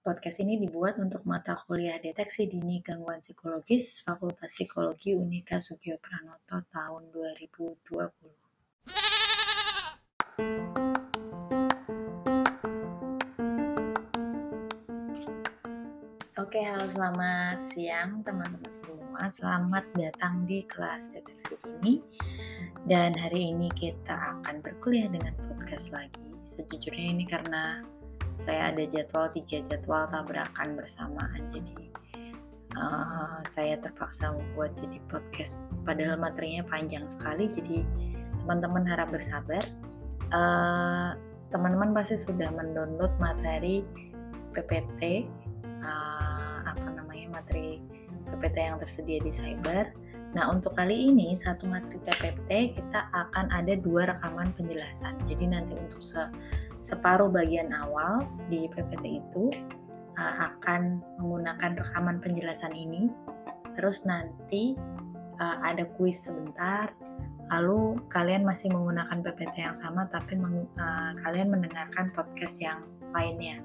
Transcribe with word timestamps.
Podcast 0.00 0.40
ini 0.40 0.56
dibuat 0.56 0.96
untuk 0.96 1.28
mata 1.28 1.52
kuliah 1.68 2.00
Deteksi 2.00 2.48
Dini 2.48 2.80
Gangguan 2.80 3.20
Psikologis 3.20 4.00
Fakultas 4.00 4.48
Psikologi 4.48 5.12
Unika 5.12 5.60
Sugio 5.60 6.00
Pranoto 6.00 6.64
tahun 6.72 7.12
2020. 7.12 7.68
Oke, 16.40 16.60
halo 16.64 16.88
selamat 16.88 17.68
siang 17.68 18.24
teman-teman 18.24 18.72
semua. 18.72 19.28
Selamat 19.28 19.84
datang 20.00 20.48
di 20.48 20.64
kelas 20.64 21.12
Deteksi 21.12 21.60
Dini. 21.60 22.00
Dan 22.88 23.12
hari 23.12 23.52
ini 23.52 23.68
kita 23.76 24.16
akan 24.16 24.64
berkuliah 24.64 25.12
dengan 25.12 25.36
podcast 25.44 25.92
lagi. 25.92 26.24
Sejujurnya 26.48 27.20
ini 27.20 27.28
karena 27.28 27.84
saya 28.40 28.72
ada 28.72 28.88
jadwal 28.88 29.28
tiga 29.36 29.60
jadwal 29.68 30.08
tabrakan 30.08 30.72
bersamaan. 30.72 31.44
Jadi 31.52 31.92
uh, 32.72 33.44
saya 33.44 33.76
terpaksa 33.84 34.32
membuat 34.32 34.80
jadi 34.80 34.96
podcast. 35.12 35.76
Padahal 35.84 36.16
materinya 36.16 36.64
panjang 36.64 37.04
sekali. 37.12 37.52
Jadi 37.52 37.84
teman-teman 38.40 38.88
harap 38.88 39.12
bersabar. 39.12 39.60
Eh, 40.30 41.10
teman-teman 41.50 41.90
pasti 41.90 42.14
sudah 42.14 42.54
mendownload 42.54 43.10
materi 43.18 43.82
PPT 44.54 45.26
uh, 45.82 45.86
eh, 45.86 46.58
apa 46.70 46.86
namanya 46.94 47.42
materi 47.42 47.82
PPT 48.30 48.56
yang 48.56 48.78
tersedia 48.78 49.18
di 49.20 49.34
cyber. 49.34 49.90
Nah, 50.30 50.46
untuk 50.46 50.78
kali 50.78 51.10
ini 51.10 51.34
satu 51.34 51.66
materi 51.66 51.98
PPT 52.06 52.78
kita 52.78 53.10
akan 53.10 53.50
ada 53.50 53.74
dua 53.74 54.06
rekaman 54.06 54.54
penjelasan. 54.54 55.18
Jadi 55.26 55.50
nanti 55.50 55.74
untuk 55.74 56.06
separuh 56.80 57.28
bagian 57.28 57.72
awal 57.76 58.24
di 58.48 58.68
PPT 58.72 59.24
itu 59.24 59.52
uh, 60.16 60.34
akan 60.52 61.00
menggunakan 61.20 61.76
rekaman 61.80 62.18
penjelasan 62.20 62.72
ini. 62.72 63.12
Terus 63.76 64.04
nanti 64.04 64.76
uh, 65.40 65.58
ada 65.64 65.88
kuis 65.96 66.20
sebentar. 66.20 66.92
Lalu 67.50 67.98
kalian 68.14 68.46
masih 68.46 68.70
menggunakan 68.70 69.26
PPT 69.26 69.66
yang 69.66 69.74
sama 69.74 70.06
tapi 70.12 70.38
meng, 70.38 70.70
uh, 70.78 71.12
kalian 71.26 71.50
mendengarkan 71.50 72.14
podcast 72.14 72.62
yang 72.62 72.86
lainnya. 73.10 73.58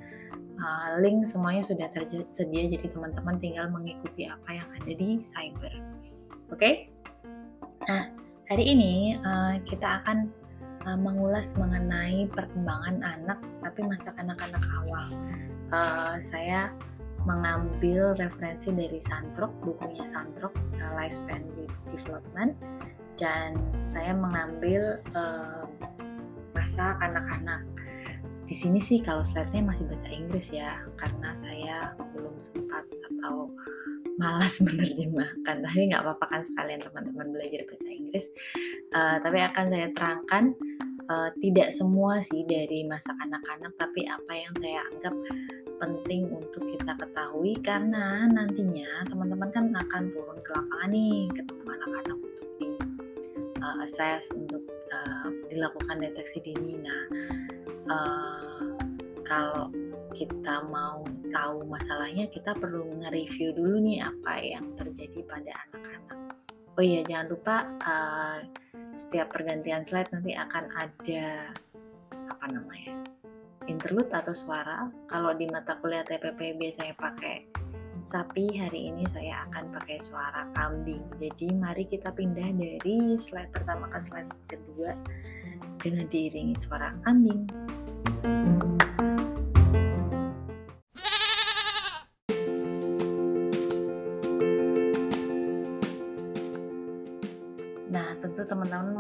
Uh, 0.56 1.04
link 1.04 1.28
semuanya 1.28 1.68
sudah 1.68 1.92
tersedia 1.92 2.64
jadi 2.72 2.88
teman-teman 2.88 3.36
tinggal 3.44 3.68
mengikuti 3.68 4.26
apa 4.26 4.50
yang 4.56 4.68
ada 4.72 4.92
di 4.96 5.20
cyber. 5.20 5.74
Oke? 6.50 6.58
Okay? 6.58 6.74
Nah, 7.86 8.10
hari 8.50 8.66
ini 8.74 9.20
uh, 9.20 9.60
kita 9.68 10.02
akan 10.02 10.32
uh, 10.86 10.98
mengulas 10.98 11.58
mengenai 11.58 12.30
perkembangan 12.32 13.02
anak 13.02 13.40
tapi 13.66 13.82
masa 13.84 14.14
kanak-kanak 14.14 14.64
awal. 14.86 15.06
Uh, 15.74 16.16
saya 16.22 16.70
mengambil 17.26 18.14
referensi 18.22 18.70
dari 18.70 19.02
Santrok, 19.02 19.50
bukunya 19.66 20.06
Santrok, 20.06 20.54
uh, 20.78 20.92
Lifespan 20.94 21.42
Development, 21.90 22.54
dan 23.18 23.58
saya 23.90 24.14
mengambil 24.14 25.02
uh, 25.18 25.66
masa 26.54 26.94
kanak-kanak. 27.02 27.66
Di 28.46 28.54
sini 28.54 28.78
sih 28.78 29.02
kalau 29.02 29.26
slide-nya 29.26 29.66
masih 29.66 29.90
bahasa 29.90 30.08
Inggris 30.10 30.48
ya, 30.54 30.78
karena 31.02 31.34
saya 31.34 31.78
belum 32.14 32.38
sempat 32.38 32.86
atau 32.86 33.50
malas 34.22 34.62
menerjemahkan. 34.66 35.66
Tapi 35.66 35.80
nggak 35.90 36.02
apa-apa 36.06 36.26
kan 36.30 36.42
sekalian 36.46 36.82
teman-teman 36.82 37.34
belajar 37.34 37.66
bahasa 37.66 37.88
Inggris. 37.90 38.26
Uh, 38.94 39.18
tapi 39.20 39.42
akan 39.42 39.66
saya 39.74 39.88
terangkan 39.98 40.54
uh, 41.10 41.30
tidak 41.42 41.70
semua 41.74 42.22
sih 42.22 42.46
dari 42.46 42.86
masa 42.86 43.14
kanak-kanak 43.18 43.74
tapi 43.78 44.06
apa 44.10 44.32
yang 44.34 44.54
saya 44.62 44.80
anggap 44.94 45.16
penting 45.76 46.32
untuk 46.32 46.64
kita 46.72 46.96
ketahui 46.96 47.54
karena 47.60 48.26
nantinya 48.32 49.04
teman-teman 49.12 49.50
kan 49.52 49.66
akan 49.76 50.08
turun 50.10 50.40
ke 50.40 50.50
lapangan 50.56 50.90
nih 50.96 51.28
ketemu 51.36 51.68
anak-anak 51.68 52.18
untuk 52.24 52.48
di 52.58 52.68
uh, 53.62 53.84
assess 53.84 54.32
untuk 54.34 54.64
uh, 54.92 55.30
dilakukan 55.52 56.02
deteksi 56.02 56.42
dini 56.44 56.82
nah 56.82 57.04
uh, 57.92 58.76
kalau 59.26 59.72
kita 60.16 60.64
mau 60.72 61.04
tahu 61.34 61.68
masalahnya 61.68 62.32
kita 62.32 62.56
perlu 62.56 62.88
nge-review 63.04 63.52
dulu 63.52 63.84
nih 63.84 64.00
apa 64.06 64.34
yang 64.40 64.66
terjadi 64.80 65.20
pada 65.28 65.52
anak-anak 65.68 66.20
oh 66.80 66.84
iya 66.84 67.02
jangan 67.04 67.28
lupa 67.32 67.56
uh, 67.84 68.40
setiap 68.96 69.32
pergantian 69.36 69.84
slide 69.84 70.08
nanti 70.16 70.32
akan 70.32 70.72
ada 70.80 71.52
apa 72.32 72.46
namanya 72.48 73.06
interlude 73.68 74.10
atau 74.14 74.34
suara. 74.34 74.90
Kalau 75.10 75.34
di 75.34 75.50
mata 75.50 75.78
kuliah 75.82 76.06
TPP 76.06 76.58
biasanya 76.58 76.96
pakai 76.98 77.46
sapi, 78.06 78.54
hari 78.54 78.94
ini 78.94 79.04
saya 79.10 79.50
akan 79.50 79.74
pakai 79.74 79.98
suara 80.00 80.46
kambing. 80.54 81.02
Jadi 81.18 81.50
mari 81.58 81.90
kita 81.90 82.14
pindah 82.14 82.54
dari 82.54 83.18
slide 83.18 83.50
pertama 83.50 83.90
ke 83.90 84.00
slide 84.00 84.30
kedua 84.46 84.94
dengan 85.82 86.06
diiringi 86.08 86.56
suara 86.56 86.94
kambing. 87.04 87.50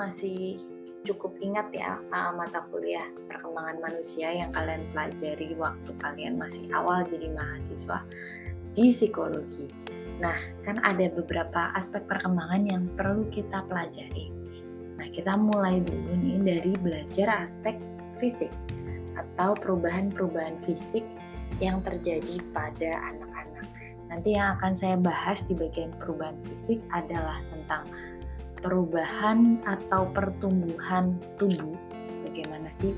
masih 0.05 0.61
cukup 1.05 1.33
ingat 1.41 1.69
ya 1.73 1.97
mata 2.37 2.61
kuliah 2.69 3.09
perkembangan 3.25 3.81
manusia 3.81 4.29
yang 4.29 4.53
kalian 4.53 4.85
pelajari 4.93 5.51
waktu 5.57 5.91
kalian 5.97 6.37
masih 6.37 6.65
awal 6.71 7.01
jadi 7.09 7.33
mahasiswa 7.33 8.05
di 8.75 8.91
psikologi. 8.91 9.71
Nah, 10.19 10.35
kan 10.63 10.79
ada 10.83 11.11
beberapa 11.11 11.71
aspek 11.75 12.03
perkembangan 12.07 12.63
yang 12.67 12.83
perlu 12.95 13.27
kita 13.31 13.63
pelajari. 13.67 14.31
Nah, 14.95 15.07
kita 15.11 15.35
mulai 15.35 15.83
dulu 15.83 16.11
nih 16.19 16.39
dari 16.43 16.73
belajar 16.79 17.27
aspek 17.43 17.75
fisik 18.19 18.51
atau 19.15 19.55
perubahan-perubahan 19.59 20.59
fisik 20.63 21.03
yang 21.59 21.83
terjadi 21.83 22.39
pada 22.51 22.99
anak-anak. 23.15 23.67
Nanti 24.11 24.35
yang 24.35 24.59
akan 24.59 24.75
saya 24.75 24.95
bahas 24.99 25.43
di 25.47 25.55
bagian 25.55 25.91
perubahan 25.99 26.35
fisik 26.47 26.79
adalah 26.95 27.39
tentang 27.51 27.87
perubahan 28.63 29.59
atau 29.67 30.07
pertumbuhan 30.15 31.19
tubuh 31.37 31.75
bagaimana 32.25 32.71
sih 32.71 32.95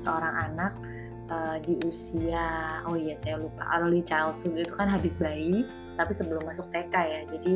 seorang 0.00 0.32
anak 0.50 0.72
uh, 1.30 1.56
di 1.62 1.78
usia 1.86 2.82
oh 2.84 2.98
iya 2.98 3.14
saya 3.16 3.40
lupa 3.40 3.62
early 3.78 4.02
childhood 4.02 4.58
itu 4.58 4.74
kan 4.74 4.90
habis 4.90 5.16
bayi 5.16 5.64
tapi 5.96 6.12
sebelum 6.12 6.42
masuk 6.44 6.66
TK 6.74 6.94
ya. 6.94 7.20
Jadi 7.38 7.54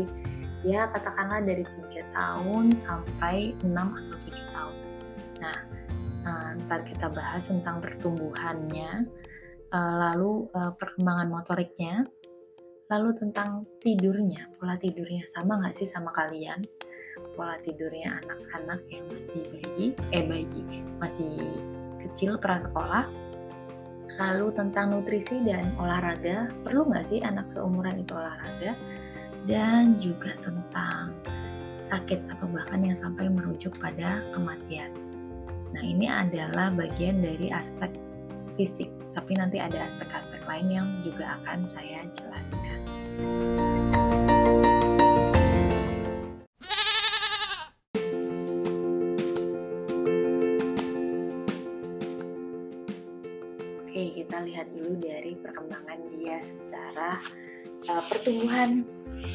ya 0.65 0.81
katakanlah 0.89 1.45
dari 1.45 1.67
tiga 1.67 2.03
tahun 2.17 2.79
sampai 2.81 3.53
6 3.61 3.75
atau 3.75 4.17
7 4.31 4.55
tahun. 4.55 4.77
Nah 5.43 5.59
uh, 6.25 6.49
ntar 6.65 6.81
kita 6.89 7.13
bahas 7.13 7.51
tentang 7.51 7.85
pertumbuhannya 7.85 9.05
uh, 9.75 9.95
lalu 9.99 10.49
perkembangan 10.55 11.29
motoriknya 11.29 12.09
lalu 12.93 13.17
tentang 13.17 13.65
tidurnya. 13.81 14.49
Pola 14.61 14.77
tidurnya 14.77 15.25
sama 15.31 15.61
nggak 15.61 15.75
sih 15.77 15.89
sama 15.89 16.13
kalian? 16.13 16.65
Pola 17.39 17.57
tidurnya 17.59 18.21
anak-anak 18.23 18.81
yang 18.91 19.05
masih 19.11 19.41
bayi, 19.51 19.87
eh 20.13 20.25
bayi, 20.27 20.63
masih 21.01 21.33
kecil 22.05 22.37
prasekolah. 22.37 23.09
Lalu 24.15 24.55
tentang 24.55 24.95
nutrisi 24.95 25.43
dan 25.43 25.75
olahraga, 25.75 26.47
perlu 26.63 26.87
nggak 26.87 27.07
sih 27.11 27.19
anak 27.27 27.51
seumuran 27.51 27.99
itu 27.99 28.15
olahraga? 28.15 28.79
Dan 29.45 29.99
juga 29.99 30.39
tentang 30.41 31.13
sakit 31.85 32.23
atau 32.33 32.47
bahkan 32.49 32.81
yang 32.81 32.97
sampai 32.97 33.29
merujuk 33.29 33.77
pada 33.83 34.23
kematian. 34.33 34.95
Nah 35.75 35.83
ini 35.83 36.07
adalah 36.07 36.71
bagian 36.71 37.21
dari 37.21 37.51
aspek 37.51 37.91
fisik, 38.55 38.89
tapi 39.13 39.35
nanti 39.35 39.59
ada 39.59 39.83
aspek-aspek 39.83 40.41
lain 40.47 40.71
yang 40.71 40.89
juga 41.03 41.37
akan 41.43 41.67
saya 41.67 42.07
jelaskan. 42.15 42.79
Lihat 54.45 54.69
dulu 54.77 55.01
dari 55.01 55.35
perkembangan 55.41 55.99
dia 56.15 56.39
secara 56.45 57.19
uh, 57.89 58.03
pertumbuhan 58.07 58.85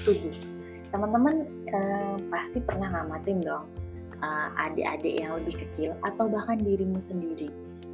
tubuh. 0.06 0.34
Teman-teman 0.90 1.46
uh, 1.74 2.18
pasti 2.34 2.62
pernah 2.62 2.90
ngamatin 2.90 3.42
dong 3.42 3.66
uh, 4.22 4.50
adik-adik 4.58 5.22
yang 5.22 5.38
lebih 5.42 5.56
kecil 5.68 5.94
atau 6.06 6.30
bahkan 6.30 6.58
dirimu 6.62 6.98
sendiri 6.98 7.50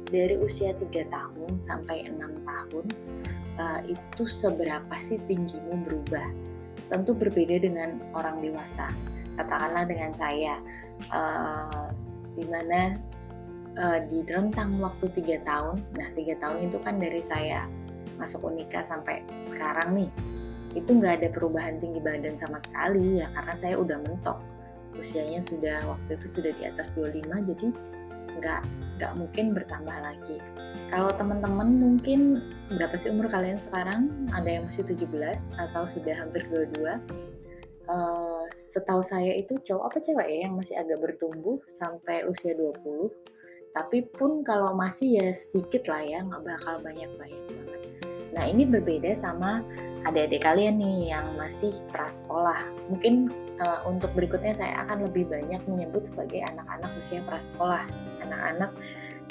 dari 0.06 0.38
usia 0.38 0.70
3 0.76 1.10
tahun 1.10 1.50
sampai 1.66 2.06
6 2.06 2.46
tahun 2.46 2.86
uh, 3.58 3.80
itu 3.84 4.24
seberapa 4.24 4.94
sih 5.02 5.20
tinggimu 5.26 5.82
berubah? 5.84 6.28
Tentu 6.92 7.16
berbeda 7.16 7.58
dengan 7.58 7.98
orang 8.14 8.38
dewasa. 8.44 8.86
Katakanlah 9.36 9.84
dengan 9.84 10.16
saya, 10.16 10.56
uh, 11.12 11.92
di 12.36 12.44
uh, 13.76 13.98
di 14.08 14.24
rentang 14.26 14.80
waktu 14.80 15.08
tiga 15.16 15.40
tahun. 15.44 15.80
Nah, 15.96 16.08
tiga 16.16 16.34
tahun 16.40 16.68
itu 16.68 16.80
kan 16.82 16.98
dari 17.00 17.20
saya 17.22 17.68
masuk 18.16 18.48
unika 18.48 18.80
sampai 18.80 19.20
sekarang 19.44 19.92
nih 19.92 20.10
itu 20.76 20.92
nggak 20.92 21.20
ada 21.20 21.28
perubahan 21.32 21.80
tinggi 21.80 22.00
badan 22.00 22.36
sama 22.36 22.60
sekali 22.60 23.20
ya 23.20 23.28
karena 23.32 23.54
saya 23.56 23.74
udah 23.80 23.96
mentok. 24.04 24.38
Usianya 24.96 25.44
sudah 25.44 25.84
waktu 25.84 26.16
itu 26.16 26.26
sudah 26.40 26.52
di 26.56 26.64
atas 26.68 26.88
25 26.96 27.24
jadi 27.52 27.66
nggak 28.36 28.62
nggak 28.96 29.12
mungkin 29.16 29.52
bertambah 29.56 29.96
lagi. 30.00 30.40
Kalau 30.92 31.12
teman-teman 31.16 31.68
mungkin 31.76 32.40
berapa 32.72 32.96
sih 32.96 33.12
umur 33.12 33.28
kalian 33.28 33.60
sekarang? 33.60 34.08
Ada 34.32 34.60
yang 34.60 34.64
masih 34.68 34.84
17 34.88 35.08
atau 35.56 35.84
sudah 35.84 36.14
hampir 36.16 36.44
22 36.48 37.36
uh, 37.90 38.44
setahu 38.52 39.02
saya 39.02 39.34
itu 39.34 39.58
cowok 39.62 39.92
apa 39.92 39.98
cewek 40.02 40.26
ya 40.26 40.38
yang 40.48 40.54
masih 40.58 40.74
agak 40.78 40.98
bertumbuh 41.02 41.58
sampai 41.70 42.26
usia 42.26 42.54
20 42.54 43.10
tapi 43.76 44.08
pun 44.16 44.40
kalau 44.40 44.72
masih 44.72 45.20
ya 45.20 45.28
sedikit 45.36 45.84
lah 45.92 46.00
ya 46.00 46.24
nggak 46.24 46.42
bakal 46.48 46.80
banyak-banyak 46.80 47.42
banget 47.52 47.80
nah 48.32 48.44
ini 48.48 48.64
berbeda 48.64 49.12
sama 49.12 49.60
adik-adik 50.08 50.40
kalian 50.40 50.80
nih 50.80 51.12
yang 51.12 51.26
masih 51.36 51.76
prasekolah 51.92 52.64
mungkin 52.88 53.28
uh, 53.60 53.80
untuk 53.88 54.12
berikutnya 54.12 54.54
saya 54.56 54.86
akan 54.86 55.08
lebih 55.08 55.28
banyak 55.28 55.60
menyebut 55.68 56.08
sebagai 56.08 56.44
anak-anak 56.44 56.90
usia 56.98 57.20
prasekolah, 57.24 57.84
anak-anak 58.24 58.72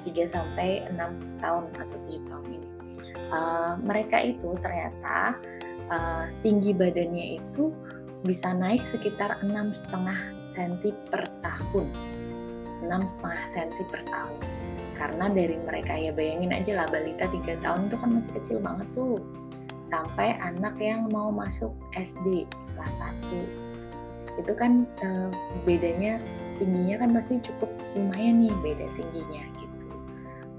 3 0.05 0.29
sampai 0.29 0.85
6 0.93 1.41
tahun 1.41 1.63
atau 1.77 1.97
7 2.09 2.29
tahun 2.29 2.45
ini. 2.49 2.69
Uh, 3.29 3.73
mereka 3.85 4.21
itu 4.21 4.57
ternyata 4.61 5.37
uh, 5.89 6.25
tinggi 6.41 6.73
badannya 6.73 7.41
itu 7.41 7.73
bisa 8.25 8.53
naik 8.53 8.81
sekitar 8.85 9.37
6,5 9.45 9.93
cm 10.53 10.93
per 11.13 11.29
tahun. 11.45 11.85
6,5 12.83 13.53
cm 13.53 13.69
per 13.87 14.01
tahun. 14.09 14.39
Karena 14.95 15.27
dari 15.31 15.59
mereka 15.59 15.93
ya 15.95 16.11
bayangin 16.15 16.55
aja 16.55 16.83
lah 16.83 16.87
balita 16.91 17.27
3 17.27 17.63
tahun 17.63 17.91
itu 17.91 17.95
kan 17.99 18.09
masih 18.15 18.31
kecil 18.41 18.57
banget 18.59 18.87
tuh. 18.95 19.19
Sampai 19.85 20.35
anak 20.41 20.75
yang 20.81 21.07
mau 21.13 21.29
masuk 21.29 21.71
SD 21.93 22.49
kelas 22.75 22.97
1 23.23 23.65
itu 24.35 24.51
kan 24.55 24.83
uh, 25.03 25.31
bedanya 25.63 26.19
tingginya 26.59 27.03
kan 27.03 27.09
pasti 27.15 27.39
cukup 27.43 27.71
lumayan 27.95 28.43
nih 28.43 28.55
beda 28.63 28.87
tingginya 28.95 29.43
gitu 29.59 29.87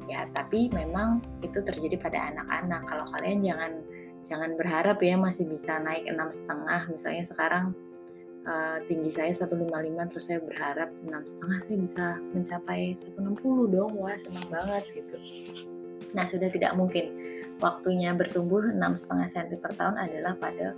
ya 0.08 0.28
tapi 0.32 0.72
memang 0.72 1.20
itu 1.44 1.60
terjadi 1.60 1.96
pada 2.00 2.32
anak-anak 2.32 2.82
kalau 2.88 3.04
kalian 3.16 3.40
jangan 3.44 3.72
jangan 4.26 4.56
berharap 4.58 4.98
ya 5.00 5.14
masih 5.16 5.46
bisa 5.48 5.78
naik 5.80 6.04
enam 6.08 6.32
setengah 6.32 6.88
misalnya 6.88 7.24
sekarang 7.24 7.76
uh, 8.46 8.78
tinggi 8.87 9.10
saya 9.12 9.31
155 9.34 10.10
terus 10.14 10.25
saya 10.31 10.40
berharap 10.40 10.88
enam 11.06 11.22
setengah 11.26 11.58
saya 11.60 11.76
bisa 11.82 12.04
mencapai 12.32 12.81
160 12.94 13.75
dong. 13.75 13.93
Wah 13.98 14.16
senang 14.16 14.46
banget 14.48 14.84
gitu. 14.94 15.16
Nah 16.14 16.25
sudah 16.25 16.48
tidak 16.48 16.72
mungkin 16.78 17.12
waktunya 17.58 18.14
bertumbuh 18.16 18.62
enam 18.72 18.96
setengah 18.96 19.28
cm 19.28 19.60
per 19.60 19.72
tahun 19.76 19.96
adalah 20.00 20.32
pada 20.38 20.72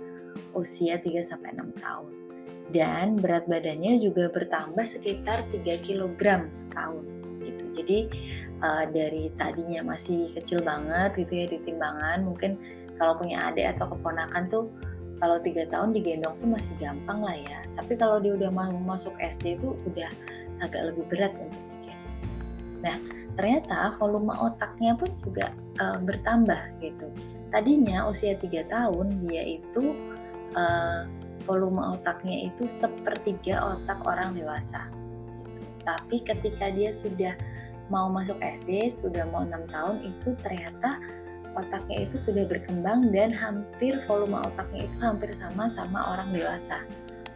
usia 0.57 0.97
3 0.99 1.21
sampai 1.23 1.55
6 1.55 1.79
tahun. 1.79 2.11
Dan 2.69 3.17
berat 3.17 3.49
badannya 3.49 3.97
juga 3.97 4.29
bertambah 4.29 4.85
sekitar 4.85 5.45
3 5.49 5.85
kg 5.85 6.21
setahun 6.53 7.05
gitu. 7.41 7.65
Jadi 7.81 7.99
uh, 8.61 8.85
dari 8.89 9.33
tadinya 9.39 9.95
masih 9.95 10.29
kecil 10.29 10.61
banget 10.61 11.17
gitu 11.17 11.33
ya 11.33 11.45
di 11.49 11.57
timbangan, 11.65 12.21
mungkin 12.21 12.59
kalau 12.99 13.15
punya 13.15 13.49
adik 13.49 13.73
atau 13.79 13.95
keponakan 13.95 14.51
tuh 14.51 14.65
kalau 15.19 15.37
tiga 15.43 15.67
tahun 15.67 15.91
digendong 15.91 16.35
tuh 16.39 16.49
masih 16.49 16.75
gampang 16.79 17.19
lah 17.19 17.35
ya. 17.35 17.59
Tapi 17.75 17.93
kalau 17.99 18.23
dia 18.23 18.35
udah 18.39 18.51
mau 18.51 18.71
masuk 18.71 19.13
SD 19.19 19.59
itu 19.59 19.75
udah 19.87 20.09
agak 20.63 20.91
lebih 20.91 21.03
berat 21.11 21.35
untuk 21.35 21.63
digendong. 21.79 22.17
Nah, 22.79 22.97
ternyata 23.35 23.95
volume 23.99 24.31
otaknya 24.35 24.95
pun 24.95 25.11
juga 25.23 25.51
uh, 25.83 25.99
bertambah 25.99 26.79
gitu. 26.79 27.11
Tadinya 27.51 28.07
usia 28.07 28.39
tiga 28.39 28.63
tahun 28.71 29.19
dia 29.27 29.59
itu 29.59 29.95
uh, 30.55 31.03
volume 31.43 31.81
otaknya 31.81 32.51
itu 32.51 32.67
sepertiga 32.71 33.59
otak 33.59 33.99
orang 34.07 34.35
dewasa. 34.35 34.87
Gitu. 35.43 35.63
Tapi 35.83 36.17
ketika 36.23 36.71
dia 36.71 36.95
sudah 36.95 37.33
mau 37.89 38.05
masuk 38.07 38.37
SD, 38.37 38.93
sudah 38.93 39.25
mau 39.33 39.43
enam 39.43 39.65
tahun, 39.67 40.05
itu 40.05 40.37
ternyata 40.45 41.01
otaknya 41.57 42.05
itu 42.05 42.17
sudah 42.19 42.45
berkembang 42.45 43.09
dan 43.13 43.33
hampir 43.33 43.97
volume 44.05 44.37
otaknya 44.41 44.85
itu 44.85 44.97
hampir 45.01 45.31
sama 45.33 45.65
sama 45.69 46.13
orang 46.13 46.29
dewasa. 46.29 46.83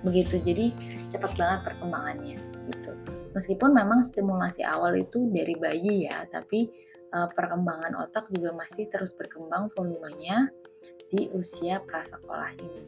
Begitu, 0.04 0.42
jadi 0.44 0.66
cepat 1.08 1.34
banget 1.40 1.60
perkembangannya. 1.74 2.38
Gitu. 2.70 2.92
Meskipun 3.34 3.72
memang 3.74 4.04
stimulasi 4.04 4.62
awal 4.62 5.00
itu 5.00 5.32
dari 5.32 5.56
bayi 5.58 6.06
ya, 6.06 6.28
tapi 6.30 6.70
uh, 7.16 7.30
perkembangan 7.32 7.98
otak 7.98 8.28
juga 8.30 8.54
masih 8.54 8.92
terus 8.92 9.16
berkembang 9.16 9.72
volumenya 9.74 10.52
di 11.10 11.30
usia 11.34 11.80
prasekolah 11.86 12.52
ini. 12.60 12.84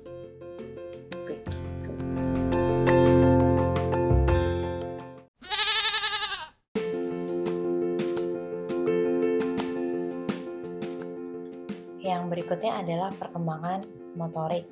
Berikutnya 12.36 12.84
adalah 12.84 13.16
perkembangan 13.16 13.88
motorik. 14.20 14.68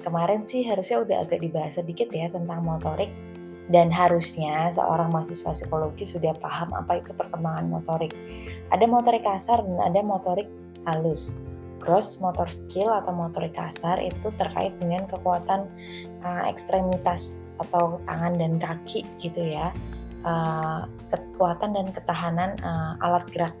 Kemarin 0.00 0.42
sih 0.42 0.64
harusnya 0.64 1.04
udah 1.04 1.28
agak 1.28 1.44
dibahas 1.44 1.76
sedikit 1.76 2.08
ya 2.08 2.32
tentang 2.32 2.64
motorik 2.64 3.12
dan 3.70 3.92
harusnya 3.92 4.72
seorang 4.74 5.14
mahasiswa 5.14 5.54
psikologi 5.54 6.08
sudah 6.08 6.34
paham 6.40 6.72
apa 6.74 7.04
itu 7.04 7.12
perkembangan 7.14 7.68
motorik. 7.68 8.10
Ada 8.72 8.88
motorik 8.88 9.22
kasar 9.22 9.62
dan 9.62 9.78
ada 9.78 10.00
motorik 10.02 10.48
halus. 10.88 11.36
Gross 11.78 12.18
motor 12.22 12.46
skill 12.46 12.90
atau 12.90 13.12
motorik 13.14 13.54
kasar 13.54 14.00
itu 14.02 14.30
terkait 14.38 14.74
dengan 14.78 15.06
kekuatan 15.06 15.66
uh, 16.22 16.42
ekstremitas 16.46 17.52
atau 17.62 18.02
tangan 18.06 18.38
dan 18.40 18.58
kaki 18.58 19.06
gitu 19.22 19.42
ya. 19.54 19.70
Uh, 20.22 20.86
kekuatan 21.10 21.74
dan 21.74 21.90
ketahanan 21.90 22.54
uh, 22.62 22.94
alat 23.02 23.26
gerak 23.34 23.54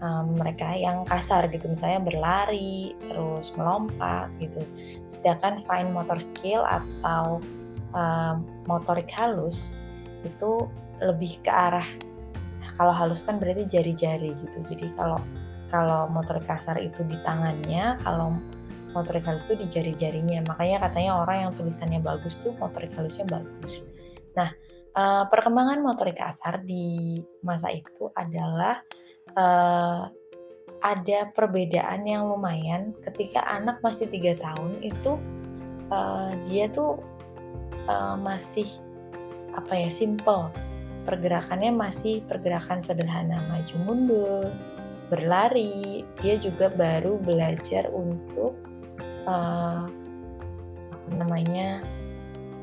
um, 0.00 0.36
mereka 0.36 0.74
yang 0.74 1.06
kasar 1.06 1.46
gitu. 1.52 1.68
Misalnya 1.70 2.00
berlari 2.02 2.96
terus 3.08 3.52
melompat 3.54 4.28
gitu. 4.42 4.60
Sedangkan 5.06 5.60
fine 5.64 5.92
motor 5.92 6.18
skill 6.18 6.64
atau 6.66 7.38
um, 7.94 8.44
motorik 8.66 9.08
halus 9.12 9.76
itu 10.24 10.68
lebih 11.00 11.40
ke 11.40 11.48
arah 11.48 11.86
kalau 12.76 12.92
halus 12.92 13.24
kan 13.24 13.40
berarti 13.40 13.64
jari-jari 13.68 14.32
gitu. 14.36 14.58
Jadi 14.64 14.92
kalau 14.96 15.20
kalau 15.70 16.10
motorik 16.10 16.44
kasar 16.48 16.76
itu 16.80 17.04
di 17.06 17.16
tangannya 17.22 17.96
kalau 18.02 18.36
motorik 18.96 19.22
halus 19.24 19.46
itu 19.48 19.60
di 19.60 19.66
jari-jarinya. 19.70 20.44
Makanya 20.48 20.88
katanya 20.88 21.24
orang 21.24 21.36
yang 21.48 21.52
tulisannya 21.56 22.00
bagus 22.02 22.36
tuh 22.40 22.52
motorik 22.58 22.92
halusnya 22.96 23.28
bagus. 23.28 23.84
Nah 24.36 24.50
uh, 24.96 25.24
perkembangan 25.28 25.84
motorik 25.84 26.18
kasar 26.18 26.64
di 26.64 27.20
masa 27.44 27.70
itu 27.70 28.10
adalah 28.16 28.82
uh, 29.36 30.10
ada 30.80 31.18
perbedaan 31.36 32.08
yang 32.08 32.28
lumayan. 32.28 32.96
Ketika 33.04 33.44
anak 33.44 33.78
masih 33.84 34.08
tiga 34.08 34.36
tahun 34.40 34.80
itu 34.80 35.20
uh, 35.92 36.32
dia 36.48 36.68
tuh 36.72 37.00
uh, 37.88 38.16
masih 38.16 38.66
apa 39.52 39.76
ya 39.76 39.90
simple. 39.92 40.48
Pergerakannya 41.04 41.72
masih 41.72 42.20
pergerakan 42.28 42.84
sederhana 42.84 43.40
maju 43.48 43.76
mundur 43.84 44.48
berlari. 45.10 46.06
Dia 46.22 46.38
juga 46.38 46.70
baru 46.70 47.18
belajar 47.20 47.90
untuk 47.90 48.54
uh, 49.26 49.84
apa 50.90 51.10
namanya 51.16 51.82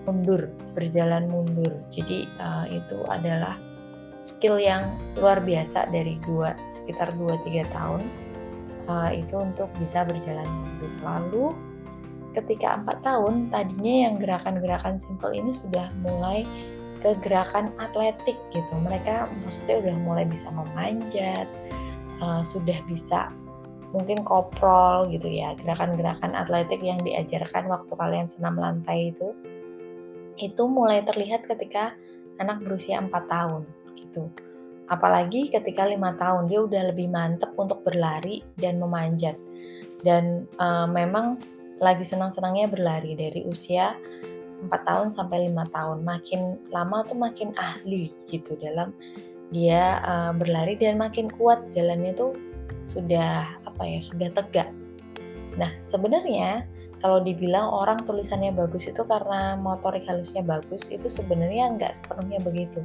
mundur 0.08 0.48
berjalan 0.72 1.28
mundur. 1.28 1.76
Jadi 1.92 2.26
uh, 2.40 2.66
itu 2.72 3.04
adalah 3.12 3.60
skill 4.28 4.60
yang 4.60 4.92
luar 5.16 5.40
biasa 5.40 5.88
dari 5.88 6.20
dua 6.28 6.52
sekitar 6.76 7.16
2-3 7.16 7.64
tahun 7.72 8.02
uh, 8.92 9.10
itu 9.16 9.36
untuk 9.40 9.72
bisa 9.80 10.04
berjalan 10.04 10.44
mundur. 10.44 10.92
Lalu 11.00 11.46
ketika 12.36 12.76
empat 12.84 13.00
tahun 13.08 13.50
tadinya 13.50 14.12
yang 14.12 14.16
gerakan-gerakan 14.20 15.00
simple 15.00 15.32
ini 15.32 15.56
sudah 15.56 15.88
mulai 16.04 16.44
ke 17.00 17.16
gerakan 17.24 17.72
atletik 17.80 18.36
gitu. 18.52 18.74
Mereka 18.84 19.32
maksudnya 19.48 19.80
udah 19.80 19.96
mulai 20.04 20.26
bisa 20.28 20.52
memanjat, 20.52 21.48
uh, 22.20 22.44
sudah 22.44 22.78
bisa 22.90 23.32
mungkin 23.96 24.20
koprol 24.28 25.08
gitu 25.08 25.32
ya 25.32 25.56
gerakan-gerakan 25.64 26.36
atletik 26.36 26.84
yang 26.84 27.00
diajarkan 27.00 27.72
waktu 27.72 27.94
kalian 27.96 28.28
senam 28.28 28.60
lantai 28.60 29.16
itu 29.16 29.32
itu 30.38 30.64
mulai 30.68 31.02
terlihat 31.08 31.48
ketika 31.48 31.96
anak 32.44 32.60
berusia 32.62 33.00
4 33.00 33.10
tahun 33.32 33.64
gitu. 33.98 34.30
Apalagi 34.88 35.52
ketika 35.52 35.84
lima 35.84 36.16
tahun 36.16 36.48
dia 36.48 36.64
udah 36.64 36.94
lebih 36.94 37.12
mantep 37.12 37.52
untuk 37.60 37.84
berlari 37.84 38.46
dan 38.56 38.80
memanjat. 38.80 39.36
Dan 40.06 40.48
uh, 40.62 40.88
memang 40.88 41.42
lagi 41.82 42.06
senang-senangnya 42.06 42.70
berlari 42.72 43.18
dari 43.18 43.44
usia 43.50 43.98
4 44.64 44.72
tahun 44.72 45.12
sampai 45.12 45.52
lima 45.52 45.68
tahun. 45.74 46.06
Makin 46.06 46.72
lama 46.72 47.04
tuh 47.04 47.18
makin 47.20 47.52
ahli 47.60 48.14
gitu 48.32 48.56
dalam 48.62 48.96
dia 49.52 50.00
uh, 50.08 50.32
berlari 50.32 50.80
dan 50.80 51.00
makin 51.00 51.28
kuat 51.28 51.68
jalannya 51.72 52.16
tuh 52.16 52.36
sudah 52.88 53.48
apa 53.68 53.84
ya 53.84 54.00
sudah 54.00 54.32
tegak 54.32 54.72
Nah, 55.58 55.74
sebenarnya 55.82 56.64
kalau 56.98 57.22
dibilang 57.22 57.70
orang 57.70 58.02
tulisannya 58.10 58.58
bagus 58.58 58.90
itu 58.90 59.06
karena 59.06 59.54
motorik 59.54 60.06
halusnya 60.10 60.42
bagus, 60.42 60.90
itu 60.90 61.06
sebenarnya 61.06 61.78
nggak 61.78 61.94
sepenuhnya 61.94 62.42
begitu. 62.42 62.82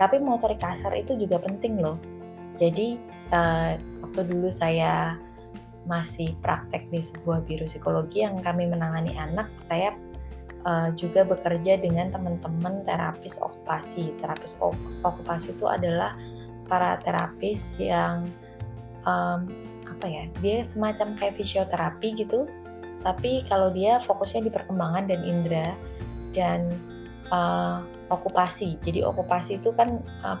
Tapi 0.00 0.16
motorik 0.16 0.64
kasar 0.64 0.96
itu 0.96 1.12
juga 1.20 1.36
penting 1.36 1.76
loh. 1.76 2.00
Jadi 2.56 2.96
uh, 3.36 3.76
waktu 4.04 4.20
dulu 4.32 4.48
saya 4.48 5.16
masih 5.84 6.36
praktek 6.40 6.88
di 6.92 7.00
sebuah 7.00 7.44
biro 7.44 7.64
psikologi 7.68 8.24
yang 8.24 8.40
kami 8.40 8.68
menangani 8.68 9.16
anak, 9.16 9.48
saya 9.60 9.92
uh, 10.64 10.88
juga 10.96 11.24
bekerja 11.24 11.80
dengan 11.80 12.12
teman-teman 12.12 12.84
terapis 12.88 13.36
okupasi. 13.40 14.16
Terapis 14.24 14.56
okupasi 15.04 15.52
itu 15.52 15.68
adalah 15.68 16.16
para 16.64 16.96
terapis 17.04 17.76
yang 17.76 18.24
um, 19.04 19.44
apa 19.84 20.06
ya? 20.08 20.24
Dia 20.40 20.64
semacam 20.64 21.16
kayak 21.20 21.36
fisioterapi 21.36 22.24
gitu, 22.24 22.48
tapi 23.00 23.44
kalau 23.48 23.72
dia 23.72 24.00
fokusnya 24.04 24.48
di 24.48 24.52
perkembangan 24.52 25.08
dan 25.08 25.20
indera 25.24 25.72
dan 26.36 26.68
uh, 27.32 27.80
okupasi. 28.12 28.76
Jadi 28.84 29.00
okupasi 29.06 29.58
itu 29.58 29.72
kan 29.74 30.02
uh, 30.22 30.38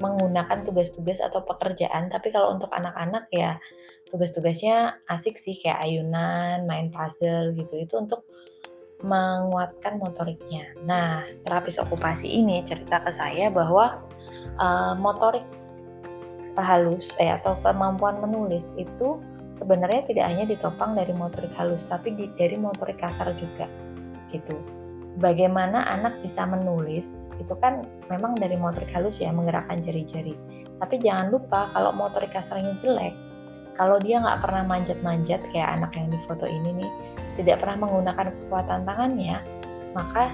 menggunakan 0.00 0.64
tugas-tugas 0.64 1.20
atau 1.20 1.44
pekerjaan, 1.44 2.08
tapi 2.08 2.32
kalau 2.32 2.56
untuk 2.56 2.72
anak-anak 2.72 3.28
ya 3.34 3.60
tugas-tugasnya 4.08 4.96
asik 5.12 5.36
sih 5.36 5.52
kayak 5.52 5.82
ayunan, 5.84 6.64
main 6.64 6.88
puzzle 6.88 7.52
gitu. 7.52 7.74
Itu 7.84 8.00
untuk 8.00 8.24
menguatkan 9.00 9.96
motoriknya. 9.96 10.76
Nah, 10.84 11.24
terapis 11.48 11.80
okupasi 11.80 12.28
ini 12.28 12.60
cerita 12.68 13.00
ke 13.00 13.12
saya 13.12 13.48
bahwa 13.48 14.00
uh, 14.60 14.92
motorik 14.96 15.44
halus 16.60 17.08
eh, 17.16 17.32
atau 17.32 17.56
kemampuan 17.64 18.20
menulis 18.20 18.68
itu 18.76 19.16
sebenarnya 19.60 20.08
tidak 20.08 20.24
hanya 20.26 20.44
ditopang 20.48 20.96
dari 20.96 21.12
motorik 21.12 21.52
halus, 21.54 21.84
tapi 21.84 22.16
di, 22.16 22.32
dari 22.40 22.56
motorik 22.56 22.96
kasar 22.96 23.36
juga, 23.36 23.68
gitu. 24.32 24.56
Bagaimana 25.20 25.84
anak 25.90 26.16
bisa 26.24 26.48
menulis 26.48 27.28
itu 27.36 27.52
kan 27.60 27.84
memang 28.08 28.36
dari 28.40 28.56
motorik 28.56 28.88
halus 28.96 29.20
ya 29.20 29.28
menggerakkan 29.28 29.84
jari-jari. 29.84 30.32
Tapi 30.80 30.96
jangan 30.96 31.28
lupa 31.28 31.68
kalau 31.76 31.92
motorik 31.92 32.32
kasarnya 32.32 32.72
jelek, 32.80 33.12
kalau 33.76 34.00
dia 34.00 34.20
nggak 34.20 34.40
pernah 34.40 34.64
manjat-manjat 34.64 35.44
kayak 35.52 35.76
anak 35.76 35.92
yang 35.92 36.08
di 36.08 36.18
foto 36.24 36.48
ini 36.48 36.84
nih, 36.84 36.90
tidak 37.36 37.60
pernah 37.60 37.84
menggunakan 37.84 38.32
kekuatan 38.32 38.88
tangannya, 38.88 39.44
maka 39.92 40.32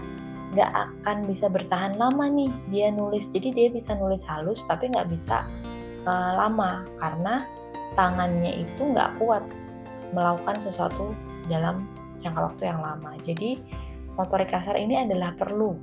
nggak 0.54 0.70
akan 0.70 1.26
bisa 1.26 1.50
bertahan 1.50 1.98
lama 1.98 2.30
nih 2.30 2.50
dia 2.70 2.94
nulis. 2.94 3.26
Jadi 3.30 3.50
dia 3.50 3.68
bisa 3.70 3.94
nulis 3.98 4.22
halus 4.22 4.62
tapi 4.70 4.90
nggak 4.94 5.10
bisa 5.10 5.42
uh, 6.06 6.32
lama 6.38 6.86
karena 7.02 7.42
tangannya 7.96 8.62
itu 8.62 8.92
nggak 8.92 9.16
kuat 9.18 9.42
melakukan 10.14 10.60
sesuatu 10.62 11.16
dalam 11.48 11.88
jangka 12.20 12.52
waktu 12.52 12.62
yang 12.68 12.80
lama. 12.84 13.16
Jadi 13.24 13.58
motorik 14.14 14.52
kasar 14.52 14.76
ini 14.78 15.02
adalah 15.02 15.34
perlu. 15.34 15.74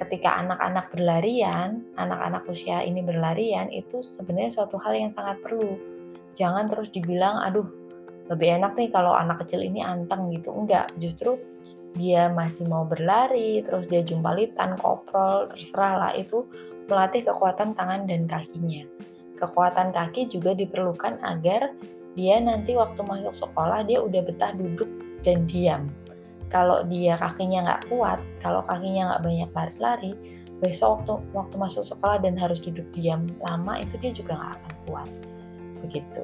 Ketika 0.00 0.40
anak-anak 0.40 0.90
berlarian, 0.90 1.84
anak-anak 2.00 2.48
usia 2.48 2.80
ini 2.82 3.04
berlarian 3.04 3.68
itu 3.68 4.02
sebenarnya 4.02 4.62
suatu 4.62 4.80
hal 4.80 4.96
yang 4.96 5.12
sangat 5.12 5.38
perlu. 5.44 5.76
Jangan 6.34 6.72
terus 6.72 6.88
dibilang 6.90 7.44
aduh 7.44 7.68
lebih 8.32 8.56
enak 8.62 8.72
nih 8.78 8.88
kalau 8.88 9.12
anak 9.12 9.44
kecil 9.44 9.60
ini 9.60 9.84
anteng 9.84 10.32
gitu. 10.32 10.50
Enggak 10.50 10.90
justru 10.96 11.36
dia 11.92 12.32
masih 12.32 12.64
mau 12.72 12.88
berlari 12.88 13.60
terus 13.60 13.84
dia 13.92 14.00
jumpalitan 14.00 14.80
koprol 14.80 15.52
terserah 15.52 15.94
lah. 16.00 16.12
Itu 16.16 16.48
melatih 16.90 17.28
kekuatan 17.28 17.78
tangan 17.78 18.08
dan 18.10 18.26
kakinya 18.26 18.82
kekuatan 19.42 19.90
kaki 19.90 20.30
juga 20.30 20.54
diperlukan 20.54 21.18
agar 21.26 21.74
dia 22.14 22.38
nanti 22.38 22.78
waktu 22.78 23.02
masuk 23.02 23.34
sekolah 23.34 23.82
dia 23.82 23.98
udah 23.98 24.22
betah 24.22 24.54
duduk 24.54 24.88
dan 25.26 25.44
diam 25.50 25.90
kalau 26.52 26.84
dia 26.86 27.16
kakinya 27.18 27.66
nggak 27.66 27.82
kuat 27.90 28.20
kalau 28.38 28.62
kakinya 28.62 29.10
nggak 29.10 29.22
banyak 29.24 29.50
lari-lari 29.56 30.12
besok 30.62 31.02
waktu 31.02 31.12
waktu 31.34 31.54
masuk 31.58 31.82
sekolah 31.82 32.22
dan 32.22 32.38
harus 32.38 32.62
duduk 32.62 32.86
diam 32.94 33.26
lama 33.42 33.82
itu 33.82 33.98
dia 33.98 34.14
juga 34.14 34.38
nggak 34.38 34.52
akan 34.54 34.72
kuat 34.86 35.08
begitu. 35.82 36.22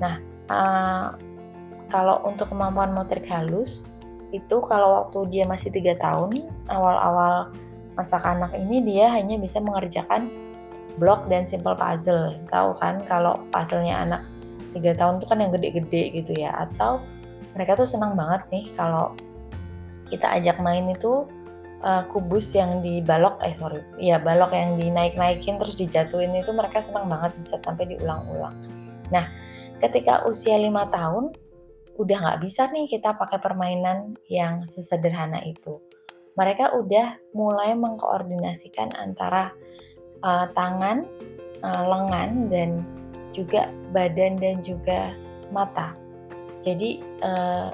Nah, 0.00 0.16
uh, 0.48 1.12
kalau 1.92 2.24
untuk 2.24 2.48
kemampuan 2.48 2.96
motorik 2.96 3.28
halus 3.28 3.84
itu 4.32 4.56
kalau 4.64 5.04
waktu 5.04 5.28
dia 5.28 5.44
masih 5.44 5.68
tiga 5.70 5.92
tahun 6.00 6.48
awal-awal 6.72 7.52
masa 7.94 8.16
kanak 8.16 8.52
ini 8.56 8.80
dia 8.80 9.12
hanya 9.12 9.36
bisa 9.36 9.60
mengerjakan 9.60 10.28
blok 10.96 11.28
dan 11.28 11.44
simple 11.44 11.76
puzzle. 11.76 12.36
Tahu 12.48 12.76
kan 12.80 13.04
kalau 13.06 13.40
puzzlenya 13.52 14.04
anak 14.06 14.22
tiga 14.76 14.92
tahun 14.96 15.20
itu 15.20 15.26
kan 15.28 15.38
yang 15.40 15.52
gede-gede 15.52 16.02
gitu 16.12 16.32
ya. 16.36 16.52
Atau 16.68 17.00
mereka 17.56 17.76
tuh 17.76 17.88
senang 17.88 18.16
banget 18.16 18.44
nih 18.52 18.64
kalau 18.76 19.16
kita 20.12 20.28
ajak 20.38 20.60
main 20.60 20.92
itu 20.92 21.26
uh, 21.82 22.04
kubus 22.12 22.54
yang 22.54 22.80
dibalok 22.80 23.40
eh 23.42 23.56
sorry 23.58 23.82
ya 23.98 24.20
balok 24.22 24.54
yang 24.54 24.78
dinaik-naikin 24.78 25.58
terus 25.58 25.74
dijatuhin 25.76 26.36
itu 26.36 26.54
mereka 26.54 26.84
senang 26.84 27.10
banget 27.10 27.34
bisa 27.40 27.58
sampai 27.64 27.90
diulang-ulang. 27.90 28.54
Nah, 29.10 29.26
ketika 29.82 30.24
usia 30.26 30.58
lima 30.58 30.88
tahun, 30.90 31.34
udah 31.96 32.16
nggak 32.22 32.40
bisa 32.44 32.68
nih 32.70 32.86
kita 32.88 33.16
pakai 33.16 33.40
permainan 33.40 34.16
yang 34.28 34.64
sesederhana 34.68 35.40
itu. 35.44 35.80
Mereka 36.36 36.76
udah 36.76 37.16
mulai 37.32 37.72
mengkoordinasikan 37.72 38.92
antara 38.92 39.56
uh, 40.24 40.46
tangan, 40.54 41.04
uh, 41.60 41.84
lengan, 41.84 42.48
dan 42.48 42.70
juga 43.36 43.68
badan 43.92 44.40
dan 44.40 44.64
juga 44.64 45.12
mata. 45.52 45.92
Jadi 46.64 47.04
uh, 47.20 47.68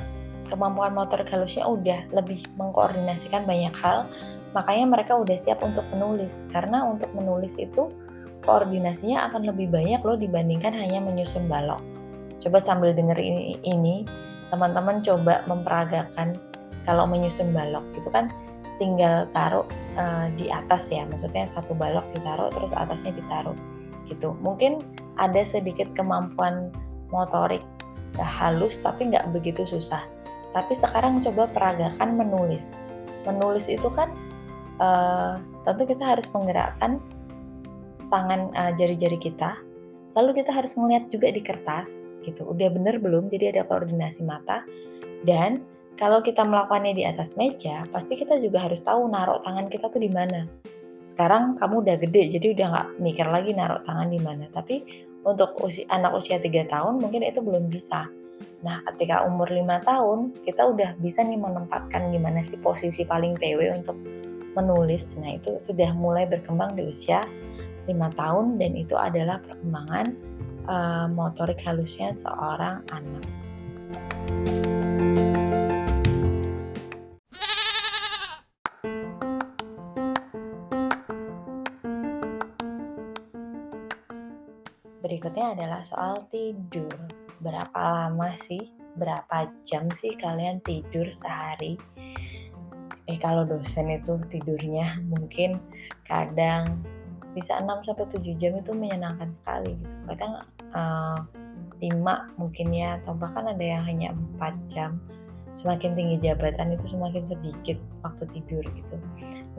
kemampuan 0.50 0.92
motor 0.92 1.22
halusnya 1.22 1.64
udah 1.64 2.02
lebih 2.10 2.42
mengkoordinasikan 2.58 3.46
banyak 3.46 3.72
hal, 3.78 4.10
makanya 4.52 4.86
mereka 4.98 5.12
udah 5.16 5.38
siap 5.38 5.62
untuk 5.62 5.86
menulis. 5.94 6.44
Karena 6.50 6.82
untuk 6.82 7.08
menulis 7.14 7.56
itu 7.56 7.88
koordinasinya 8.42 9.30
akan 9.30 9.48
lebih 9.48 9.70
banyak 9.70 10.02
loh 10.02 10.18
dibandingkan 10.18 10.74
hanya 10.74 10.98
menyusun 10.98 11.46
balok. 11.46 11.80
Coba 12.42 12.58
sambil 12.58 12.90
denger 12.90 13.16
ini, 13.22 14.02
teman-teman 14.50 15.00
coba 15.06 15.46
memperagakan 15.46 16.36
kalau 16.82 17.06
menyusun 17.06 17.54
balok 17.54 17.86
itu 17.94 18.10
kan 18.10 18.28
tinggal 18.80 19.28
taruh 19.36 19.66
uh, 19.96 20.28
di 20.36 20.48
atas 20.48 20.88
ya, 20.88 21.04
maksudnya 21.08 21.48
satu 21.48 21.72
balok 21.76 22.04
ditaruh 22.16 22.48
terus 22.54 22.72
atasnya 22.72 23.12
ditaruh 23.16 23.56
gitu. 24.08 24.36
Mungkin 24.40 24.80
ada 25.20 25.44
sedikit 25.44 25.90
kemampuan 25.92 26.72
motorik 27.12 27.62
ya, 28.16 28.24
halus 28.24 28.80
tapi 28.80 29.12
nggak 29.12 29.28
begitu 29.32 29.64
susah. 29.64 30.02
Tapi 30.52 30.76
sekarang 30.76 31.24
coba 31.24 31.48
peragakan 31.48 32.20
menulis. 32.20 32.72
Menulis 33.24 33.68
itu 33.68 33.88
kan 33.92 34.12
uh, 34.80 35.40
tentu 35.64 35.88
kita 35.88 36.04
harus 36.16 36.28
menggerakkan 36.32 37.00
tangan 38.12 38.52
jari-jari 38.76 39.16
kita 39.16 39.56
lalu 40.12 40.44
kita 40.44 40.52
harus 40.52 40.76
melihat 40.76 41.08
juga 41.08 41.32
di 41.32 41.40
kertas 41.40 42.04
gitu 42.22 42.44
udah 42.46 42.68
bener 42.70 43.00
belum 43.00 43.32
jadi 43.32 43.56
ada 43.56 43.62
koordinasi 43.66 44.22
mata 44.22 44.62
dan 45.24 45.64
kalau 45.96 46.24
kita 46.24 46.42
melakukannya 46.42 46.96
di 46.96 47.04
atas 47.04 47.36
meja 47.36 47.84
pasti 47.92 48.16
kita 48.16 48.40
juga 48.40 48.64
harus 48.64 48.80
tahu 48.80 49.08
naruh 49.08 49.40
tangan 49.44 49.68
kita 49.68 49.88
tuh 49.92 50.00
di 50.00 50.10
mana 50.12 50.48
sekarang 51.02 51.58
kamu 51.58 51.82
udah 51.82 51.96
gede 51.98 52.38
jadi 52.38 52.46
udah 52.54 52.66
nggak 52.72 52.88
mikir 53.02 53.26
lagi 53.28 53.50
naruh 53.52 53.82
tangan 53.84 54.08
di 54.08 54.20
mana 54.22 54.46
tapi 54.54 54.82
untuk 55.22 55.54
usia, 55.62 55.86
anak 55.90 56.14
usia 56.18 56.38
3 56.38 56.66
tahun 56.66 56.98
mungkin 56.98 57.22
itu 57.22 57.42
belum 57.42 57.70
bisa 57.70 58.10
Nah, 58.62 58.78
ketika 58.94 59.26
umur 59.26 59.50
5 59.50 59.82
tahun, 59.82 60.34
kita 60.46 60.62
udah 60.62 60.90
bisa 61.02 61.26
nih 61.26 61.38
menempatkan 61.38 62.14
gimana 62.14 62.46
sih 62.46 62.58
posisi 62.62 63.02
paling 63.02 63.34
PW 63.34 63.74
untuk 63.74 63.98
menulis. 64.54 65.18
Nah, 65.18 65.34
itu 65.38 65.58
sudah 65.58 65.90
mulai 65.98 66.30
berkembang 66.30 66.78
di 66.78 66.86
usia 66.86 67.26
5 67.90 67.90
tahun 68.14 68.62
dan 68.62 68.72
itu 68.78 68.94
adalah 68.94 69.42
perkembangan 69.42 70.14
uh, 70.70 71.06
motorik 71.10 71.58
halusnya 71.66 72.14
seorang 72.14 72.86
anak. 72.94 73.24
Berikutnya 74.42 74.81
adalah 85.52 85.84
soal 85.84 86.24
tidur. 86.32 86.92
Berapa 87.44 88.08
lama 88.08 88.32
sih? 88.32 88.72
Berapa 88.96 89.48
jam 89.64 89.88
sih 89.92 90.16
kalian 90.16 90.64
tidur 90.64 91.08
sehari? 91.12 91.76
Eh 93.10 93.18
kalau 93.18 93.44
dosen 93.44 93.90
itu 93.90 94.16
tidurnya 94.30 95.00
mungkin 95.10 95.58
kadang 96.06 96.80
bisa 97.32 97.56
6 97.58 97.88
sampai 97.88 98.06
7 98.12 98.40
jam 98.40 98.52
itu 98.60 98.70
menyenangkan 98.76 99.32
sekali 99.32 99.74
gitu. 99.76 99.96
Kadang 100.08 100.32
uh, 100.76 101.18
eh, 101.80 101.90
5 101.90 102.38
mungkin 102.38 102.66
ya 102.70 103.00
atau 103.02 103.16
bahkan 103.16 103.48
ada 103.48 103.64
yang 103.64 103.82
hanya 103.88 104.12
4 104.38 104.54
jam. 104.68 105.00
Semakin 105.52 105.92
tinggi 105.92 106.16
jabatan 106.20 106.72
itu 106.72 106.96
semakin 106.96 107.28
sedikit 107.28 107.76
waktu 108.00 108.24
tidur 108.32 108.64
gitu. 108.64 108.96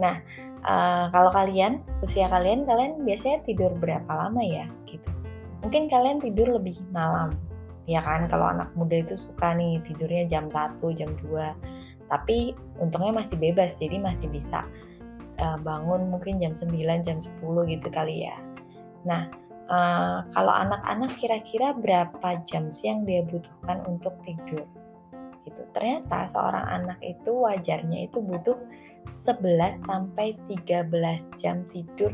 Nah, 0.02 0.18
uh, 0.66 1.10
kalau 1.14 1.30
kalian 1.30 1.86
usia 2.02 2.26
kalian 2.30 2.66
kalian 2.66 3.06
biasanya 3.06 3.46
tidur 3.46 3.70
berapa 3.78 4.10
lama 4.10 4.42
ya 4.42 4.66
gitu. 4.90 5.10
Mungkin 5.64 5.88
kalian 5.88 6.20
tidur 6.20 6.60
lebih 6.60 6.78
malam. 6.92 7.32
ya 7.84 8.00
kan? 8.00 8.32
Kalau 8.32 8.48
anak 8.48 8.72
muda 8.80 9.04
itu 9.04 9.12
suka 9.12 9.52
nih 9.60 9.76
tidurnya 9.84 10.24
jam 10.28 10.48
1 10.48 10.80
jam 10.96 11.12
2 11.20 11.74
tapi 12.14 12.54
untungnya 12.78 13.10
masih 13.10 13.42
bebas 13.42 13.82
jadi 13.82 13.98
masih 13.98 14.30
bisa 14.30 14.62
uh, 15.42 15.58
bangun 15.66 16.14
mungkin 16.14 16.38
jam 16.38 16.54
9 16.54 16.70
jam 17.02 17.18
10 17.18 17.74
gitu 17.74 17.88
kali 17.90 18.30
ya. 18.30 18.38
Nah 19.08 19.34
uh, 19.72 20.22
kalau 20.30 20.54
anak-anak 20.54 21.10
kira-kira 21.18 21.74
berapa 21.74 22.44
jam 22.46 22.70
sih 22.70 22.94
yang 22.94 23.02
dia 23.10 23.26
butuhkan 23.26 23.82
untuk 23.90 24.14
tidur? 24.22 24.62
Gitu. 25.44 25.66
Ternyata 25.76 26.30
seorang 26.30 26.66
anak 26.70 27.00
itu 27.02 27.34
wajarnya 27.34 28.06
itu 28.06 28.22
butuh 28.22 28.62
11 29.10 29.84
sampai 29.84 30.38
13 30.48 30.88
jam 31.42 31.66
tidur 31.74 32.14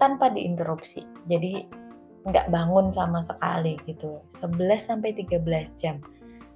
tanpa 0.00 0.30
diinterupsi. 0.32 1.04
Jadi 1.26 1.68
nggak 2.24 2.48
bangun 2.48 2.88
sama 2.88 3.20
sekali 3.20 3.76
gitu. 3.84 4.20
11 4.32 4.80
sampai 4.80 5.12
13 5.12 5.44
jam. 5.76 6.00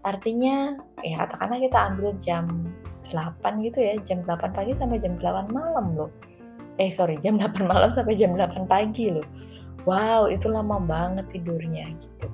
Artinya 0.06 0.80
ya 1.04 1.28
katakanlah 1.28 1.60
kita 1.60 1.78
ambil 1.92 2.10
jam 2.22 2.72
8 3.12 3.64
gitu 3.64 3.78
ya 3.80 3.94
jam 4.04 4.24
8 4.24 4.56
pagi 4.56 4.72
sampai 4.72 5.00
jam 5.00 5.20
8 5.20 5.52
malam 5.52 5.92
loh. 5.92 6.10
Eh 6.80 6.88
sorry 6.88 7.20
jam 7.20 7.36
8 7.42 7.68
malam 7.68 7.92
sampai 7.92 8.16
jam 8.16 8.32
8 8.32 8.64
pagi 8.64 9.12
loh. 9.12 9.26
Wow 9.84 10.32
itu 10.32 10.48
lama 10.48 10.80
banget 10.80 11.28
tidurnya 11.32 11.92
gitu. 12.00 12.28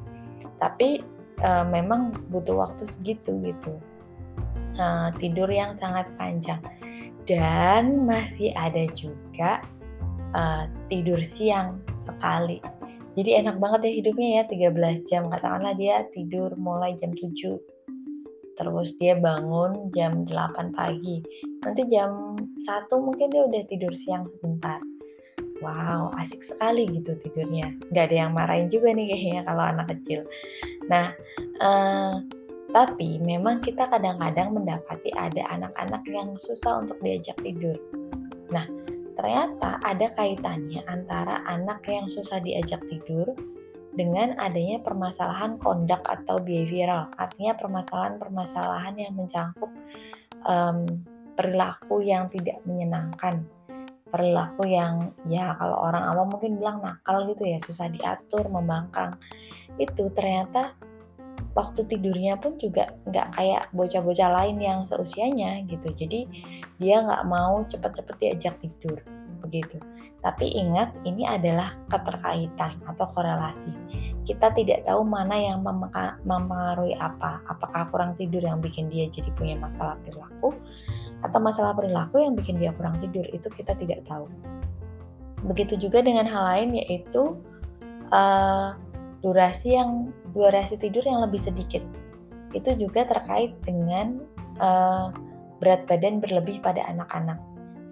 Tapi 0.62 1.02
e, 1.42 1.50
memang 1.66 2.14
butuh 2.30 2.54
waktu 2.54 2.86
segitu 2.86 3.34
gitu. 3.42 3.74
E, 4.78 4.86
tidur 5.18 5.50
yang 5.50 5.74
sangat 5.74 6.06
panjang. 6.18 6.62
Dan 7.26 8.06
masih 8.06 8.54
ada 8.54 8.86
juga 8.94 9.62
e, 10.34 10.42
tidur 10.86 11.18
siang 11.18 11.82
sekali 11.98 12.62
jadi 13.14 13.46
enak 13.46 13.62
banget 13.62 13.80
ya 13.86 13.92
hidupnya 14.02 14.28
ya 14.42 14.44
13 14.50 15.06
jam. 15.06 15.22
Katakanlah 15.30 15.74
dia 15.78 16.02
tidur 16.10 16.50
mulai 16.58 16.98
jam 16.98 17.14
7 17.14 17.30
terus 18.54 18.94
dia 19.02 19.18
bangun 19.18 19.90
jam 19.94 20.26
8 20.26 20.74
pagi. 20.74 21.22
Nanti 21.66 21.82
jam 21.90 22.38
1 22.38 22.90
mungkin 22.98 23.30
dia 23.30 23.42
udah 23.46 23.62
tidur 23.66 23.90
siang 23.94 24.26
sebentar. 24.38 24.78
Wow 25.62 26.10
asik 26.18 26.42
sekali 26.42 26.86
gitu 26.90 27.14
tidurnya. 27.18 27.74
Nggak 27.90 28.04
ada 28.10 28.16
yang 28.26 28.32
marahin 28.34 28.68
juga 28.70 28.94
nih 28.94 29.10
kayaknya 29.10 29.42
kalau 29.46 29.62
anak 29.62 29.86
kecil. 29.94 30.26
Nah 30.90 31.14
eh, 31.62 32.14
tapi 32.74 33.22
memang 33.22 33.62
kita 33.62 33.86
kadang-kadang 33.86 34.50
mendapati 34.50 35.14
ada 35.14 35.46
anak-anak 35.54 36.02
yang 36.10 36.34
susah 36.34 36.82
untuk 36.82 36.98
diajak 37.02 37.38
tidur. 37.42 37.78
Nah 38.50 38.66
Ternyata 39.24 39.80
ada 39.80 40.12
kaitannya 40.20 40.84
antara 40.84 41.40
anak 41.48 41.88
yang 41.88 42.12
susah 42.12 42.44
diajak 42.44 42.84
tidur 42.92 43.32
dengan 43.96 44.36
adanya 44.36 44.84
permasalahan 44.84 45.56
kondak 45.64 46.04
atau 46.04 46.36
behavioral, 46.44 47.08
artinya 47.16 47.56
permasalahan-permasalahan 47.56 49.00
yang 49.00 49.16
mencangkup 49.16 49.72
um, 50.44 50.84
perilaku 51.40 52.04
yang 52.04 52.28
tidak 52.28 52.60
menyenangkan, 52.68 53.48
perilaku 54.12 54.68
yang 54.68 55.16
ya 55.24 55.56
kalau 55.56 55.88
orang 55.88 56.04
awam 56.04 56.28
mungkin 56.28 56.60
bilang 56.60 56.84
nakal 56.84 57.24
gitu 57.24 57.48
ya, 57.48 57.56
susah 57.64 57.88
diatur, 57.88 58.44
membangkang. 58.52 59.16
Itu 59.80 60.12
ternyata 60.12 60.76
waktu 61.56 61.80
tidurnya 61.88 62.36
pun 62.44 62.60
juga 62.60 62.92
nggak 63.08 63.40
kayak 63.40 63.72
bocah-bocah 63.72 64.28
lain 64.36 64.60
yang 64.60 64.84
seusianya 64.84 65.64
gitu. 65.64 65.96
Jadi 65.96 66.28
dia 66.76 67.00
nggak 67.00 67.24
mau 67.24 67.64
cepet-cepet 67.64 68.16
diajak 68.20 68.60
tidur 68.60 69.00
begitu. 69.44 69.76
Tapi 70.24 70.56
ingat 70.56 70.96
ini 71.04 71.28
adalah 71.28 71.76
keterkaitan 71.92 72.72
atau 72.88 73.04
korelasi. 73.12 73.76
Kita 74.24 74.56
tidak 74.56 74.88
tahu 74.88 75.04
mana 75.04 75.36
yang 75.36 75.60
mempengaruhi 76.24 76.96
apa. 76.96 77.44
Apakah 77.44 77.92
kurang 77.92 78.16
tidur 78.16 78.40
yang 78.40 78.64
bikin 78.64 78.88
dia 78.88 79.04
jadi 79.12 79.28
punya 79.36 79.60
masalah 79.60 80.00
perilaku 80.00 80.56
atau 81.20 81.38
masalah 81.44 81.76
perilaku 81.76 82.24
yang 82.24 82.32
bikin 82.32 82.56
dia 82.56 82.72
kurang 82.72 82.96
tidur 83.04 83.28
itu 83.36 83.52
kita 83.52 83.76
tidak 83.76 84.00
tahu. 84.08 84.24
Begitu 85.44 85.76
juga 85.76 86.00
dengan 86.00 86.24
hal 86.24 86.44
lain 86.56 86.70
yaitu 86.80 87.36
uh, 88.16 88.72
durasi 89.20 89.76
yang 89.76 90.08
durasi 90.32 90.80
tidur 90.80 91.04
yang 91.04 91.20
lebih 91.20 91.44
sedikit. 91.44 91.84
Itu 92.56 92.72
juga 92.80 93.04
terkait 93.04 93.52
dengan 93.60 94.24
uh, 94.56 95.12
berat 95.60 95.84
badan 95.84 96.24
berlebih 96.24 96.64
pada 96.64 96.80
anak-anak. 96.88 97.36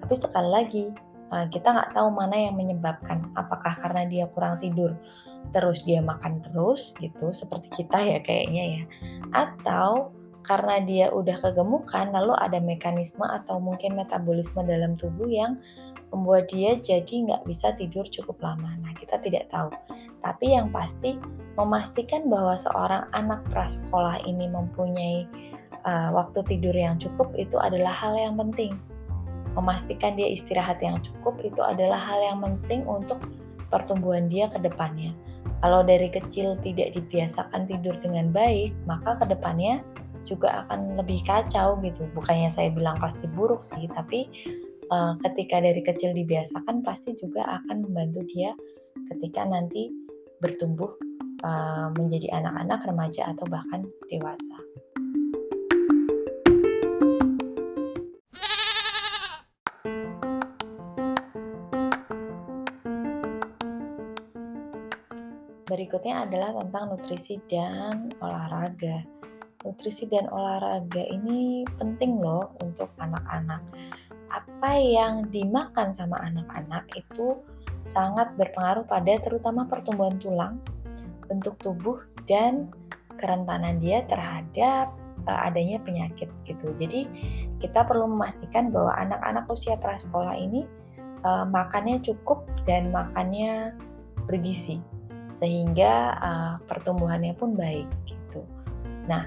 Tapi 0.00 0.14
sekali 0.16 0.48
lagi 0.48 0.84
kita 1.48 1.68
nggak 1.72 1.96
tahu 1.96 2.08
mana 2.12 2.36
yang 2.36 2.54
menyebabkan. 2.56 3.32
Apakah 3.34 3.78
karena 3.80 4.04
dia 4.04 4.24
kurang 4.30 4.60
tidur, 4.60 4.92
terus 5.56 5.80
dia 5.88 6.04
makan 6.04 6.44
terus 6.44 6.92
gitu 7.00 7.32
seperti 7.32 7.82
kita 7.82 7.98
ya 7.98 8.18
kayaknya 8.20 8.64
ya, 8.80 8.82
atau 9.32 10.12
karena 10.42 10.82
dia 10.82 11.06
udah 11.14 11.38
kegemukan 11.38 12.10
lalu 12.10 12.34
ada 12.42 12.58
mekanisme 12.58 13.22
atau 13.22 13.62
mungkin 13.62 13.94
metabolisme 13.94 14.58
dalam 14.66 14.98
tubuh 14.98 15.30
yang 15.30 15.54
membuat 16.10 16.50
dia 16.50 16.76
jadi 16.76 17.30
nggak 17.30 17.48
bisa 17.48 17.72
tidur 17.78 18.04
cukup 18.10 18.36
lama. 18.42 18.74
Nah 18.84 18.92
kita 18.98 19.16
tidak 19.22 19.48
tahu. 19.48 19.72
Tapi 20.20 20.54
yang 20.54 20.68
pasti 20.70 21.16
memastikan 21.56 22.28
bahwa 22.28 22.54
seorang 22.58 23.08
anak 23.16 23.40
prasekolah 23.48 24.20
ini 24.28 24.46
mempunyai 24.50 25.24
uh, 25.88 26.12
waktu 26.12 26.44
tidur 26.46 26.74
yang 26.76 27.00
cukup 27.00 27.32
itu 27.34 27.56
adalah 27.56 27.90
hal 27.90 28.14
yang 28.14 28.36
penting. 28.36 28.76
Memastikan 29.52 30.16
dia 30.16 30.32
istirahat 30.32 30.80
yang 30.80 31.00
cukup 31.04 31.40
itu 31.44 31.60
adalah 31.60 32.00
hal 32.00 32.20
yang 32.20 32.38
penting 32.40 32.88
untuk 32.88 33.20
pertumbuhan 33.72 34.28
dia 34.28 34.52
ke 34.52 34.60
depannya. 34.60 35.16
Kalau 35.64 35.80
dari 35.86 36.10
kecil 36.10 36.58
tidak 36.60 36.92
dibiasakan 36.92 37.70
tidur 37.70 37.94
dengan 38.02 38.34
baik, 38.34 38.74
maka 38.84 39.16
ke 39.22 39.30
depannya 39.30 39.80
juga 40.26 40.66
akan 40.66 40.98
lebih 40.98 41.22
kacau 41.24 41.78
gitu. 41.80 42.04
Bukannya 42.12 42.50
saya 42.50 42.68
bilang 42.70 42.98
pasti 42.98 43.26
buruk 43.30 43.62
sih, 43.62 43.88
tapi 43.92 44.28
uh, 44.92 45.14
ketika 45.24 45.62
dari 45.62 45.80
kecil 45.80 46.12
dibiasakan 46.12 46.82
pasti 46.82 47.14
juga 47.16 47.46
akan 47.62 47.86
membantu 47.86 48.26
dia 48.28 48.52
ketika 49.08 49.46
nanti 49.46 49.90
bertumbuh 50.42 50.90
uh, 51.46 51.88
menjadi 51.94 52.42
anak-anak, 52.42 52.82
remaja, 52.86 53.30
atau 53.30 53.46
bahkan 53.46 53.86
dewasa. 54.10 54.56
Berikutnya 66.02 66.26
adalah 66.26 66.50
tentang 66.66 66.84
nutrisi 66.90 67.34
dan 67.46 68.10
olahraga. 68.18 69.06
Nutrisi 69.62 70.10
dan 70.10 70.26
olahraga 70.34 70.98
ini 70.98 71.62
penting 71.78 72.18
loh 72.18 72.50
untuk 72.58 72.90
anak-anak. 72.98 73.62
Apa 74.26 74.82
yang 74.82 75.30
dimakan 75.30 75.94
sama 75.94 76.18
anak-anak 76.26 76.90
itu 76.98 77.38
sangat 77.86 78.34
berpengaruh 78.34 78.82
pada 78.82 79.14
terutama 79.22 79.62
pertumbuhan 79.70 80.18
tulang, 80.18 80.58
bentuk 81.30 81.54
tubuh 81.62 82.02
dan 82.26 82.66
kerentanan 83.14 83.78
dia 83.78 84.02
terhadap 84.10 84.90
uh, 85.30 85.40
adanya 85.46 85.78
penyakit 85.86 86.34
gitu. 86.50 86.74
Jadi 86.82 87.06
kita 87.62 87.86
perlu 87.86 88.10
memastikan 88.10 88.74
bahwa 88.74 88.90
anak-anak 88.98 89.46
usia 89.46 89.78
prasekolah 89.78 90.34
ini 90.34 90.66
uh, 91.22 91.46
makannya 91.46 92.02
cukup 92.02 92.42
dan 92.66 92.90
makannya 92.90 93.70
bergizi 94.26 94.82
sehingga 95.32 96.16
uh, 96.20 96.54
pertumbuhannya 96.68 97.32
pun 97.36 97.56
baik 97.56 97.88
gitu. 98.06 98.44
Nah, 99.08 99.26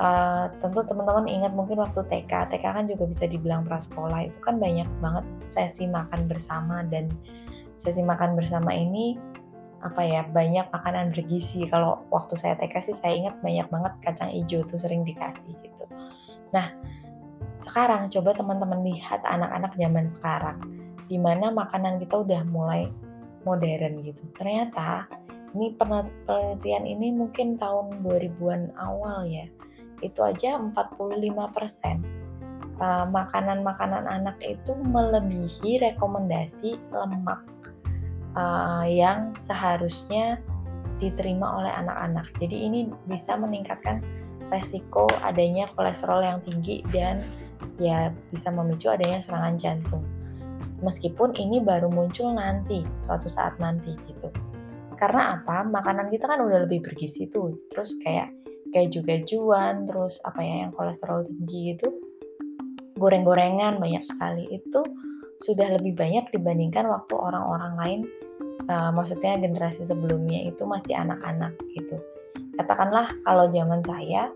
uh, 0.00 0.46
tentu 0.62 0.80
teman-teman 0.86 1.26
ingat 1.26 1.52
mungkin 1.52 1.82
waktu 1.82 2.00
TK, 2.06 2.54
TK 2.54 2.64
kan 2.64 2.86
juga 2.86 3.04
bisa 3.10 3.28
dibilang 3.28 3.66
prasekolah 3.66 4.30
itu 4.30 4.38
kan 4.40 4.56
banyak 4.56 4.88
banget 5.02 5.26
sesi 5.42 5.90
makan 5.90 6.30
bersama 6.30 6.86
dan 6.88 7.10
sesi 7.76 8.00
makan 8.00 8.36
bersama 8.38 8.72
ini 8.72 9.18
apa 9.80 10.04
ya 10.04 10.22
banyak 10.28 10.68
makanan 10.72 11.12
bergizi. 11.12 11.64
Kalau 11.68 12.04
waktu 12.12 12.36
saya 12.36 12.54
TK 12.60 12.74
sih 12.84 12.96
saya 12.96 13.16
ingat 13.16 13.40
banyak 13.40 13.66
banget 13.72 13.92
kacang 14.04 14.30
hijau 14.32 14.64
tuh 14.68 14.76
sering 14.76 15.04
dikasih 15.08 15.56
gitu. 15.64 15.84
Nah 16.52 16.68
sekarang 17.60 18.08
coba 18.12 18.36
teman-teman 18.36 18.84
lihat 18.84 19.20
anak-anak 19.24 19.72
zaman 19.76 20.08
sekarang 20.08 20.58
di 21.08 21.16
mana 21.16 21.52
makanan 21.52 21.96
kita 22.00 22.20
udah 22.22 22.44
mulai 22.48 22.88
modern 23.44 24.04
gitu. 24.04 24.20
Ternyata 24.36 25.08
ini 25.54 25.74
penelitian 25.76 26.84
ini 26.86 27.10
mungkin 27.14 27.58
tahun 27.58 28.02
2000-an 28.06 28.74
awal 28.78 29.26
ya 29.26 29.46
itu 30.00 30.20
aja 30.24 30.56
45% 30.56 30.74
uh, 32.80 33.06
makanan-makanan 33.08 34.04
anak 34.08 34.36
itu 34.40 34.72
melebihi 34.72 35.84
rekomendasi 35.84 36.80
lemak 36.90 37.40
uh, 38.34 38.84
yang 38.88 39.36
seharusnya 39.36 40.40
diterima 41.00 41.64
oleh 41.64 41.72
anak-anak. 41.72 42.28
Jadi 42.40 42.56
ini 42.68 42.80
bisa 43.08 43.36
meningkatkan 43.36 44.04
resiko 44.52 45.08
adanya 45.24 45.70
kolesterol 45.72 46.20
yang 46.20 46.38
tinggi 46.44 46.84
dan 46.92 47.22
ya 47.80 48.12
bisa 48.28 48.52
memicu 48.52 48.92
adanya 48.92 49.20
serangan 49.24 49.56
jantung. 49.56 50.04
Meskipun 50.80 51.36
ini 51.36 51.60
baru 51.60 51.92
muncul 51.92 52.32
nanti, 52.32 52.84
suatu 53.04 53.28
saat 53.28 53.56
nanti 53.60 53.96
gitu. 54.08 54.28
Karena 55.00 55.40
apa? 55.40 55.64
Makanan 55.64 56.12
kita 56.12 56.28
kan 56.28 56.44
udah 56.44 56.68
lebih 56.68 56.84
bergizi 56.84 57.24
tuh. 57.32 57.56
Terus 57.72 57.96
kayak 58.04 58.28
keju-kejuan 58.70 59.88
terus 59.88 60.20
apa 60.22 60.44
ya 60.44 60.68
yang 60.68 60.72
kolesterol 60.76 61.26
tinggi 61.26 61.74
itu 61.74 61.88
goreng-gorengan 63.00 63.80
banyak 63.80 64.04
sekali. 64.04 64.44
Itu 64.52 64.84
sudah 65.40 65.80
lebih 65.80 65.96
banyak 65.96 66.28
dibandingkan 66.36 66.84
waktu 66.84 67.16
orang-orang 67.16 67.72
lain 67.80 68.00
uh, 68.68 68.92
maksudnya 68.92 69.40
generasi 69.40 69.88
sebelumnya 69.88 70.52
itu 70.52 70.68
masih 70.68 71.00
anak-anak 71.00 71.56
gitu. 71.72 71.96
Katakanlah 72.60 73.08
kalau 73.24 73.48
zaman 73.48 73.80
saya 73.88 74.28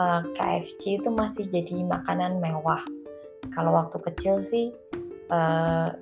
uh, 0.00 0.24
eh, 0.24 0.32
KFC 0.32 1.04
itu 1.04 1.12
masih 1.12 1.44
jadi 1.52 1.84
makanan 1.84 2.40
mewah. 2.40 2.80
Kalau 3.52 3.76
waktu 3.76 4.00
kecil 4.08 4.40
sih 4.40 4.72
uh, 5.28 5.92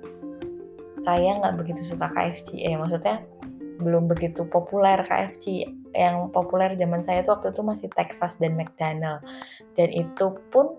saya 1.03 1.29
nggak 1.43 1.59
begitu 1.59 1.83
suka 1.83 2.07
KFC 2.07 2.55
eh 2.63 2.79
maksudnya 2.79 3.19
belum 3.77 4.09
begitu 4.09 4.45
populer 4.49 5.01
KFC 5.05 5.65
yang 5.93 6.29
populer 6.33 6.73
zaman 6.77 7.01
saya 7.01 7.21
itu 7.21 7.33
waktu 7.33 7.53
itu 7.53 7.61
masih 7.61 7.87
Texas 7.93 8.37
dan 8.41 8.57
McDonald. 8.57 9.21
Dan 9.77 9.89
itu 9.93 10.37
pun 10.49 10.77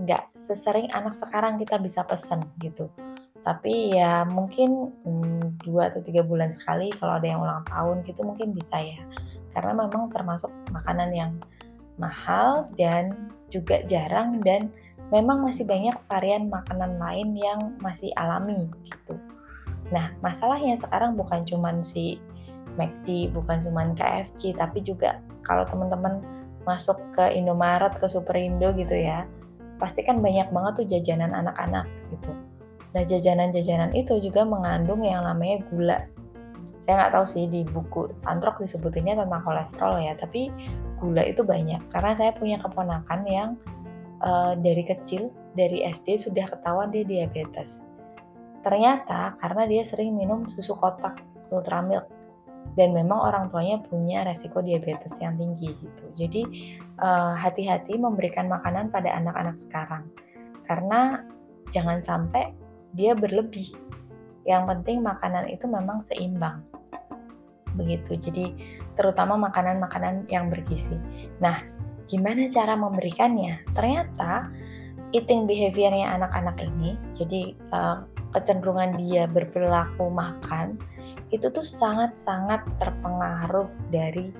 nggak 0.00 0.22
uh, 0.24 0.30
sesering 0.36 0.88
anak 0.96 1.16
sekarang 1.16 1.60
kita 1.60 1.76
bisa 1.80 2.04
pesen 2.04 2.42
gitu. 2.60 2.88
Tapi 3.42 3.98
ya 3.98 4.22
mungkin 4.22 4.94
hmm, 5.02 5.62
dua 5.66 5.90
atau 5.90 6.00
tiga 6.00 6.22
bulan 6.22 6.54
sekali 6.54 6.94
kalau 6.94 7.18
ada 7.18 7.26
yang 7.26 7.42
ulang 7.42 7.66
tahun 7.66 8.06
gitu 8.06 8.22
mungkin 8.22 8.54
bisa 8.54 8.78
ya. 8.78 9.02
Karena 9.52 9.76
memang 9.76 10.08
termasuk 10.08 10.48
makanan 10.72 11.10
yang 11.12 11.32
mahal 12.00 12.64
dan 12.80 13.28
juga 13.52 13.84
jarang 13.84 14.40
dan 14.40 14.72
memang 15.12 15.44
masih 15.44 15.68
banyak 15.68 15.92
varian 16.08 16.48
makanan 16.48 16.96
lain 16.96 17.36
yang 17.36 17.60
masih 17.84 18.08
alami 18.16 18.72
gitu. 18.88 19.20
Nah, 19.90 20.14
masalahnya 20.22 20.78
sekarang 20.78 21.18
bukan 21.18 21.42
cuma 21.42 21.74
si 21.82 22.22
McD, 22.78 23.32
bukan 23.34 23.60
cuma 23.60 23.88
KFC, 23.92 24.54
tapi 24.54 24.80
juga 24.80 25.18
kalau 25.42 25.66
teman-teman 25.66 26.22
masuk 26.62 26.96
ke 27.12 27.34
Indomaret, 27.34 27.92
ke 27.98 28.06
Superindo 28.06 28.70
gitu 28.78 28.94
ya, 28.94 29.26
pasti 29.82 30.06
kan 30.06 30.22
banyak 30.22 30.46
banget 30.54 30.72
tuh 30.78 30.86
jajanan 30.86 31.34
anak-anak 31.34 31.90
gitu. 32.14 32.30
Nah, 32.92 33.02
jajanan-jajanan 33.02 33.90
itu 33.96 34.20
juga 34.22 34.46
mengandung 34.46 35.02
yang 35.02 35.26
namanya 35.26 35.64
gula. 35.72 35.98
Saya 36.82 36.98
nggak 36.98 37.12
tahu 37.14 37.26
sih 37.26 37.44
di 37.46 37.62
buku 37.66 38.10
Santrok 38.22 38.58
disebutinnya 38.62 39.18
tentang 39.18 39.42
kolesterol 39.42 40.02
ya, 40.02 40.14
tapi 40.18 40.52
gula 41.02 41.24
itu 41.26 41.42
banyak. 41.42 41.80
Karena 41.90 42.12
saya 42.14 42.30
punya 42.36 42.60
keponakan 42.62 43.20
yang 43.26 43.50
uh, 44.22 44.54
dari 44.58 44.84
kecil, 44.86 45.32
dari 45.58 45.82
SD 45.82 46.20
sudah 46.20 46.46
ketahuan 46.46 46.92
dia 46.94 47.04
diabetes 47.04 47.82
Ternyata 48.62 49.36
karena 49.42 49.62
dia 49.66 49.82
sering 49.82 50.14
minum 50.14 50.46
susu 50.46 50.78
kotak 50.78 51.18
Ultramilk 51.50 52.06
dan 52.78 52.94
memang 52.96 53.20
orang 53.20 53.44
tuanya 53.52 53.82
punya 53.84 54.24
resiko 54.24 54.62
diabetes 54.64 55.18
yang 55.20 55.36
tinggi 55.36 55.74
gitu. 55.76 56.04
Jadi 56.16 56.42
uh, 57.02 57.36
hati-hati 57.36 57.98
memberikan 57.98 58.48
makanan 58.48 58.88
pada 58.88 59.12
anak-anak 59.18 59.60
sekarang 59.60 60.08
karena 60.64 61.26
jangan 61.74 62.00
sampai 62.00 62.54
dia 62.96 63.12
berlebih. 63.12 63.74
Yang 64.48 64.62
penting 64.74 64.98
makanan 65.04 65.50
itu 65.50 65.66
memang 65.66 66.02
seimbang. 66.02 66.62
Begitu. 67.76 68.18
Jadi 68.18 68.44
terutama 68.94 69.38
makanan-makanan 69.38 70.28
yang 70.28 70.52
bergizi. 70.52 70.96
Nah, 71.40 71.62
gimana 72.10 72.50
cara 72.52 72.76
memberikannya? 72.76 73.64
Ternyata 73.72 74.52
eating 75.12 75.44
behaviornya 75.48 76.08
anak-anak 76.20 76.56
ini, 76.60 76.96
jadi 77.16 77.52
uh, 77.72 78.04
kecenderungan 78.32 78.96
dia 78.96 79.28
berperilaku 79.28 80.08
makan 80.08 80.80
itu 81.32 81.48
tuh 81.48 81.64
sangat-sangat 81.64 82.60
terpengaruh 82.76 83.68
dari 83.88 84.32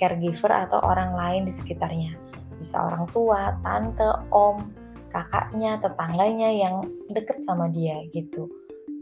caregiver 0.00 0.48
atau 0.48 0.80
orang 0.80 1.12
lain 1.12 1.42
di 1.48 1.52
sekitarnya. 1.52 2.16
Bisa 2.56 2.80
orang 2.80 3.04
tua, 3.12 3.52
tante, 3.60 4.08
om, 4.32 4.72
kakaknya, 5.12 5.76
tetangganya 5.84 6.48
yang 6.48 6.88
deket 7.12 7.44
sama 7.44 7.68
dia 7.68 8.00
gitu. 8.16 8.48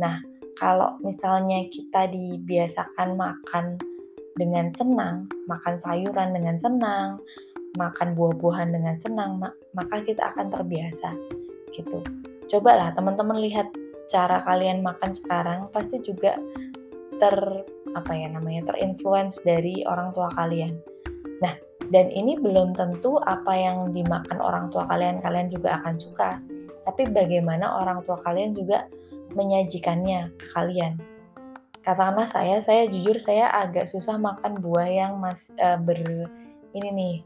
Nah, 0.02 0.18
kalau 0.58 0.98
misalnya 1.04 1.68
kita 1.70 2.10
dibiasakan 2.10 3.14
makan 3.14 3.78
dengan 4.36 4.68
senang, 4.74 5.30
makan 5.48 5.74
sayuran 5.78 6.34
dengan 6.34 6.56
senang, 6.60 7.20
makan 7.78 8.16
buah-buahan 8.16 8.72
dengan 8.72 8.96
senang, 9.00 9.40
maka 9.72 9.96
kita 10.04 10.34
akan 10.34 10.52
terbiasa 10.52 11.12
gitu. 11.72 12.00
Cobalah 12.46 12.92
teman-teman 12.94 13.40
lihat 13.42 13.68
cara 14.06 14.42
kalian 14.46 14.82
makan 14.82 15.10
sekarang 15.12 15.66
pasti 15.74 15.98
juga 16.02 16.38
ter 17.16 17.36
apa 17.96 18.12
ya 18.12 18.28
namanya 18.28 18.72
terinfluence 18.72 19.40
dari 19.42 19.82
orang 19.88 20.12
tua 20.12 20.28
kalian. 20.36 20.76
Nah, 21.40 21.56
dan 21.88 22.12
ini 22.12 22.36
belum 22.36 22.76
tentu 22.76 23.16
apa 23.24 23.56
yang 23.56 23.90
dimakan 23.90 24.38
orang 24.38 24.68
tua 24.68 24.84
kalian 24.90 25.24
kalian 25.24 25.48
juga 25.48 25.80
akan 25.80 25.96
suka. 25.96 26.38
Tapi 26.86 27.08
bagaimana 27.10 27.82
orang 27.82 28.04
tua 28.06 28.20
kalian 28.22 28.54
juga 28.54 28.86
menyajikannya 29.34 30.30
ke 30.38 30.46
kalian. 30.54 31.00
Katakanlah 31.82 32.26
saya, 32.26 32.58
saya 32.58 32.90
jujur 32.90 33.18
saya 33.22 33.46
agak 33.50 33.86
susah 33.86 34.18
makan 34.18 34.58
buah 34.58 34.90
yang 34.90 35.12
mas 35.22 35.50
uh, 35.62 35.78
ber 35.78 36.02
ini 36.74 36.90
nih 36.92 37.16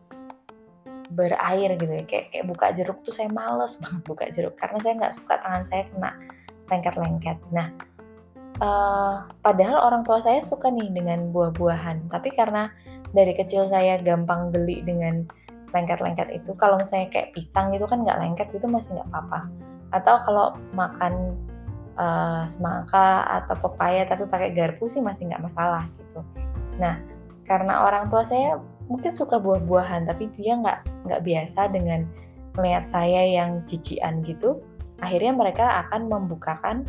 berair 1.11 1.75
gitu 1.75 1.91
ya 1.91 2.05
kayak, 2.07 2.27
kayak 2.31 2.47
buka 2.47 2.67
jeruk 2.71 2.99
tuh 3.03 3.11
saya 3.11 3.27
males 3.35 3.77
banget 3.83 4.03
buka 4.07 4.25
jeruk 4.31 4.55
karena 4.55 4.79
saya 4.79 4.95
nggak 4.95 5.15
suka 5.19 5.35
tangan 5.43 5.65
saya 5.67 5.83
kena 5.91 6.11
lengket-lengket. 6.71 7.37
Nah, 7.51 7.69
uh, 8.63 9.27
padahal 9.43 9.83
orang 9.83 10.03
tua 10.07 10.23
saya 10.23 10.41
suka 10.47 10.71
nih 10.71 10.89
dengan 10.95 11.35
buah-buahan, 11.35 12.09
tapi 12.09 12.31
karena 12.33 12.71
dari 13.11 13.35
kecil 13.35 13.67
saya 13.69 13.99
gampang 13.99 14.55
geli 14.55 14.87
dengan 14.87 15.27
lengket-lengket 15.75 16.31
itu, 16.31 16.55
kalau 16.55 16.79
misalnya 16.79 17.11
kayak 17.11 17.35
pisang 17.35 17.75
gitu 17.75 17.87
kan 17.87 18.07
nggak 18.07 18.19
lengket 18.19 18.49
itu 18.55 18.67
masih 18.71 18.95
nggak 18.95 19.11
apa-apa. 19.11 19.41
Atau 19.91 20.15
kalau 20.23 20.47
makan 20.75 21.35
uh, 21.99 22.47
semangka 22.47 23.27
atau 23.27 23.59
pepaya 23.59 24.07
tapi 24.07 24.27
pakai 24.31 24.55
garpu 24.55 24.87
sih 24.87 25.03
masih 25.03 25.27
nggak 25.31 25.43
masalah 25.51 25.87
gitu. 25.99 26.23
Nah, 26.79 26.99
karena 27.47 27.83
orang 27.87 28.07
tua 28.11 28.23
saya 28.23 28.63
mungkin 28.87 29.15
suka 29.15 29.39
buah-buahan, 29.39 30.11
tapi 30.11 30.31
dia 30.39 30.59
nggak 30.59 31.07
nggak 31.07 31.23
biasa 31.23 31.71
dengan 31.71 32.07
melihat 32.59 32.91
saya 32.91 33.23
yang 33.31 33.63
cician 33.67 34.27
gitu, 34.27 34.59
akhirnya 35.01 35.33
mereka 35.33 35.67
akan 35.87 36.09
membukakan 36.09 36.85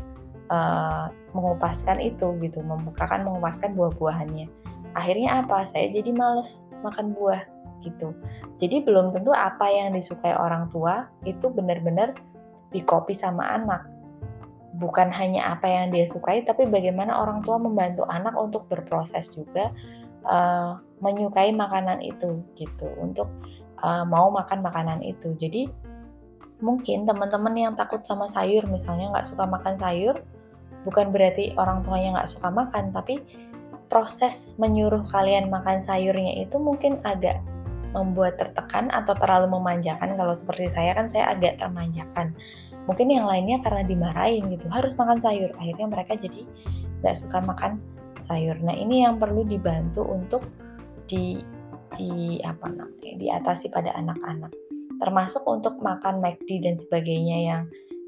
uh, 0.51 1.07
mengupaskan 1.31 1.97
itu 2.03 2.35
gitu 2.43 2.59
membukakan 2.61 3.23
mengupaskan 3.23 3.73
buah-buahannya. 3.73 4.47
Akhirnya 4.95 5.43
apa? 5.43 5.63
Saya 5.67 5.87
jadi 5.95 6.11
males 6.11 6.63
makan 6.83 7.15
buah 7.15 7.41
gitu. 7.81 8.13
Jadi 8.61 8.85
belum 8.85 9.15
tentu 9.15 9.33
apa 9.33 9.65
yang 9.71 9.95
disukai 9.95 10.35
orang 10.35 10.69
tua 10.69 11.09
itu 11.25 11.49
benar-benar 11.49 12.13
dikopi 12.75 13.15
sama 13.15 13.41
anak. 13.57 13.87
Bukan 14.77 15.11
hanya 15.11 15.55
apa 15.57 15.67
yang 15.67 15.91
dia 15.91 16.07
sukai 16.07 16.43
tapi 16.47 16.67
bagaimana 16.69 17.11
orang 17.11 17.43
tua 17.43 17.59
membantu 17.59 18.07
anak 18.07 18.33
untuk 18.37 18.67
berproses 18.71 19.33
juga 19.33 19.73
uh, 20.27 20.79
menyukai 21.01 21.51
makanan 21.51 21.99
itu 21.99 22.39
gitu 22.55 22.87
untuk 23.01 23.27
uh, 23.83 24.05
mau 24.05 24.29
makan 24.31 24.61
makanan 24.61 25.01
itu. 25.03 25.33
Jadi 25.37 25.67
mungkin 26.61 27.09
teman-teman 27.09 27.53
yang 27.57 27.73
takut 27.73 28.05
sama 28.05 28.29
sayur 28.29 28.63
misalnya 28.69 29.09
nggak 29.11 29.27
suka 29.27 29.49
makan 29.49 29.75
sayur 29.81 30.21
bukan 30.85 31.13
berarti 31.13 31.53
orang 31.57 31.81
tuanya 31.85 32.21
nggak 32.21 32.29
suka 32.29 32.49
makan 32.53 32.93
tapi 32.93 33.21
proses 33.91 34.55
menyuruh 34.55 35.03
kalian 35.11 35.51
makan 35.51 35.83
sayurnya 35.83 36.47
itu 36.47 36.55
mungkin 36.55 37.03
agak 37.03 37.43
membuat 37.91 38.39
tertekan 38.39 38.87
atau 38.91 39.11
terlalu 39.19 39.51
memanjakan. 39.59 40.15
Kalau 40.15 40.31
seperti 40.31 40.71
saya 40.71 40.95
kan 40.95 41.11
saya 41.11 41.35
agak 41.35 41.59
termanjakan. 41.59 42.31
Mungkin 42.87 43.11
yang 43.11 43.27
lainnya 43.27 43.61
karena 43.61 43.83
dimarahin 43.85 44.47
gitu 44.47 44.65
harus 44.71 44.95
makan 44.95 45.19
sayur. 45.19 45.51
Akhirnya 45.59 45.91
mereka 45.91 46.17
jadi 46.17 46.47
nggak 47.03 47.15
suka 47.19 47.43
makan 47.43 47.83
sayur. 48.23 48.57
Nah 48.63 48.73
ini 48.73 49.05
yang 49.05 49.19
perlu 49.19 49.45
dibantu 49.45 50.07
untuk 50.07 50.47
di 51.05 51.43
di 51.99 52.39
apa 52.47 52.71
namanya 52.71 53.19
diatasi 53.19 53.67
pada 53.67 53.91
anak-anak 53.99 54.55
termasuk 55.01 55.41
untuk 55.49 55.81
makan 55.81 56.21
McD 56.21 56.61
dan 56.61 56.77
sebagainya 56.77 57.37
yang 57.41 57.63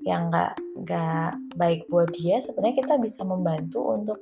yang 0.06 0.29
nggak 0.29 0.53
nggak 0.86 1.32
baik 1.58 1.88
buat 1.89 2.12
dia 2.13 2.38
sebenarnya 2.43 2.86
kita 2.86 2.95
bisa 3.01 3.25
membantu 3.25 3.82
untuk 3.97 4.19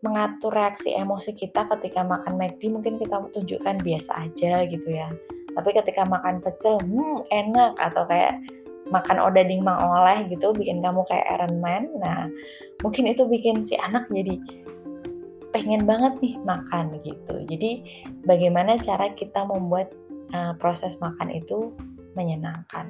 mengatur 0.00 0.52
reaksi 0.52 0.96
emosi 0.96 1.36
kita 1.36 1.68
ketika 1.76 2.00
makan 2.00 2.40
McD 2.40 2.72
mungkin 2.72 2.96
kita 2.96 3.20
tunjukkan 3.36 3.84
biasa 3.84 4.10
aja 4.28 4.64
gitu 4.64 4.88
ya. 4.88 5.12
Tapi 5.52 5.70
ketika 5.76 6.08
makan 6.08 6.40
pecel 6.40 6.80
hmm 6.80 7.28
enak. 7.28 7.76
Atau 7.76 8.08
kayak 8.08 8.40
makan 8.88 9.20
odading 9.20 9.60
mang 9.60 9.78
oleh 9.78 10.24
gitu 10.32 10.56
bikin 10.56 10.80
kamu 10.80 11.04
kayak 11.04 11.26
Iron 11.36 11.60
Man. 11.60 11.92
Nah 12.00 12.32
mungkin 12.80 13.12
itu 13.12 13.28
bikin 13.28 13.62
si 13.68 13.76
anak 13.76 14.08
jadi 14.08 14.40
pengen 15.52 15.84
banget 15.84 16.16
nih 16.24 16.34
makan 16.48 16.96
gitu. 17.04 17.34
Jadi 17.50 17.70
bagaimana 18.24 18.80
cara 18.80 19.12
kita 19.12 19.44
membuat 19.44 19.92
Eh, 20.30 20.52
proses 20.62 20.94
makan 21.02 21.26
itu 21.34 21.74
menyenangkan. 22.14 22.86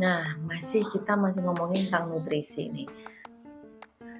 Nah, 0.00 0.32
masih 0.48 0.80
kita 0.88 1.12
masih 1.12 1.44
ngomongin 1.44 1.92
tentang 1.92 2.08
nutrisi 2.08 2.72
nih. 2.72 2.88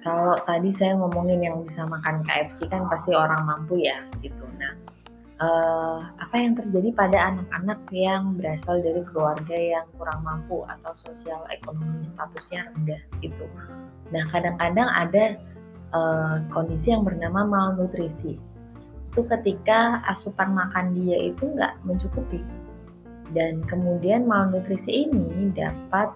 Kalau 0.05 0.37
tadi 0.45 0.69
saya 0.69 0.93
ngomongin 0.93 1.41
yang 1.41 1.65
bisa 1.65 1.89
makan 1.89 2.21
KFC 2.21 2.69
kan 2.69 2.85
pasti 2.85 3.17
orang 3.17 3.41
mampu 3.49 3.81
ya 3.81 3.97
gitu. 4.21 4.45
Nah, 4.61 4.74
uh, 5.39 5.99
apa 6.19 6.35
yang 6.35 6.53
terjadi 6.55 6.89
pada 6.95 7.17
anak-anak 7.33 7.79
yang 7.91 8.35
berasal 8.39 8.79
dari 8.79 9.01
keluarga 9.07 9.55
yang 9.55 9.85
kurang 9.99 10.21
mampu 10.23 10.63
atau 10.67 10.91
sosial 10.95 11.43
ekonomi 11.51 12.03
statusnya 12.05 12.71
rendah 12.75 13.01
gitu. 13.19 13.45
Nah, 14.13 14.23
kadang-kadang 14.29 14.89
ada 14.91 15.23
uh, 15.95 16.37
kondisi 16.53 16.93
yang 16.93 17.03
bernama 17.03 17.43
malnutrisi. 17.43 18.37
Itu 19.15 19.23
ketika 19.25 20.03
asupan 20.11 20.51
makan 20.51 20.91
dia 20.99 21.31
itu 21.31 21.47
nggak 21.55 21.79
mencukupi 21.87 22.43
dan 23.33 23.63
kemudian 23.65 24.29
malnutrisi 24.29 25.09
ini 25.09 25.49
dapat 25.55 26.11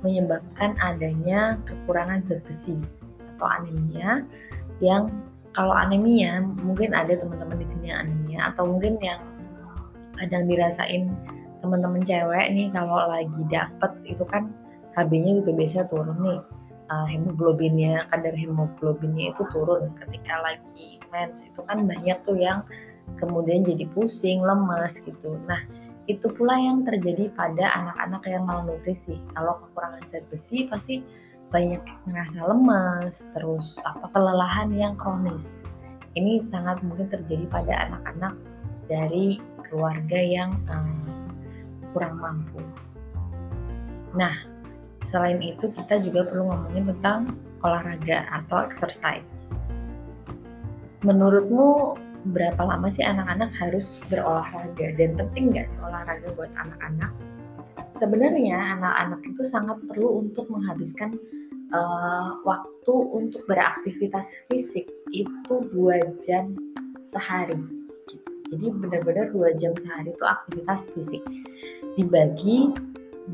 menyebabkan 0.00 0.76
adanya 0.80 1.60
kekurangan 1.68 2.24
zat 2.24 2.40
besi 2.46 2.76
atau 3.36 3.48
anemia 3.48 4.24
yang 4.80 5.10
kalau 5.54 5.72
anemia 5.72 6.42
mungkin 6.60 6.92
ada 6.92 7.14
teman-teman 7.14 7.62
di 7.62 7.66
sini 7.70 7.86
yang 7.94 8.10
anemia 8.10 8.52
atau 8.52 8.66
mungkin 8.66 8.98
yang 8.98 9.22
kadang 10.18 10.50
dirasain 10.50 11.10
teman-teman 11.62 12.02
cewek 12.04 12.46
nih 12.52 12.68
kalau 12.74 13.08
lagi 13.08 13.40
dapet 13.48 13.92
itu 14.04 14.26
kan 14.28 14.52
HB-nya 14.94 15.42
juga 15.42 15.50
biasa 15.56 15.88
turun 15.90 16.18
nih. 16.22 16.40
Uh, 16.92 17.08
hemoglobinnya 17.08 18.04
kadar 18.12 18.36
hemoglobinnya 18.36 19.32
itu 19.32 19.42
turun. 19.50 19.88
Ketika 19.96 20.44
lagi 20.44 21.00
mens 21.08 21.40
itu 21.42 21.64
kan 21.64 21.88
banyak 21.88 22.20
tuh 22.22 22.36
yang 22.36 22.60
kemudian 23.16 23.64
jadi 23.64 23.88
pusing 23.96 24.44
lemas 24.44 25.00
gitu. 25.00 25.40
Nah 25.48 25.64
itu 26.04 26.28
pula 26.36 26.60
yang 26.60 26.84
terjadi 26.84 27.32
pada 27.32 27.72
anak-anak 27.72 28.22
yang 28.28 28.44
malnutrisi. 28.44 29.16
Kalau 29.32 29.56
kekurangan 29.64 30.04
zat 30.04 30.28
besi 30.28 30.68
pasti 30.68 31.00
banyak 31.54 31.78
ngerasa 32.10 32.50
lemas, 32.50 33.30
terus 33.30 33.78
apa 33.86 34.10
kelelahan 34.10 34.74
yang 34.74 34.98
kronis. 34.98 35.62
Ini 36.18 36.42
sangat 36.42 36.82
mungkin 36.82 37.06
terjadi 37.06 37.46
pada 37.46 37.86
anak-anak 37.86 38.34
dari 38.90 39.38
keluarga 39.62 40.18
yang 40.18 40.58
um, 40.66 40.98
kurang 41.94 42.18
mampu. 42.18 42.58
Nah, 44.18 44.34
selain 45.06 45.38
itu 45.38 45.70
kita 45.70 46.02
juga 46.02 46.26
perlu 46.26 46.50
ngomongin 46.50 46.90
tentang 46.90 47.38
olahraga 47.62 48.26
atau 48.34 48.66
exercise. 48.66 49.46
Menurutmu 51.06 51.94
berapa 52.34 52.62
lama 52.66 52.90
sih 52.90 53.06
anak-anak 53.06 53.54
harus 53.54 54.00
berolahraga 54.10 54.96
dan 54.98 55.14
penting 55.14 55.54
nggak 55.54 55.70
sih 55.70 55.78
olahraga 55.86 56.34
buat 56.34 56.50
anak-anak? 56.58 57.14
Sebenarnya 57.94 58.58
anak-anak 58.78 59.22
itu 59.22 59.42
sangat 59.46 59.78
perlu 59.86 60.26
untuk 60.26 60.50
menghabiskan 60.50 61.14
uh, 61.74 62.38
waktu 62.46 62.94
untuk 62.94 63.42
beraktivitas 63.50 64.30
fisik 64.48 64.86
itu 65.10 65.54
dua 65.74 65.98
jam 66.22 66.54
sehari. 67.10 67.58
Jadi 68.54 68.70
benar-benar 68.70 69.34
dua 69.34 69.50
jam 69.58 69.74
sehari 69.82 70.14
itu 70.14 70.24
aktivitas 70.24 70.86
fisik 70.94 71.22
dibagi 71.98 72.70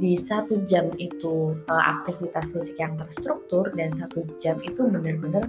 di 0.01 0.15
satu 0.15 0.63
jam 0.65 0.89
itu 0.97 1.59
uh, 1.69 1.85
aktivitas 1.99 2.55
fisik 2.55 2.79
yang 2.81 2.97
terstruktur 2.97 3.69
dan 3.75 3.91
satu 3.93 4.23
jam 4.39 4.57
itu 4.63 4.87
benar-benar 4.87 5.45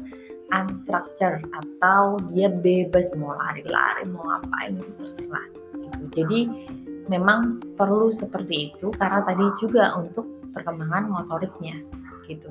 unstructured 0.51 1.45
atau 1.53 2.19
dia 2.33 2.49
bebas 2.49 3.13
mau 3.15 3.37
lari-lari 3.37 4.03
mau 4.09 4.25
ngapain 4.25 4.81
itu 4.81 4.91
terserah 4.99 5.45
gitu. 5.77 6.03
jadi 6.11 6.39
memang 7.07 7.61
perlu 7.77 8.09
seperti 8.09 8.73
itu 8.73 8.89
karena 8.97 9.21
tadi 9.23 9.45
juga 9.61 9.93
untuk 9.95 10.25
perkembangan 10.51 11.07
motoriknya 11.07 11.77
gitu 12.27 12.49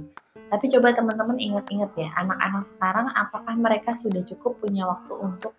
tapi 0.50 0.66
coba 0.66 0.90
teman-teman 0.90 1.38
ingat-ingat 1.38 1.94
ya 1.94 2.10
anak-anak 2.18 2.66
sekarang 2.74 3.06
apakah 3.14 3.54
mereka 3.54 3.94
sudah 3.94 4.18
cukup 4.26 4.58
punya 4.58 4.82
waktu 4.82 5.14
untuk 5.14 5.54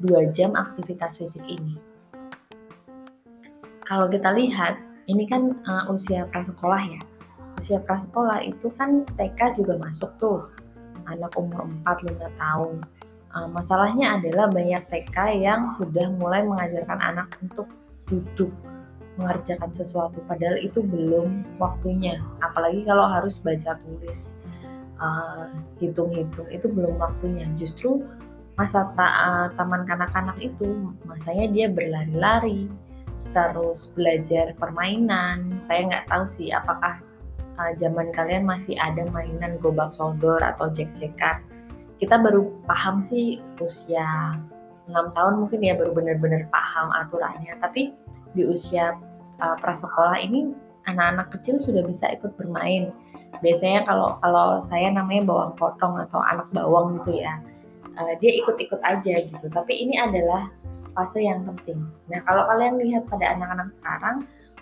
dua 0.00 0.32
jam 0.32 0.56
aktivitas 0.56 1.20
fisik 1.20 1.44
ini? 1.44 1.76
Kalau 3.84 4.08
kita 4.08 4.32
lihat 4.32 4.80
ini 5.12 5.28
kan 5.28 5.60
uh, 5.68 5.92
usia 5.92 6.24
prasekolah 6.32 6.80
ya. 6.80 7.00
Usia 7.60 7.84
prasekolah 7.84 8.40
itu 8.40 8.72
kan 8.80 9.04
TK 9.20 9.60
juga 9.60 9.76
masuk 9.76 10.08
tuh. 10.16 10.48
Anak 11.04 11.36
umur 11.36 11.68
4-5 11.84 12.40
tahun. 12.40 12.76
Uh, 13.36 13.48
masalahnya 13.52 14.16
adalah 14.16 14.48
banyak 14.48 14.80
TK 14.88 15.42
yang 15.42 15.68
sudah 15.76 16.08
mulai 16.16 16.48
mengajarkan 16.48 16.96
anak 16.96 17.28
untuk 17.44 17.68
duduk 18.08 18.48
mengerjakan 19.20 19.70
sesuatu 19.76 20.24
padahal 20.24 20.56
itu 20.56 20.80
belum 20.80 21.44
waktunya. 21.60 22.16
Apalagi 22.40 22.88
kalau 22.88 23.04
harus 23.04 23.36
baca 23.38 23.76
tulis 23.84 24.32
uh, 24.96 25.52
hitung-hitung 25.78 26.48
itu 26.48 26.66
belum 26.72 26.96
waktunya. 26.96 27.44
Justru 27.60 28.02
masa 28.56 28.88
ta 28.96 29.06
uh, 29.06 29.46
taman 29.60 29.84
kanak-kanak 29.84 30.40
itu 30.40 30.90
masanya 31.04 31.46
dia 31.52 31.66
berlari-lari 31.68 32.66
terus 33.36 33.92
belajar 33.92 34.56
permainan. 34.56 35.60
Saya 35.60 35.86
nggak 35.86 36.08
tahu 36.08 36.24
sih 36.24 36.48
apakah 36.50 36.98
uh, 37.60 37.72
zaman 37.76 38.08
kalian 38.16 38.48
masih 38.48 38.74
ada 38.80 39.04
mainan 39.12 39.60
gobak 39.60 39.92
sodor 39.92 40.40
atau 40.40 40.72
jek-jekan 40.72 41.44
kita 42.00 42.16
baru 42.16 42.48
paham 42.64 43.04
sih 43.04 43.44
usia 43.60 44.32
6 44.88 44.96
tahun 45.14 45.34
mungkin 45.36 45.60
ya 45.60 45.76
baru 45.76 45.92
benar-benar 45.92 46.48
paham 46.48 46.88
aturannya. 46.96 47.54
Tapi 47.60 47.92
di 48.34 48.42
usia 48.48 48.96
uh, 49.40 49.56
prasekolah 49.58 50.20
ini 50.20 50.52
anak-anak 50.88 51.32
kecil 51.34 51.60
sudah 51.60 51.84
bisa 51.84 52.08
ikut 52.12 52.32
bermain. 52.40 52.92
Biasanya 53.40 53.88
kalau 53.88 54.20
kalau 54.20 54.60
saya 54.60 54.92
namanya 54.92 55.24
bawang 55.28 55.52
potong 55.56 55.96
atau 55.96 56.20
anak 56.20 56.48
bawang 56.52 57.00
gitu 57.00 57.24
ya 57.24 57.40
uh, 58.00 58.14
dia 58.18 58.32
ikut-ikut 58.40 58.80
aja 58.84 59.14
gitu. 59.24 59.46
Tapi 59.50 59.72
ini 59.76 60.00
adalah 60.00 60.48
fase 60.94 61.22
yang 61.22 61.44
penting. 61.46 61.84
Nah 62.10 62.20
kalau 62.26 62.46
kalian 62.50 62.78
lihat 62.78 63.06
pada 63.06 63.34
anak-anak 63.34 63.68
sekarang 63.80 64.16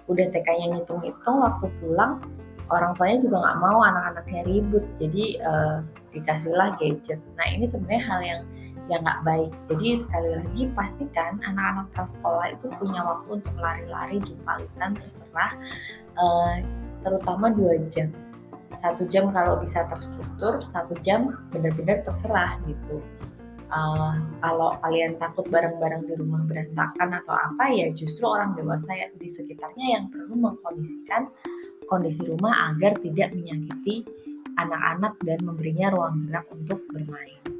udah 0.09 0.27
TK-nya 0.33 0.67
ngitung-ngitung 0.73 1.37
waktu 1.45 1.67
pulang 1.81 2.25
orang 2.69 2.93
tuanya 3.01 3.19
juga 3.25 3.37
nggak 3.45 3.59
mau 3.61 3.79
anak-anaknya 3.85 4.43
ribut. 4.45 4.85
Jadi 5.01 5.41
uh, 5.41 5.85
dikasihlah 6.13 6.77
gadget. 6.81 7.21
Nah 7.37 7.47
ini 7.49 7.65
sebenarnya 7.69 8.03
hal 8.05 8.21
yang 8.25 8.41
yang 8.89 9.05
nggak 9.05 9.23
baik. 9.25 9.53
Jadi 9.69 10.01
sekali 10.01 10.31
lagi 10.35 10.63
pastikan 10.73 11.37
anak-anak 11.45 11.87
prasekolah 11.93 12.47
itu 12.57 12.67
punya 12.81 13.01
waktu 13.05 13.29
untuk 13.41 13.55
lari-lari 13.61 14.17
jumpalitan 14.25 14.97
terserah 14.97 15.53
uh, 16.17 16.55
terutama 17.05 17.53
dua 17.53 17.77
jam. 17.93 18.09
Satu 18.77 19.09
jam 19.09 19.33
kalau 19.33 19.61
bisa 19.61 19.85
terstruktur 19.89 20.61
satu 20.69 20.97
jam 21.05 21.37
benar-benar 21.53 22.05
terserah 22.05 22.57
gitu. 22.65 23.01
Uh, 23.69 24.17
kalau 24.41 24.81
kalian 24.81 25.21
takut 25.21 25.45
barang-barang 25.53 26.09
di 26.09 26.17
rumah 26.17 26.41
berantakan 26.49 27.21
atau 27.21 27.37
apa 27.37 27.69
ya 27.69 27.93
justru 27.93 28.25
orang 28.25 28.57
dewasa 28.57 28.97
di 29.21 29.29
sekitarnya 29.29 29.87
yang 29.93 30.05
perlu 30.09 30.41
mengkondisikan 30.41 31.29
kondisi 31.85 32.25
rumah 32.25 32.73
agar 32.73 32.97
tidak 33.05 33.29
menyakiti 33.37 34.09
anak-anak 34.57 35.21
dan 35.21 35.39
memberinya 35.45 35.93
ruang 35.93 36.25
gerak 36.29 36.49
untuk 36.49 36.81
bermain. 36.89 37.58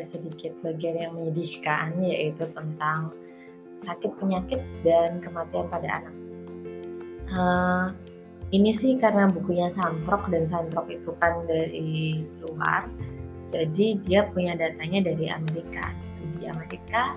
Ada 0.00 0.08
sedikit 0.08 0.56
bagian 0.64 0.96
yang 0.96 1.12
menyedihkan 1.12 1.92
yaitu 2.00 2.48
tentang 2.56 3.12
sakit 3.84 4.16
penyakit 4.16 4.64
dan 4.80 5.20
kematian 5.20 5.68
pada 5.68 6.00
anak. 6.00 6.16
Uh, 7.28 7.92
ini 8.48 8.72
sih 8.72 8.96
karena 8.96 9.28
bukunya 9.28 9.68
Santrok 9.76 10.24
dan 10.32 10.48
Santrok 10.48 10.88
itu 10.88 11.12
kan 11.20 11.44
dari 11.44 12.24
luar 12.40 12.88
jadi 13.52 14.00
dia 14.08 14.24
punya 14.32 14.56
datanya 14.56 15.12
dari 15.12 15.28
Amerika 15.28 15.92
di 16.40 16.48
Amerika 16.48 17.14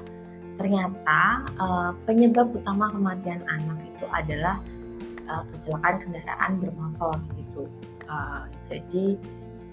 ternyata 0.60 1.48
uh, 1.58 1.92
penyebab 2.06 2.52
utama 2.52 2.92
kematian 2.92 3.42
anak 3.48 3.80
itu 3.88 4.06
adalah 4.12 4.60
uh, 5.32 5.42
kecelakaan 5.56 5.98
kendaraan 6.04 6.52
bermotor 6.62 7.16
gitu 7.40 7.64
uh, 8.12 8.46
jadi 8.70 9.18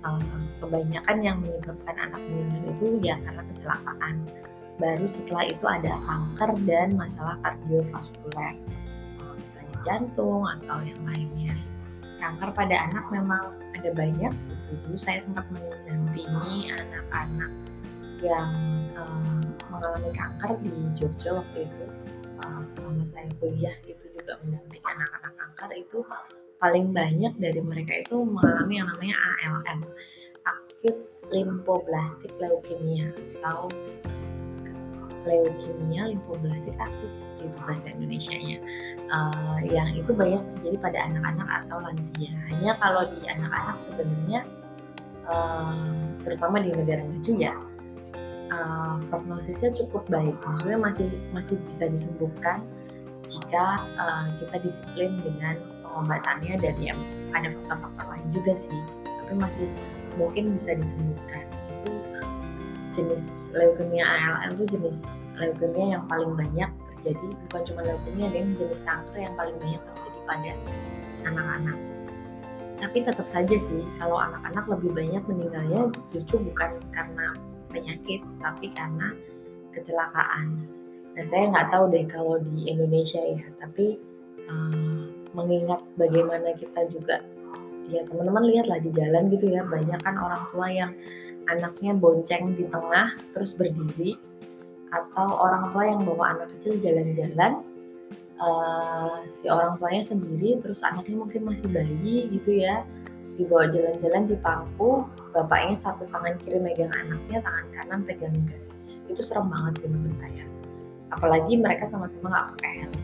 uh, 0.07 0.41
kebanyakan 0.61 1.17
yang 1.21 1.37
menyebabkan 1.41 1.97
anak 1.97 2.21
meninggal 2.29 2.63
itu 2.73 2.87
ya 3.05 3.17
karena 3.25 3.43
kecelakaan 3.55 4.15
baru 4.81 5.05
setelah 5.05 5.45
itu 5.45 5.65
ada 5.69 5.93
kanker 6.09 6.51
dan 6.65 6.89
masalah 6.97 7.37
kardiovaskuler 7.45 8.57
misalnya 9.41 9.77
jantung 9.85 10.45
atau 10.45 10.79
yang 10.85 11.03
lainnya. 11.05 11.55
Kanker 12.21 12.53
pada 12.53 12.77
anak 12.91 13.05
memang 13.09 13.45
ada 13.73 13.91
banyak. 13.97 14.33
Gitu. 14.33 14.71
Dulu 14.87 14.99
saya 15.01 15.25
sempat 15.25 15.49
mendampingi 15.49 16.69
anak-anak 16.69 17.53
yang 18.21 18.53
uh, 18.95 19.41
mengalami 19.73 20.13
kanker 20.13 20.53
di 20.61 20.73
Jogja 21.01 21.41
waktu 21.41 21.65
itu. 21.67 21.85
Selama 22.65 23.05
saya 23.05 23.29
kuliah 23.41 23.77
itu 23.85 24.05
juga 24.17 24.41
mendampingi 24.41 24.85
anak-anak 24.85 25.33
kanker 25.37 25.71
itu 25.77 25.99
paling 26.61 26.93
banyak 26.93 27.33
dari 27.41 27.61
mereka 27.65 28.05
itu 28.05 28.21
mengalami 28.21 28.79
yang 28.79 28.89
namanya 28.93 29.17
ALM 29.17 29.81
limfoblastik 31.31 32.35
leukemia 32.43 33.15
atau 33.41 33.71
leukemia 35.25 36.11
limfoblastik 36.11 36.75
akut 36.77 37.13
itu 37.41 37.49
bahasa 37.65 37.89
Indonesia-nya. 37.97 38.59
Uh, 39.09 39.59
yang 39.65 39.89
itu 39.97 40.13
banyak 40.13 40.43
terjadi 40.57 40.77
pada 40.81 40.99
anak-anak 41.09 41.49
atau 41.65 41.77
lansia. 41.81 42.31
Hanya 42.53 42.77
kalau 42.79 43.03
di 43.17 43.21
anak-anak 43.25 43.77
sebenarnya 43.81 44.41
uh, 45.29 45.97
terutama 46.25 46.61
di 46.61 46.71
negara 46.73 47.01
maju 47.05 47.33
ya 47.37 47.55
uh, 48.53 48.97
prognosisnya 49.09 49.73
cukup 49.77 50.05
baik. 50.13 50.37
Maksudnya 50.45 50.79
masih 50.79 51.09
masih 51.33 51.57
bisa 51.65 51.89
disembuhkan 51.89 52.65
jika 53.25 53.87
uh, 53.97 54.27
kita 54.43 54.57
disiplin 54.61 55.17
dengan 55.25 55.57
pengobatannya 55.91 56.55
dan 56.63 56.75
ya 56.79 56.95
ada 57.35 57.51
faktor-faktor 57.51 58.07
lain 58.15 58.27
juga 58.31 58.53
sih. 58.55 58.81
Tapi 59.05 59.35
masih 59.39 59.67
mungkin 60.15 60.55
bisa 60.59 60.79
disembuhkan 60.79 61.45
itu 61.83 61.93
jenis 62.95 63.51
leukemia 63.55 64.07
ALL 64.07 64.55
itu 64.59 64.79
jenis 64.79 65.03
leukemia 65.39 65.99
yang 65.99 66.05
paling 66.07 66.33
banyak 66.39 66.71
terjadi. 66.71 67.29
Bukan 67.51 67.61
cuma 67.67 67.81
leukemia 67.87 68.27
dan 68.31 68.55
jenis 68.55 68.83
kanker 68.87 69.19
yang 69.19 69.35
paling 69.35 69.57
banyak 69.59 69.81
terjadi 69.83 70.19
pada 70.27 70.53
anak-anak. 71.27 71.79
Tapi 72.81 73.05
tetap 73.05 73.29
saja 73.29 73.57
sih 73.61 73.85
kalau 74.01 74.17
anak-anak 74.17 74.65
lebih 74.79 74.91
banyak 74.97 75.23
meninggalnya 75.29 75.93
justru 76.17 76.41
bukan 76.41 76.81
karena 76.97 77.37
penyakit 77.69 78.25
tapi 78.41 78.73
karena 78.73 79.13
kecelakaan. 79.77 80.65
Nah 81.15 81.25
saya 81.27 81.53
nggak 81.53 81.69
tahu 81.71 81.93
deh 81.93 82.05
kalau 82.09 82.41
di 82.41 82.73
Indonesia 82.73 83.21
ya 83.21 83.45
tapi 83.61 84.01
uh, 84.49 85.00
mengingat 85.35 85.81
bagaimana 85.95 86.55
kita 86.59 86.87
juga 86.91 87.23
ya 87.91 88.07
teman-teman 88.07 88.47
lihatlah 88.47 88.79
di 88.79 88.91
jalan 88.95 89.31
gitu 89.35 89.51
ya 89.51 89.67
banyak 89.67 89.99
kan 90.03 90.15
orang 90.19 90.43
tua 90.55 90.67
yang 90.71 90.93
anaknya 91.51 91.93
bonceng 91.99 92.55
di 92.55 92.65
tengah 92.71 93.19
terus 93.35 93.55
berdiri 93.59 94.15
atau 94.91 95.27
orang 95.39 95.71
tua 95.75 95.85
yang 95.87 96.01
bawa 96.03 96.39
anak 96.39 96.51
kecil 96.59 96.79
jalan-jalan 96.83 97.63
uh, 98.39 99.23
si 99.31 99.47
orang 99.51 99.79
tuanya 99.79 100.03
sendiri 100.07 100.59
terus 100.63 100.83
anaknya 100.87 101.19
mungkin 101.19 101.47
masih 101.47 101.71
bayi 101.71 102.31
gitu 102.31 102.63
ya 102.63 102.87
dibawa 103.39 103.71
jalan-jalan 103.71 104.23
di 104.29 104.37
pangku 104.39 105.07
bapaknya 105.33 105.79
satu 105.79 106.05
tangan 106.11 106.37
kiri 106.45 106.59
megang 106.61 106.93
anaknya 106.93 107.41
tangan 107.41 107.67
kanan 107.73 108.01
pegang 108.05 108.37
gas. 108.51 108.77
Itu 109.09 109.25
serem 109.25 109.49
banget 109.49 109.81
sih 109.81 109.89
menurut 109.89 110.17
saya. 110.19 110.45
Apalagi 111.15 111.57
mereka 111.57 111.89
sama-sama 111.89 112.29
nggak 112.29 112.47
pakai 112.55 112.73
helm 112.85 112.95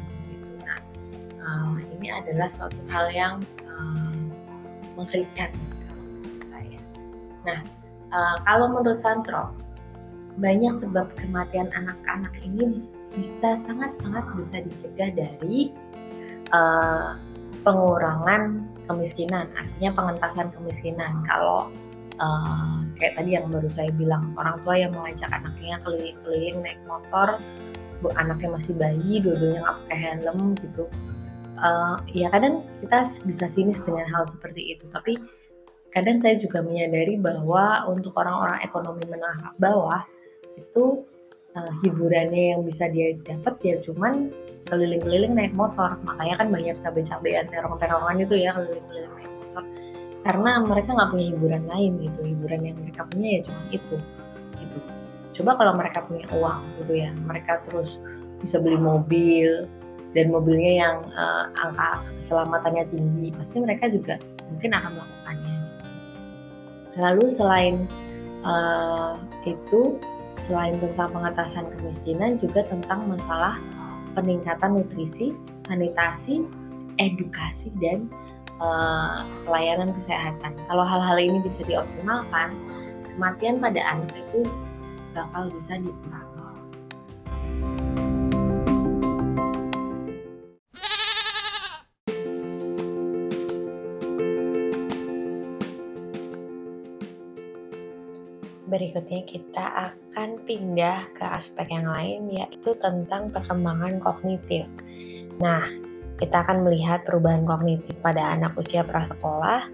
uh, 1.47 1.79
ini 1.97 2.11
adalah 2.11 2.51
suatu 2.51 2.77
hal 2.91 3.07
yang 3.15 3.35
uh, 3.71 4.19
mengerikan 4.99 5.55
kalau 5.87 6.03
menurut 6.11 6.43
saya. 6.43 6.81
Nah, 7.47 7.61
uh, 8.11 8.37
kalau 8.43 8.67
menurut 8.75 8.99
Santro, 8.99 9.55
banyak 10.37 10.77
sebab 10.83 11.09
kematian 11.17 11.73
anak-anak 11.73 12.35
ini 12.45 12.85
bisa 13.17 13.57
sangat-sangat 13.57 14.25
bisa 14.37 14.57
dicegah 14.61 15.11
dari 15.17 15.73
uh, 16.53 17.17
pengurangan 17.65 18.69
kemiskinan, 18.87 19.49
artinya 19.57 19.91
pengentasan 19.97 20.53
kemiskinan. 20.53 21.25
Kalau 21.25 21.73
uh, 22.21 22.85
kayak 23.01 23.17
tadi 23.17 23.35
yang 23.41 23.49
baru 23.49 23.67
saya 23.73 23.89
bilang, 23.97 24.37
orang 24.37 24.61
tua 24.63 24.77
yang 24.77 24.93
mengajak 24.93 25.33
anaknya 25.33 25.81
keliling-keliling 25.83 26.61
naik 26.61 26.81
motor, 26.85 27.41
anaknya 28.15 28.49
masih 28.55 28.77
bayi, 28.77 29.25
dua-duanya 29.25 29.65
nggak 29.65 29.77
pakai 29.83 29.99
helm 29.99 30.41
gitu, 30.61 30.85
uh, 31.61 31.97
ya 32.13 32.29
kadang 32.33 32.65
kita 32.85 33.09
bisa 33.25 33.47
sinis 33.49 33.81
dengan 33.85 34.07
hal 34.09 34.25
seperti 34.29 34.77
itu 34.77 34.85
tapi 34.93 35.19
kadang 35.97 36.21
saya 36.21 36.37
juga 36.37 36.61
menyadari 36.61 37.17
bahwa 37.17 37.89
untuk 37.89 38.13
orang-orang 38.21 38.61
ekonomi 38.61 39.05
menengah 39.09 39.57
bawah 39.57 40.05
itu 40.61 41.05
uh, 41.57 41.73
hiburannya 41.81 42.57
yang 42.57 42.63
bisa 42.69 42.89
dia 42.93 43.17
dapat 43.25 43.57
ya 43.65 43.77
cuman 43.81 44.29
keliling-keliling 44.67 45.33
naik 45.33 45.55
motor. 45.55 45.97
Makanya 46.05 46.43
kan 46.43 46.49
banyak 46.53 46.77
cabai-cabean 46.83 47.47
terong-terongan 47.49 48.17
itu 48.21 48.35
ya 48.37 48.51
keliling-keliling 48.53 49.15
naik 49.15 49.33
motor. 49.41 49.65
Karena 50.27 50.51
mereka 50.61 50.89
nggak 50.93 51.11
punya 51.15 51.27
hiburan 51.33 51.65
lain 51.71 51.93
gitu 52.03 52.21
hiburan 52.27 52.61
yang 52.67 52.77
mereka 52.83 53.03
punya 53.09 53.29
ya 53.31 53.41
cuma 53.47 53.63
itu 53.71 53.97
gitu. 54.59 54.79
Coba 55.41 55.51
kalau 55.61 55.73
mereka 55.79 55.99
punya 56.05 56.27
uang 56.35 56.61
gitu 56.83 56.93
ya 56.99 57.11
mereka 57.25 57.63
terus 57.69 58.01
bisa 58.43 58.61
beli 58.61 58.77
mobil 58.77 59.65
dan 60.17 60.33
mobilnya 60.33 60.73
yang 60.81 60.97
uh, 61.13 61.53
angka 61.61 62.01
keselamatannya 62.19 62.89
tinggi 62.89 63.37
pasti 63.37 63.61
mereka 63.61 63.93
juga 63.93 64.17
mungkin 64.49 64.73
akan 64.73 64.91
melakukannya. 64.97 65.57
Lalu 66.97 67.25
selain 67.29 67.77
uh, 68.41 69.21
itu 69.45 70.01
selain 70.41 70.81
tentang 70.81 71.13
pengatasan 71.13 71.69
kemiskinan 71.77 72.41
juga 72.41 72.65
tentang 72.65 73.05
masalah 73.05 73.61
peningkatan 74.17 74.81
nutrisi 74.81 75.37
sanitasi 75.69 76.49
edukasi 76.97 77.69
dan 77.85 78.09
uh, 78.65 79.21
pelayanan 79.45 79.93
kesehatan. 79.93 80.57
Kalau 80.65 80.85
hal-hal 80.89 81.21
ini 81.21 81.45
bisa 81.45 81.61
dioptimalkan 81.69 82.57
kematian 83.13 83.61
pada 83.61 83.85
anak 83.85 84.17
itu 84.17 84.49
bakal 85.13 85.53
bisa 85.53 85.77
dikurangi 85.77 86.26
berikutnya 98.77 99.25
kita 99.25 99.65
akan 99.65 100.45
pindah 100.45 101.09
ke 101.17 101.25
aspek 101.25 101.73
yang 101.73 101.89
lain 101.89 102.29
yaitu 102.29 102.77
tentang 102.77 103.33
perkembangan 103.33 103.97
kognitif. 104.05 104.69
Nah, 105.41 105.65
kita 106.21 106.45
akan 106.45 106.69
melihat 106.69 107.09
perubahan 107.09 107.49
kognitif 107.49 107.97
pada 108.05 108.37
anak 108.37 108.53
usia 108.61 108.85
prasekolah 108.85 109.65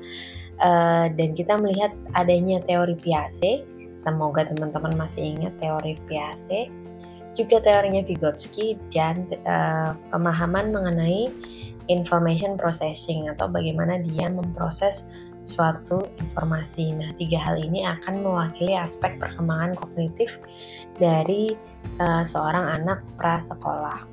uh, 0.62 1.06
dan 1.10 1.28
kita 1.34 1.58
melihat 1.58 1.90
adanya 2.14 2.62
teori 2.62 2.94
Piaget. 2.94 3.66
Semoga 3.90 4.46
teman-teman 4.46 4.94
masih 4.94 5.34
ingat 5.34 5.58
teori 5.58 5.98
Piaget. 6.06 6.70
Juga 7.34 7.58
teorinya 7.58 8.06
Vygotsky 8.06 8.78
dan 8.94 9.26
uh, 9.42 9.98
pemahaman 10.14 10.70
mengenai 10.70 11.32
information 11.90 12.54
processing 12.54 13.26
atau 13.26 13.50
bagaimana 13.50 13.98
dia 13.98 14.30
memproses 14.30 15.02
suatu 15.44 16.06
informasi. 16.18 16.94
Nah, 16.94 17.10
tiga 17.14 17.38
hal 17.42 17.58
ini 17.58 17.84
akan 17.86 18.22
mewakili 18.22 18.74
aspek 18.78 19.18
perkembangan 19.18 19.74
kognitif 19.74 20.38
dari 20.96 21.54
uh, 21.98 22.22
seorang 22.22 22.82
anak 22.82 23.02
prasekolah. 23.18 24.06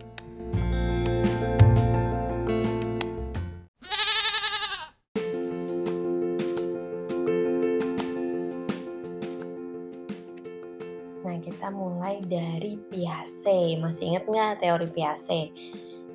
Nah, 11.20 11.38
kita 11.44 11.68
mulai 11.70 12.24
dari 12.26 12.80
Piaget. 12.90 13.78
Masih 13.78 14.16
ingat 14.16 14.24
nggak 14.26 14.54
teori 14.66 14.88
Piaget? 14.90 15.50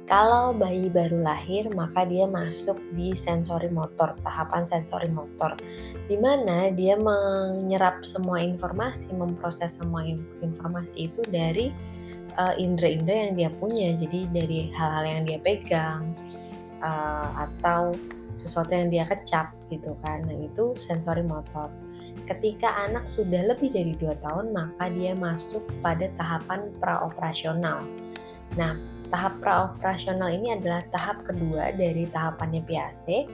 Kalau 0.04 0.52
bayi 0.52 0.92
baru 0.92 1.24
lahir, 1.24 1.64
maka 1.72 2.04
dia 2.04 2.28
masuk 2.28 2.76
di 2.92 3.16
sensori 3.16 3.72
motor, 3.72 4.12
tahapan 4.20 4.68
sensori 4.68 5.08
motor, 5.08 5.56
di 6.12 6.20
mana 6.20 6.68
dia 6.68 6.92
menyerap 7.00 8.04
semua 8.04 8.36
informasi, 8.36 9.08
memproses 9.16 9.80
semua 9.80 10.04
informasi 10.44 11.08
itu 11.08 11.24
dari 11.32 11.72
uh, 12.36 12.52
indera-indera 12.60 13.32
yang 13.32 13.34
dia 13.40 13.50
punya. 13.56 13.96
Jadi 13.96 14.28
dari 14.28 14.68
hal-hal 14.76 15.04
yang 15.08 15.22
dia 15.24 15.40
pegang 15.40 16.12
uh, 16.84 17.48
atau 17.48 17.96
sesuatu 18.36 18.76
yang 18.76 18.92
dia 18.92 19.08
kecap 19.08 19.56
gitu 19.72 19.96
kan. 20.04 20.28
Nah, 20.28 20.36
itu 20.36 20.76
sensori 20.76 21.24
motor. 21.24 21.72
Ketika 22.28 22.68
anak 22.88 23.08
sudah 23.08 23.56
lebih 23.56 23.72
dari 23.72 23.96
dua 23.96 24.20
tahun, 24.20 24.52
maka 24.52 24.92
dia 24.92 25.16
masuk 25.16 25.64
pada 25.80 26.12
tahapan 26.20 26.68
praoperasional. 26.76 27.88
Nah, 28.60 28.76
tahap 29.14 29.38
praoperasional 29.38 30.26
ini 30.34 30.58
adalah 30.58 30.82
tahap 30.90 31.22
kedua 31.22 31.70
dari 31.78 32.10
tahapannya 32.10 32.66
PAC 32.66 33.30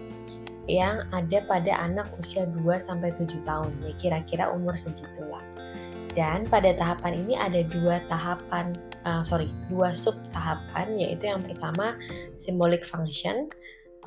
yang 0.69 1.09
ada 1.17 1.41
pada 1.49 1.73
anak 1.81 2.05
usia 2.21 2.45
2 2.45 2.61
sampai 2.77 3.17
7 3.17 3.33
tahun 3.49 3.73
ya 3.81 3.93
kira-kira 3.97 4.53
umur 4.53 4.77
segitulah. 4.77 5.41
Dan 6.13 6.45
pada 6.53 6.75
tahapan 6.75 7.23
ini 7.25 7.39
ada 7.39 7.63
dua 7.71 8.03
tahapan 8.11 8.75
uh, 9.07 9.23
sorry 9.23 9.47
dua 9.71 9.95
sub 9.95 10.19
tahapan 10.35 10.99
yaitu 10.99 11.31
yang 11.31 11.39
pertama 11.39 11.95
symbolic 12.35 12.83
function 12.83 13.47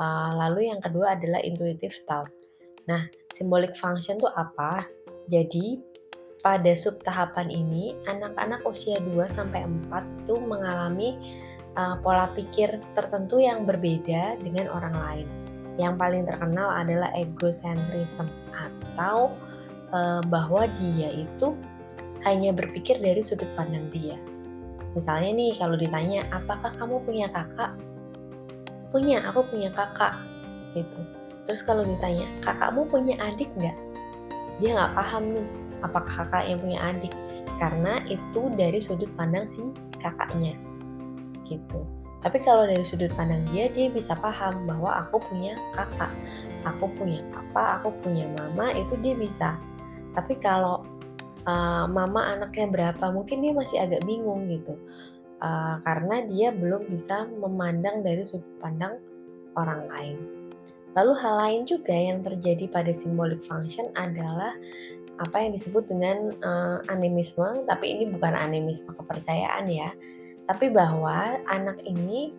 uh, 0.04 0.36
lalu 0.36 0.68
yang 0.68 0.84
kedua 0.84 1.16
adalah 1.16 1.40
intuitive 1.40 1.96
thought. 2.04 2.28
Nah, 2.92 3.08
symbolic 3.32 3.72
function 3.80 4.20
itu 4.20 4.28
apa? 4.36 4.84
Jadi 5.32 5.80
pada 6.44 6.76
sub 6.76 7.00
tahapan 7.08 7.48
ini 7.48 7.96
anak-anak 8.04 8.60
usia 8.68 9.00
2 9.00 9.16
sampai 9.32 9.64
4 9.88 10.28
itu 10.28 10.36
mengalami 10.44 11.40
uh, 11.78 11.96
pola 12.02 12.30
pikir 12.34 12.82
tertentu 12.94 13.42
yang 13.42 13.66
berbeda 13.66 14.38
dengan 14.42 14.70
orang 14.70 14.96
lain. 14.96 15.28
Yang 15.82 15.94
paling 15.98 16.24
terkenal 16.30 16.70
adalah 16.70 17.10
egocentrism 17.18 18.30
atau 18.54 19.34
uh, 19.90 20.22
bahwa 20.30 20.70
dia 20.78 21.10
itu 21.26 21.58
hanya 22.24 22.54
berpikir 22.56 23.02
dari 23.02 23.20
sudut 23.20 23.50
pandang 23.58 23.90
dia. 23.92 24.16
Misalnya 24.94 25.34
nih 25.34 25.52
kalau 25.58 25.74
ditanya, 25.74 26.22
apakah 26.30 26.70
kamu 26.78 27.02
punya 27.02 27.28
kakak? 27.34 27.74
Punya, 28.94 29.26
aku 29.26 29.42
punya 29.50 29.74
kakak. 29.74 30.14
Gitu. 30.78 31.00
Terus 31.50 31.66
kalau 31.66 31.82
ditanya, 31.82 32.30
kakakmu 32.46 32.86
punya 32.88 33.18
adik 33.20 33.50
nggak? 33.58 33.76
Dia 34.62 34.78
nggak 34.78 34.94
paham 34.94 35.24
nih, 35.34 35.48
apakah 35.82 36.14
kakak 36.24 36.46
yang 36.46 36.62
punya 36.62 36.80
adik. 36.80 37.14
Karena 37.58 38.06
itu 38.06 38.54
dari 38.54 38.78
sudut 38.78 39.10
pandang 39.18 39.50
si 39.50 39.66
kakaknya. 39.98 40.54
Gitu. 41.48 41.82
Tapi 42.24 42.40
kalau 42.40 42.64
dari 42.64 42.88
sudut 42.88 43.12
pandang 43.20 43.44
dia, 43.52 43.68
dia 43.68 43.92
bisa 43.92 44.16
paham 44.16 44.64
bahwa 44.64 45.04
aku 45.04 45.20
punya 45.28 45.60
kakak, 45.76 46.08
aku 46.64 46.88
punya 46.96 47.20
papa, 47.36 47.84
aku 47.84 47.92
punya 48.00 48.24
mama, 48.40 48.72
itu 48.72 48.96
dia 49.04 49.12
bisa. 49.12 49.60
Tapi 50.16 50.40
kalau 50.40 50.88
uh, 51.44 51.84
mama 51.92 52.24
anaknya 52.40 52.72
berapa, 52.72 53.12
mungkin 53.12 53.44
dia 53.44 53.52
masih 53.52 53.84
agak 53.84 54.08
bingung 54.08 54.48
gitu. 54.48 54.80
Uh, 55.44 55.76
karena 55.84 56.24
dia 56.32 56.56
belum 56.56 56.88
bisa 56.88 57.28
memandang 57.28 58.08
dari 58.08 58.24
sudut 58.24 58.48
pandang 58.64 59.04
orang 59.60 59.84
lain. 59.92 60.18
Lalu 60.96 61.14
hal 61.20 61.36
lain 61.44 61.62
juga 61.68 61.92
yang 61.92 62.24
terjadi 62.24 62.72
pada 62.72 62.96
symbolic 62.96 63.44
function 63.44 63.92
adalah 64.00 64.56
apa 65.20 65.44
yang 65.44 65.52
disebut 65.52 65.92
dengan 65.92 66.32
uh, 66.40 66.80
animisme, 66.88 67.68
tapi 67.68 68.00
ini 68.00 68.16
bukan 68.16 68.32
animisme 68.32 68.96
kepercayaan 68.96 69.68
ya 69.68 69.92
tapi 70.48 70.68
bahwa 70.72 71.40
anak 71.48 71.80
ini 71.88 72.36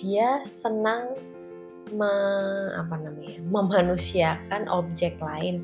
dia 0.00 0.40
senang 0.48 1.12
me, 1.92 2.12
apa 2.72 2.96
namanya 2.96 3.38
memanusiakan 3.44 4.66
objek 4.72 5.20
lain. 5.20 5.60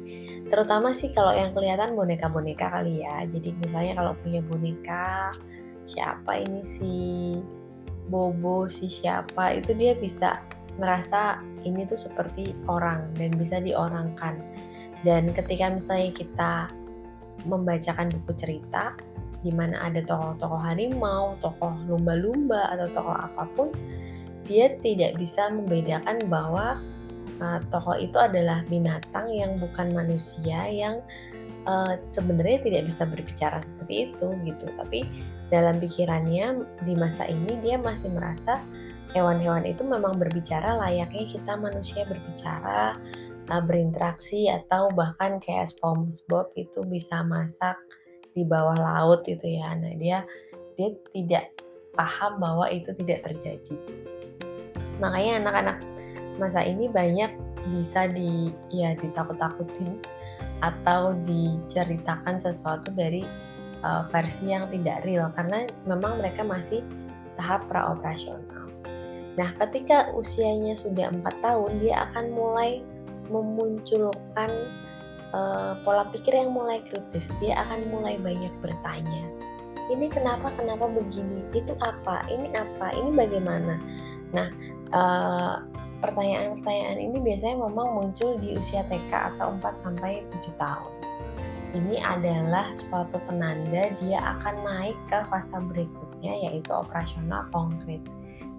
Terutama 0.52 0.92
sih 0.92 1.12
kalau 1.16 1.32
yang 1.32 1.56
kelihatan 1.56 1.96
boneka-boneka 1.96 2.68
kali 2.68 3.04
ya. 3.04 3.24
Jadi 3.28 3.56
misalnya 3.64 3.96
kalau 3.96 4.12
punya 4.20 4.44
boneka 4.44 5.32
siapa 5.88 6.44
ini 6.44 6.60
si 6.64 6.94
Bobo 8.08 8.68
si 8.72 8.88
siapa 8.88 9.56
itu 9.56 9.76
dia 9.76 9.92
bisa 9.96 10.40
merasa 10.80 11.40
ini 11.64 11.84
tuh 11.84 12.00
seperti 12.00 12.56
orang 12.68 13.12
dan 13.16 13.32
bisa 13.36 13.60
diorangkan. 13.60 14.40
Dan 15.04 15.30
ketika 15.32 15.72
misalnya 15.72 16.12
kita 16.12 16.52
membacakan 17.46 18.10
buku 18.10 18.32
cerita 18.34 18.96
di 19.46 19.54
mana 19.54 19.78
ada 19.86 20.02
tokoh-tokoh 20.02 20.58
harimau, 20.58 21.38
tokoh 21.38 21.70
lumba-lumba 21.86 22.74
atau 22.74 22.90
tokoh 22.90 23.14
apa 23.14 23.44
pun, 23.54 23.68
dia 24.48 24.74
tidak 24.80 25.14
bisa 25.20 25.52
membedakan 25.52 26.24
bahwa 26.26 26.80
uh, 27.38 27.60
tokoh 27.70 27.94
itu 27.94 28.16
adalah 28.18 28.64
binatang 28.66 29.30
yang 29.30 29.60
bukan 29.62 29.94
manusia 29.94 30.66
yang 30.66 30.98
uh, 31.68 31.94
sebenarnya 32.10 32.64
tidak 32.64 32.82
bisa 32.90 33.02
berbicara 33.06 33.58
seperti 33.62 34.10
itu 34.10 34.26
gitu. 34.48 34.66
Tapi 34.74 35.06
dalam 35.52 35.78
pikirannya 35.78 36.66
di 36.84 36.94
masa 36.98 37.24
ini 37.28 37.60
dia 37.62 37.78
masih 37.78 38.10
merasa 38.10 38.58
hewan-hewan 39.16 39.64
itu 39.64 39.80
memang 39.86 40.20
berbicara 40.20 40.76
layaknya 40.76 41.24
kita 41.24 41.52
manusia 41.56 42.02
berbicara, 42.04 42.98
uh, 43.52 43.62
berinteraksi 43.62 44.50
atau 44.50 44.90
bahkan 44.92 45.38
kayak 45.38 45.70
SpongeBob 45.70 46.50
itu 46.58 46.82
bisa 46.88 47.22
masak 47.22 47.78
di 48.32 48.42
bawah 48.44 48.76
laut 48.76 49.24
itu 49.28 49.44
ya. 49.44 49.72
Nah, 49.76 49.94
dia 49.96 50.24
dia 50.76 50.94
tidak 51.14 51.44
paham 51.98 52.38
bahwa 52.38 52.66
itu 52.70 52.94
tidak 53.02 53.26
terjadi. 53.26 53.74
Makanya 55.02 55.32
anak-anak 55.46 55.78
masa 56.38 56.62
ini 56.62 56.86
banyak 56.86 57.30
bisa 57.74 58.06
di 58.10 58.54
ya 58.70 58.94
ditakut-takutin 58.94 59.98
atau 60.62 61.14
diceritakan 61.26 62.38
sesuatu 62.42 62.90
dari 62.94 63.22
uh, 63.82 64.06
versi 64.10 64.50
yang 64.50 64.66
tidak 64.70 65.06
real 65.06 65.30
karena 65.34 65.66
memang 65.86 66.18
mereka 66.18 66.42
masih 66.42 66.82
tahap 67.38 67.66
praoperasional. 67.70 68.66
Nah, 69.38 69.54
ketika 69.54 70.10
usianya 70.18 70.74
sudah 70.74 71.14
empat 71.14 71.38
tahun, 71.46 71.78
dia 71.78 72.10
akan 72.10 72.34
mulai 72.34 72.82
memunculkan 73.30 74.50
uh, 75.32 75.78
pola 75.82 76.08
pikir 76.12 76.34
yang 76.34 76.52
mulai 76.52 76.80
kritis, 76.84 77.28
dia 77.42 77.58
akan 77.66 77.88
mulai 77.92 78.16
banyak 78.20 78.52
bertanya. 78.60 79.24
Ini 79.88 80.12
kenapa, 80.12 80.52
kenapa 80.52 80.84
begini? 80.92 81.40
Itu 81.56 81.72
apa? 81.80 82.28
Ini 82.28 82.52
apa? 82.52 82.92
Ini 82.92 83.10
bagaimana? 83.16 83.80
Nah, 84.36 84.48
uh, 84.92 85.64
pertanyaan-pertanyaan 86.04 86.98
ini 87.00 87.18
biasanya 87.24 87.56
memang 87.64 87.88
muncul 87.96 88.36
di 88.38 88.54
usia 88.54 88.84
TK 88.86 89.34
atau 89.34 89.56
4 89.58 89.82
sampai 89.82 90.22
7 90.30 90.52
tahun. 90.60 90.92
Ini 91.76 92.00
adalah 92.00 92.72
suatu 92.80 93.20
penanda 93.28 93.92
dia 94.00 94.18
akan 94.20 94.64
naik 94.64 94.96
ke 95.08 95.20
fase 95.28 95.52
berikutnya 95.52 96.48
yaitu 96.48 96.72
operasional 96.72 97.44
konkret. 97.52 98.00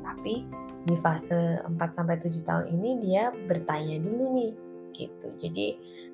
Tapi 0.05 0.45
di 0.85 0.95
fase 1.01 1.57
4 1.65 1.77
sampai 1.89 2.21
7 2.21 2.41
tahun 2.45 2.65
ini 2.69 2.89
dia 3.01 3.33
bertanya 3.49 3.97
dulu 4.01 4.25
nih 4.37 4.53
gitu. 4.93 5.27
Jadi 5.41 5.67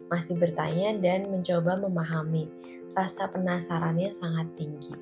masih 0.10 0.38
bertanya 0.38 0.98
dan 1.02 1.30
mencoba 1.30 1.80
memahami. 1.80 2.50
Rasa 2.96 3.28
penasarannya 3.28 4.10
sangat 4.16 4.48
tinggi. 4.56 4.96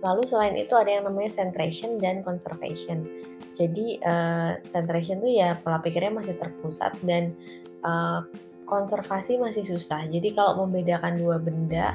Lalu 0.00 0.24
selain 0.24 0.56
itu 0.56 0.72
ada 0.72 0.88
yang 0.88 1.04
namanya 1.04 1.28
centration 1.28 2.00
dan 2.00 2.24
conservation. 2.24 3.04
Jadi 3.52 4.00
uh, 4.00 4.56
centration 4.72 5.20
itu 5.20 5.44
ya 5.44 5.60
pola 5.60 5.84
pikirnya 5.84 6.16
masih 6.16 6.40
terpusat 6.40 6.96
dan 7.04 7.36
uh, 7.84 8.24
konservasi 8.64 9.36
masih 9.36 9.68
susah. 9.68 10.08
Jadi 10.08 10.32
kalau 10.32 10.64
membedakan 10.64 11.20
dua 11.20 11.36
benda, 11.36 11.92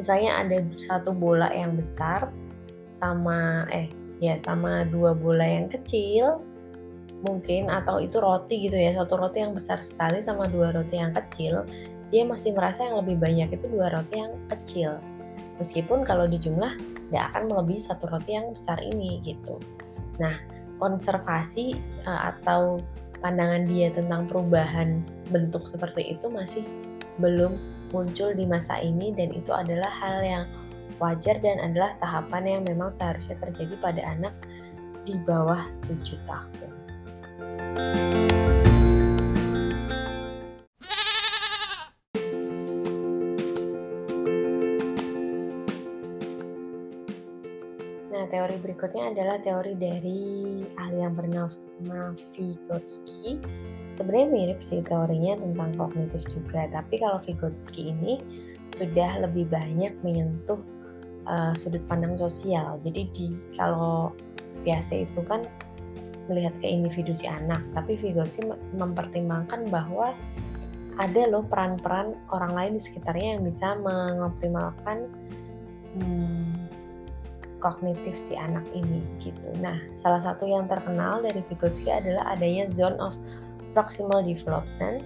misalnya 0.00 0.40
ada 0.40 0.64
satu 0.80 1.12
bola 1.12 1.52
yang 1.52 1.76
besar 1.76 2.32
sama 2.96 3.68
eh 3.68 3.92
ya 4.24 4.40
sama 4.40 4.88
dua 4.88 5.12
bola 5.12 5.44
yang 5.44 5.68
kecil, 5.68 6.40
mungkin 7.26 7.66
atau 7.66 7.98
itu 7.98 8.22
roti 8.22 8.70
gitu 8.70 8.78
ya 8.78 8.94
satu 8.94 9.18
roti 9.18 9.42
yang 9.42 9.54
besar 9.56 9.82
sekali 9.82 10.22
sama 10.22 10.46
dua 10.46 10.70
roti 10.70 11.02
yang 11.02 11.10
kecil 11.10 11.66
dia 12.14 12.22
masih 12.24 12.54
merasa 12.54 12.86
yang 12.86 13.02
lebih 13.02 13.18
banyak 13.18 13.50
itu 13.50 13.66
dua 13.68 13.90
roti 13.90 14.22
yang 14.22 14.34
kecil 14.48 15.02
meskipun 15.58 16.06
kalau 16.06 16.30
di 16.30 16.38
jumlah 16.38 16.78
tidak 17.10 17.24
akan 17.34 17.50
melebihi 17.50 17.80
satu 17.82 18.06
roti 18.06 18.38
yang 18.38 18.54
besar 18.54 18.78
ini 18.78 19.18
gitu 19.26 19.58
nah 20.22 20.38
konservasi 20.78 21.74
uh, 22.06 22.30
atau 22.34 22.78
pandangan 23.18 23.66
dia 23.66 23.90
tentang 23.90 24.30
perubahan 24.30 25.02
bentuk 25.34 25.66
seperti 25.66 26.14
itu 26.14 26.30
masih 26.30 26.62
belum 27.18 27.58
muncul 27.90 28.30
di 28.30 28.46
masa 28.46 28.78
ini 28.78 29.10
dan 29.10 29.34
itu 29.34 29.50
adalah 29.50 29.90
hal 29.90 30.22
yang 30.22 30.44
wajar 31.02 31.34
dan 31.42 31.58
adalah 31.58 31.98
tahapan 31.98 32.44
yang 32.46 32.62
memang 32.62 32.94
seharusnya 32.94 33.34
terjadi 33.42 33.74
pada 33.82 34.02
anak 34.06 34.34
di 35.02 35.18
bawah 35.26 35.66
7 35.90 35.98
tahun. 36.28 36.77
Nah, 48.08 48.26
teori 48.26 48.58
berikutnya 48.58 49.14
adalah 49.14 49.38
teori 49.38 49.78
dari 49.78 50.22
ahli 50.74 50.98
yang 51.06 51.14
bernama 51.14 52.10
Vygotsky. 52.34 53.38
Sebenarnya 53.94 54.28
mirip 54.34 54.58
sih 54.58 54.82
teorinya 54.82 55.38
tentang 55.38 55.70
kognitif 55.78 56.26
juga, 56.26 56.66
tapi 56.74 56.98
kalau 56.98 57.22
Vygotsky 57.22 57.94
ini 57.94 58.18
sudah 58.74 59.22
lebih 59.22 59.46
banyak 59.46 59.94
menyentuh 60.02 60.58
uh, 61.30 61.54
sudut 61.54 61.84
pandang 61.86 62.18
sosial. 62.18 62.82
Jadi 62.82 63.06
di 63.14 63.26
kalau 63.54 64.10
biasa 64.66 65.06
itu 65.06 65.22
kan 65.22 65.46
melihat 66.28 66.54
ke 66.60 66.66
individu 66.68 67.16
si 67.16 67.26
anak, 67.26 67.64
tapi 67.72 67.96
Vygotsky 67.98 68.44
mempertimbangkan 68.76 69.66
bahwa 69.72 70.12
ada 70.98 71.22
loh 71.30 71.46
peran-peran 71.46 72.14
orang 72.34 72.52
lain 72.54 72.72
di 72.76 72.82
sekitarnya 72.82 73.38
yang 73.38 73.42
bisa 73.46 73.78
mengoptimalkan 73.78 75.06
hmm, 75.96 76.68
kognitif 77.62 78.14
si 78.14 78.34
anak 78.34 78.66
ini 78.74 79.02
gitu. 79.22 79.50
Nah, 79.58 79.78
salah 79.98 80.22
satu 80.22 80.46
yang 80.46 80.66
terkenal 80.66 81.22
dari 81.22 81.42
Vygotsky 81.46 81.90
adalah 81.90 82.34
adanya 82.34 82.66
zone 82.70 82.98
of 82.98 83.14
proximal 83.74 84.22
development, 84.22 85.02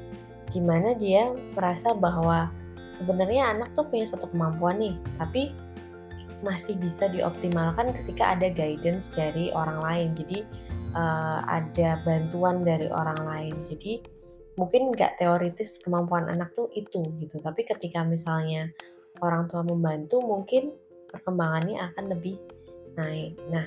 di 0.49 0.61
mana 0.61 0.97
dia 0.97 1.33
merasa 1.57 1.93
bahwa 1.97 2.49
sebenarnya 2.97 3.57
anak 3.57 3.73
tuh 3.77 3.85
punya 3.89 4.09
satu 4.09 4.29
kemampuan 4.33 4.81
nih, 4.81 4.97
tapi 5.21 5.53
masih 6.43 6.75
bisa 6.83 7.07
dioptimalkan 7.07 7.95
ketika 7.95 8.35
ada 8.35 8.51
guidance 8.51 9.09
dari 9.15 9.55
orang 9.55 9.79
lain. 9.81 10.09
Jadi 10.19 10.43
uh, 10.95 11.41
ada 11.47 12.01
bantuan 12.07 12.63
dari 12.63 12.89
orang 12.89 13.21
lain. 13.25 13.55
Jadi 13.67 14.03
mungkin 14.61 14.93
nggak 14.93 15.17
teoritis 15.17 15.81
kemampuan 15.81 16.29
anak 16.29 16.53
tuh 16.53 16.69
itu 16.77 17.05
gitu. 17.21 17.37
Tapi 17.41 17.65
ketika 17.65 18.05
misalnya 18.05 18.69
orang 19.25 19.49
tua 19.49 19.65
membantu, 19.65 20.21
mungkin 20.21 20.73
perkembangannya 21.13 21.81
akan 21.93 22.05
lebih 22.13 22.37
naik. 22.97 23.37
Nah, 23.49 23.65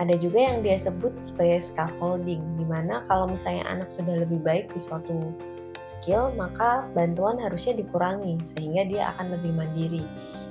ada 0.00 0.16
juga 0.16 0.40
yang 0.40 0.64
dia 0.64 0.80
sebut 0.80 1.12
sebagai 1.28 1.60
scaffolding, 1.60 2.40
di 2.56 2.64
mana 2.64 3.04
kalau 3.04 3.28
misalnya 3.28 3.64
anak 3.68 3.92
sudah 3.92 4.24
lebih 4.24 4.40
baik 4.40 4.72
di 4.72 4.80
suatu 4.80 5.36
skill, 5.84 6.32
maka 6.36 6.88
bantuan 6.96 7.36
harusnya 7.36 7.76
dikurangi 7.76 8.40
sehingga 8.48 8.88
dia 8.88 9.02
akan 9.16 9.36
lebih 9.36 9.52
mandiri. 9.52 10.04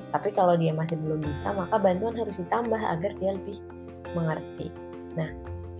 Tapi 0.09 0.33
kalau 0.33 0.57
dia 0.57 0.73
masih 0.73 0.97
belum 1.01 1.21
bisa, 1.21 1.53
maka 1.53 1.77
bantuan 1.77 2.17
harus 2.17 2.37
ditambah 2.41 2.81
agar 2.81 3.11
dia 3.17 3.31
lebih 3.37 3.57
mengerti. 4.17 4.73
Nah, 5.17 5.29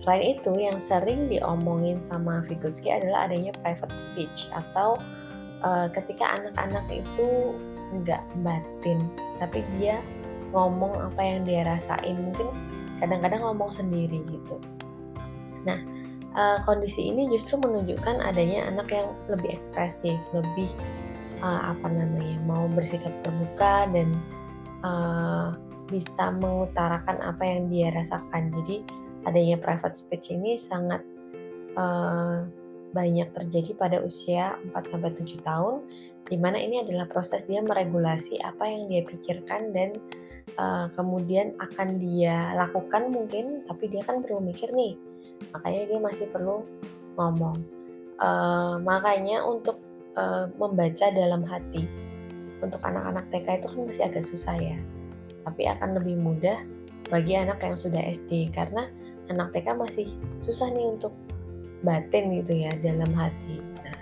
selain 0.00 0.40
itu 0.40 0.56
yang 0.56 0.80
sering 0.80 1.28
diomongin 1.28 2.00
sama 2.00 2.40
Vygotsky 2.48 2.88
adalah 2.88 3.28
adanya 3.28 3.52
private 3.60 3.92
speech 3.92 4.48
atau 4.48 4.96
uh, 5.60 5.92
ketika 5.92 6.40
anak-anak 6.40 6.88
itu 6.88 7.52
nggak 8.00 8.24
batin, 8.40 9.12
tapi 9.36 9.60
dia 9.76 10.00
ngomong 10.56 10.96
apa 10.96 11.20
yang 11.20 11.44
dia 11.44 11.68
rasain. 11.68 12.16
Mungkin 12.16 12.48
kadang-kadang 12.96 13.44
ngomong 13.44 13.68
sendiri 13.68 14.24
gitu. 14.24 14.56
Nah, 15.68 15.76
uh, 16.32 16.64
kondisi 16.64 17.12
ini 17.12 17.28
justru 17.28 17.60
menunjukkan 17.60 18.24
adanya 18.24 18.72
anak 18.72 18.88
yang 18.88 19.12
lebih 19.28 19.52
ekspresif, 19.52 20.16
lebih 20.32 20.72
uh, 21.44 21.76
apa 21.76 21.86
namanya 21.92 22.40
mau 22.48 22.64
bersikap 22.72 23.12
terbuka 23.20 23.84
dan 23.92 24.16
uh, 24.80 25.52
bisa 25.92 26.32
mengutarakan 26.40 27.20
apa 27.20 27.42
yang 27.44 27.68
dia 27.68 27.92
rasakan. 27.92 28.48
Jadi 28.54 28.80
adanya 29.28 29.56
private 29.60 29.96
speech 29.96 30.32
ini 30.32 30.56
sangat 30.56 31.04
uh, 31.76 32.46
banyak 32.90 33.30
terjadi 33.36 33.70
pada 33.78 33.98
usia 34.02 34.58
4 34.74 34.90
sampai 34.90 35.14
7 35.14 35.46
tahun 35.46 35.74
di 36.26 36.36
mana 36.38 36.58
ini 36.58 36.82
adalah 36.82 37.06
proses 37.06 37.46
dia 37.46 37.62
meregulasi 37.62 38.38
apa 38.42 38.66
yang 38.66 38.90
dia 38.90 39.02
pikirkan 39.06 39.70
dan 39.70 39.94
uh, 40.58 40.90
kemudian 40.94 41.54
akan 41.62 41.98
dia 41.98 42.54
lakukan 42.58 43.10
mungkin 43.14 43.62
tapi 43.66 43.90
dia 43.90 44.02
kan 44.02 44.22
perlu 44.22 44.42
mikir 44.42 44.70
nih 44.74 44.98
makanya 45.56 45.82
dia 45.88 45.98
masih 45.98 46.26
perlu 46.28 46.66
ngomong. 47.16 47.56
Uh, 48.20 48.76
makanya 48.84 49.40
untuk 49.40 49.80
uh, 50.12 50.44
membaca 50.60 51.08
dalam 51.08 51.40
hati 51.40 51.88
untuk 52.60 52.80
anak-anak 52.84 53.24
TK 53.32 53.64
itu 53.64 53.66
kan 53.72 53.80
masih 53.88 54.04
agak 54.04 54.24
susah 54.28 54.56
ya 54.60 54.76
tapi 55.48 55.64
akan 55.64 55.96
lebih 55.96 56.20
mudah 56.20 56.60
bagi 57.08 57.34
anak 57.34 57.58
yang 57.64 57.80
sudah 57.80 58.00
SD 58.12 58.52
karena 58.52 58.92
anak 59.30 59.54
TK 59.54 59.78
masih 59.78 60.06
susah 60.42 60.68
nih 60.74 60.90
untuk 60.90 61.14
batin 61.86 62.42
gitu 62.42 62.66
ya 62.66 62.74
dalam 62.82 63.14
hati 63.14 63.62
nah 63.80 63.98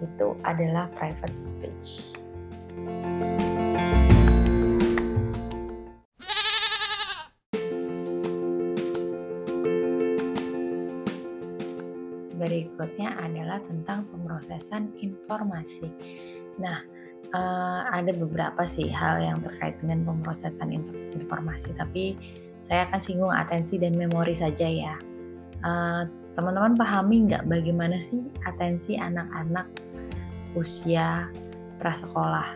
itu 0.00 0.32
adalah 0.46 0.86
private 0.96 1.36
speech 1.42 2.14
berikutnya 12.40 13.20
adalah 13.20 13.60
tentang 13.68 14.08
pemrosesan 14.08 14.96
informasi. 14.96 15.92
Nah, 16.56 16.80
uh, 17.36 17.84
ada 17.92 18.16
beberapa 18.16 18.64
sih 18.64 18.88
hal 18.88 19.20
yang 19.20 19.44
terkait 19.44 19.76
dengan 19.84 20.08
pemrosesan 20.08 20.72
informasi, 21.12 21.76
tapi 21.76 22.16
saya 22.70 22.86
akan 22.86 23.00
singgung 23.02 23.34
atensi 23.34 23.82
dan 23.82 23.98
memori 23.98 24.38
saja 24.38 24.64
ya. 24.64 24.94
Uh, 25.66 26.06
teman-teman 26.38 26.78
pahami 26.78 27.26
nggak 27.26 27.50
bagaimana 27.50 27.98
sih 27.98 28.22
atensi 28.46 28.94
anak-anak 28.94 29.66
usia 30.54 31.26
prasekolah? 31.82 32.46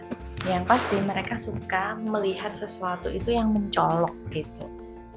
Yang 0.47 0.65
pasti 0.71 0.97
mereka 1.03 1.35
suka 1.35 1.99
melihat 1.99 2.55
sesuatu 2.55 3.11
itu 3.11 3.35
yang 3.35 3.51
mencolok 3.51 4.15
gitu 4.31 4.71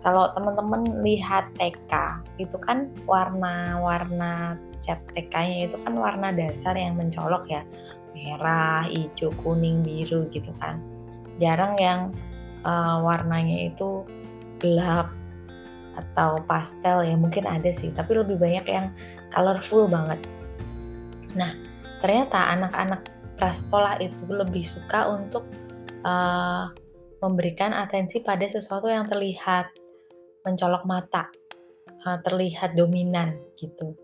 kalau 0.07 0.31
teman-teman 0.31 1.03
lihat 1.03 1.49
TK 1.59 2.23
itu 2.39 2.55
kan 2.63 2.87
warna-warna 3.03 4.55
cat 4.79 5.03
TK-nya 5.11 5.67
itu 5.67 5.77
kan 5.83 5.99
warna 5.99 6.31
dasar 6.31 6.77
yang 6.79 6.95
mencolok 6.95 7.43
ya 7.49 7.61
merah, 8.15 8.87
hijau, 8.87 9.35
kuning, 9.43 9.83
biru 9.83 10.29
gitu 10.31 10.47
kan 10.63 10.79
jarang 11.41 11.75
yang 11.75 12.15
uh, 12.63 13.03
warnanya 13.03 13.67
itu 13.67 14.07
gelap 14.59 15.09
atau 15.97 16.37
pastel 16.45 17.01
ya 17.05 17.15
mungkin 17.17 17.49
ada 17.49 17.73
sih 17.73 17.89
tapi 17.93 18.13
lebih 18.13 18.37
banyak 18.37 18.65
yang 18.69 18.93
colorful 19.33 19.89
banget 19.89 20.21
nah 21.33 21.53
ternyata 22.01 22.37
anak-anak 22.53 23.01
prasekolah 23.37 24.01
itu 24.01 24.25
lebih 24.29 24.65
suka 24.65 25.13
untuk 25.13 25.45
uh, 26.05 26.69
memberikan 27.21 27.73
atensi 27.73 28.21
pada 28.21 28.45
sesuatu 28.45 28.89
yang 28.89 29.09
terlihat 29.09 29.73
mencolok 30.45 30.83
mata, 30.85 31.29
uh, 32.05 32.19
terlihat 32.21 32.77
dominan 32.77 33.37
gitu. 33.57 33.97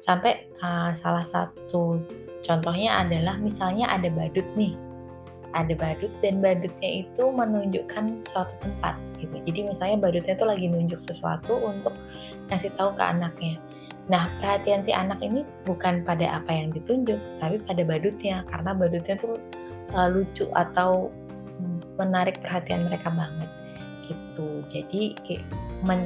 Sampai 0.00 0.48
uh, 0.60 0.92
salah 0.96 1.24
satu 1.24 2.00
contohnya 2.44 3.00
adalah 3.04 3.40
misalnya 3.40 3.88
ada 3.88 4.08
badut 4.12 4.44
nih, 4.56 4.76
ada 5.54 5.72
badut 5.78 6.10
dan 6.20 6.42
badutnya 6.42 7.06
itu 7.06 7.22
menunjukkan 7.30 8.26
suatu 8.26 8.54
tempat 8.60 8.98
gitu. 9.22 9.38
Jadi 9.46 9.60
misalnya 9.70 9.96
badutnya 10.02 10.34
itu 10.34 10.46
lagi 10.46 10.66
nunjuk 10.66 11.00
sesuatu 11.00 11.54
untuk 11.56 11.94
ngasih 12.50 12.74
tahu 12.74 12.92
ke 12.98 13.02
anaknya. 13.02 13.56
Nah, 14.12 14.28
perhatian 14.42 14.84
si 14.84 14.92
anak 14.92 15.16
ini 15.24 15.48
bukan 15.64 16.04
pada 16.04 16.42
apa 16.42 16.52
yang 16.52 16.68
ditunjuk, 16.76 17.16
tapi 17.40 17.56
pada 17.64 17.82
badutnya 17.88 18.44
karena 18.52 18.76
badutnya 18.76 19.16
tuh 19.16 19.40
uh, 19.96 20.08
lucu 20.12 20.44
atau 20.52 21.08
menarik 21.96 22.36
perhatian 22.42 22.84
mereka 22.84 23.08
banget 23.08 23.48
gitu. 24.04 24.60
Jadi 24.68 25.16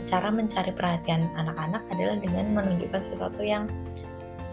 cara 0.07 0.31
mencari 0.31 0.71
perhatian 0.71 1.27
anak-anak 1.35 1.83
adalah 1.91 2.23
dengan 2.23 2.55
menunjukkan 2.55 3.03
sesuatu 3.03 3.43
yang 3.43 3.67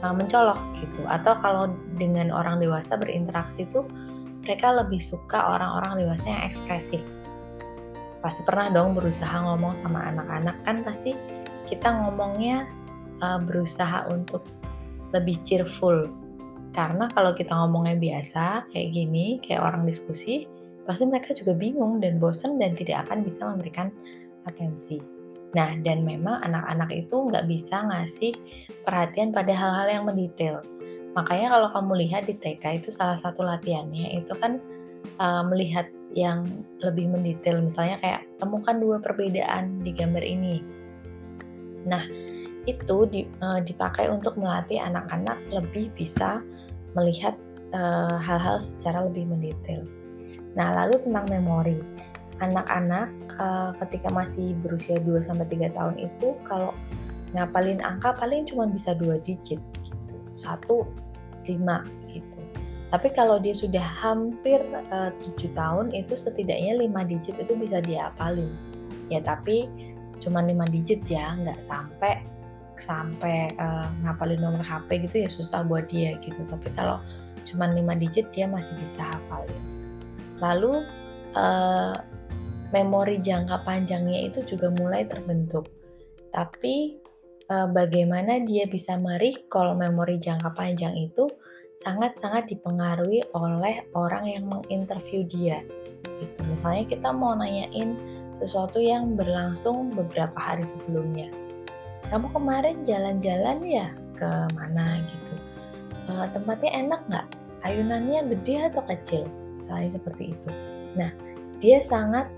uh, 0.01 0.09
mencolok 0.09 0.57
gitu. 0.81 1.05
Atau 1.05 1.37
kalau 1.37 1.69
dengan 2.01 2.33
orang 2.33 2.57
dewasa 2.57 2.97
berinteraksi 2.97 3.69
itu 3.69 3.85
mereka 4.45 4.69
lebih 4.69 5.01
suka 5.01 5.41
orang-orang 5.57 6.05
dewasa 6.05 6.29
yang 6.29 6.43
ekspresif. 6.45 7.01
Pasti 8.21 8.41
pernah 8.45 8.69
dong 8.69 8.93
berusaha 8.93 9.33
ngomong 9.33 9.73
sama 9.73 10.05
anak-anak 10.05 10.55
kan 10.63 10.85
pasti 10.85 11.17
kita 11.65 11.89
ngomongnya 11.89 12.69
uh, 13.25 13.41
berusaha 13.41 14.05
untuk 14.13 14.45
lebih 15.17 15.41
cheerful. 15.41 16.09
Karena 16.77 17.09
kalau 17.17 17.33
kita 17.33 17.49
ngomongnya 17.55 17.97
biasa 17.97 18.69
kayak 18.69 18.93
gini, 18.93 19.41
kayak 19.41 19.63
orang 19.65 19.87
diskusi, 19.89 20.45
pasti 20.85 21.09
mereka 21.09 21.33
juga 21.33 21.57
bingung 21.57 22.03
dan 22.03 22.21
bosan 22.21 22.61
dan 22.61 22.77
tidak 22.77 23.09
akan 23.09 23.25
bisa 23.25 23.41
memberikan 23.47 23.89
atensi. 24.45 25.01
Nah, 25.55 25.71
dan 25.87 26.03
memang 26.03 26.43
anak-anak 26.43 26.91
itu 26.91 27.15
nggak 27.31 27.47
bisa 27.47 27.79
ngasih 27.79 28.35
perhatian 28.83 29.31
pada 29.31 29.55
hal-hal 29.55 29.87
yang 29.87 30.03
mendetail. 30.03 30.59
Makanya 31.15 31.47
kalau 31.55 31.67
kamu 31.71 31.91
lihat 32.05 32.27
di 32.27 32.35
TK 32.35 32.83
itu 32.83 32.89
salah 32.91 33.15
satu 33.15 33.39
latihannya 33.39 34.19
itu 34.19 34.35
kan 34.35 34.59
uh, 35.17 35.43
melihat 35.47 35.87
yang 36.11 36.63
lebih 36.83 37.07
mendetail. 37.07 37.63
Misalnya 37.63 37.99
kayak 38.03 38.21
temukan 38.39 38.75
dua 38.79 38.97
perbedaan 38.99 39.79
di 39.83 39.95
gambar 39.95 40.23
ini. 40.23 40.59
Nah, 41.87 42.03
itu 42.67 43.07
uh, 43.39 43.59
dipakai 43.63 44.11
untuk 44.11 44.35
melatih 44.35 44.79
anak-anak 44.83 45.37
lebih 45.53 45.93
bisa 45.93 46.41
melihat 46.95 47.35
eh, 47.75 48.17
hal-hal 48.23 48.55
secara 48.63 49.03
lebih 49.03 49.27
mendetail. 49.27 49.83
Nah, 50.55 50.71
lalu 50.71 50.95
tentang 51.03 51.27
memori 51.27 51.83
anak-anak 52.39 53.11
ketika 53.83 54.07
masih 54.07 54.55
berusia 54.63 54.95
2 55.03 55.19
sampai 55.19 55.43
3 55.51 55.75
tahun 55.75 55.99
itu 55.99 56.39
kalau 56.47 56.71
ngapalin 57.35 57.83
angka 57.83 58.15
paling 58.15 58.47
cuma 58.47 58.63
bisa 58.63 58.95
dua 58.95 59.19
digit 59.19 59.59
gitu. 59.83 60.15
Satu 60.39 60.87
gitu. 62.11 62.41
Tapi 62.93 63.11
kalau 63.11 63.41
dia 63.41 63.51
sudah 63.51 63.81
hampir 63.81 64.61
eh, 64.63 65.11
7 65.11 65.51
tahun 65.57 65.91
itu 65.91 66.13
setidaknya 66.15 66.79
5 66.79 67.11
digit 67.11 67.35
itu 67.37 67.53
bisa 67.57 67.81
dia 67.81 68.09
apalin. 68.13 68.53
Ya 69.09 69.21
tapi 69.21 69.67
cuma 70.23 70.41
5 70.41 70.55
digit 70.71 71.01
ya, 71.05 71.35
nggak 71.35 71.59
sampai 71.59 72.23
sampai 72.75 73.55
uh, 73.55 73.87
ngapalin 74.03 74.43
nomor 74.43 74.59
HP 74.59 75.07
gitu 75.07 75.23
ya 75.23 75.29
susah 75.31 75.63
buat 75.63 75.87
dia 75.87 76.19
gitu. 76.19 76.39
Tapi 76.51 76.67
kalau 76.75 76.99
cuma 77.47 77.71
5 77.71 77.79
digit 78.03 78.27
dia 78.35 78.47
masih 78.47 78.75
bisa 78.79 78.99
hafalin. 78.99 79.63
Lalu 80.43 80.83
uh, 81.39 81.95
memori 82.75 83.23
jangka 83.23 83.63
panjangnya 83.63 84.27
itu 84.27 84.43
juga 84.43 84.71
mulai 84.75 85.07
terbentuk. 85.07 85.71
Tapi 86.35 86.99
eh, 87.49 87.67
bagaimana 87.69 88.41
dia 88.43 88.65
bisa 88.65 88.97
merecall 88.97 89.77
memori 89.77 90.17
jangka 90.21 90.53
panjang 90.53 90.95
itu 90.97 91.29
sangat-sangat 91.83 92.47
dipengaruhi 92.47 93.25
oleh 93.35 93.83
orang 93.93 94.25
yang 94.25 94.45
menginterview 94.47 95.27
dia. 95.27 95.59
Gitu. 96.05 96.39
Misalnya 96.47 96.85
kita 96.87 97.09
mau 97.11 97.35
nanyain 97.35 97.99
sesuatu 98.35 98.79
yang 98.79 99.15
berlangsung 99.15 99.91
beberapa 99.95 100.35
hari 100.35 100.63
sebelumnya. 100.67 101.31
Kamu 102.11 102.29
kemarin 102.31 102.85
jalan-jalan 102.85 103.65
ya 103.65 103.87
ke 104.15 104.29
mana 104.53 105.01
gitu? 105.01 105.33
Uh, 106.05 106.27
tempatnya 106.29 106.71
enak 106.85 107.01
nggak? 107.09 107.27
Ayunannya 107.65 108.29
gede 108.37 108.69
atau 108.69 108.83
kecil? 108.85 109.23
Misalnya 109.57 109.97
seperti 109.97 110.37
itu. 110.37 110.49
Nah, 110.93 111.09
dia 111.59 111.81
sangat 111.81 112.29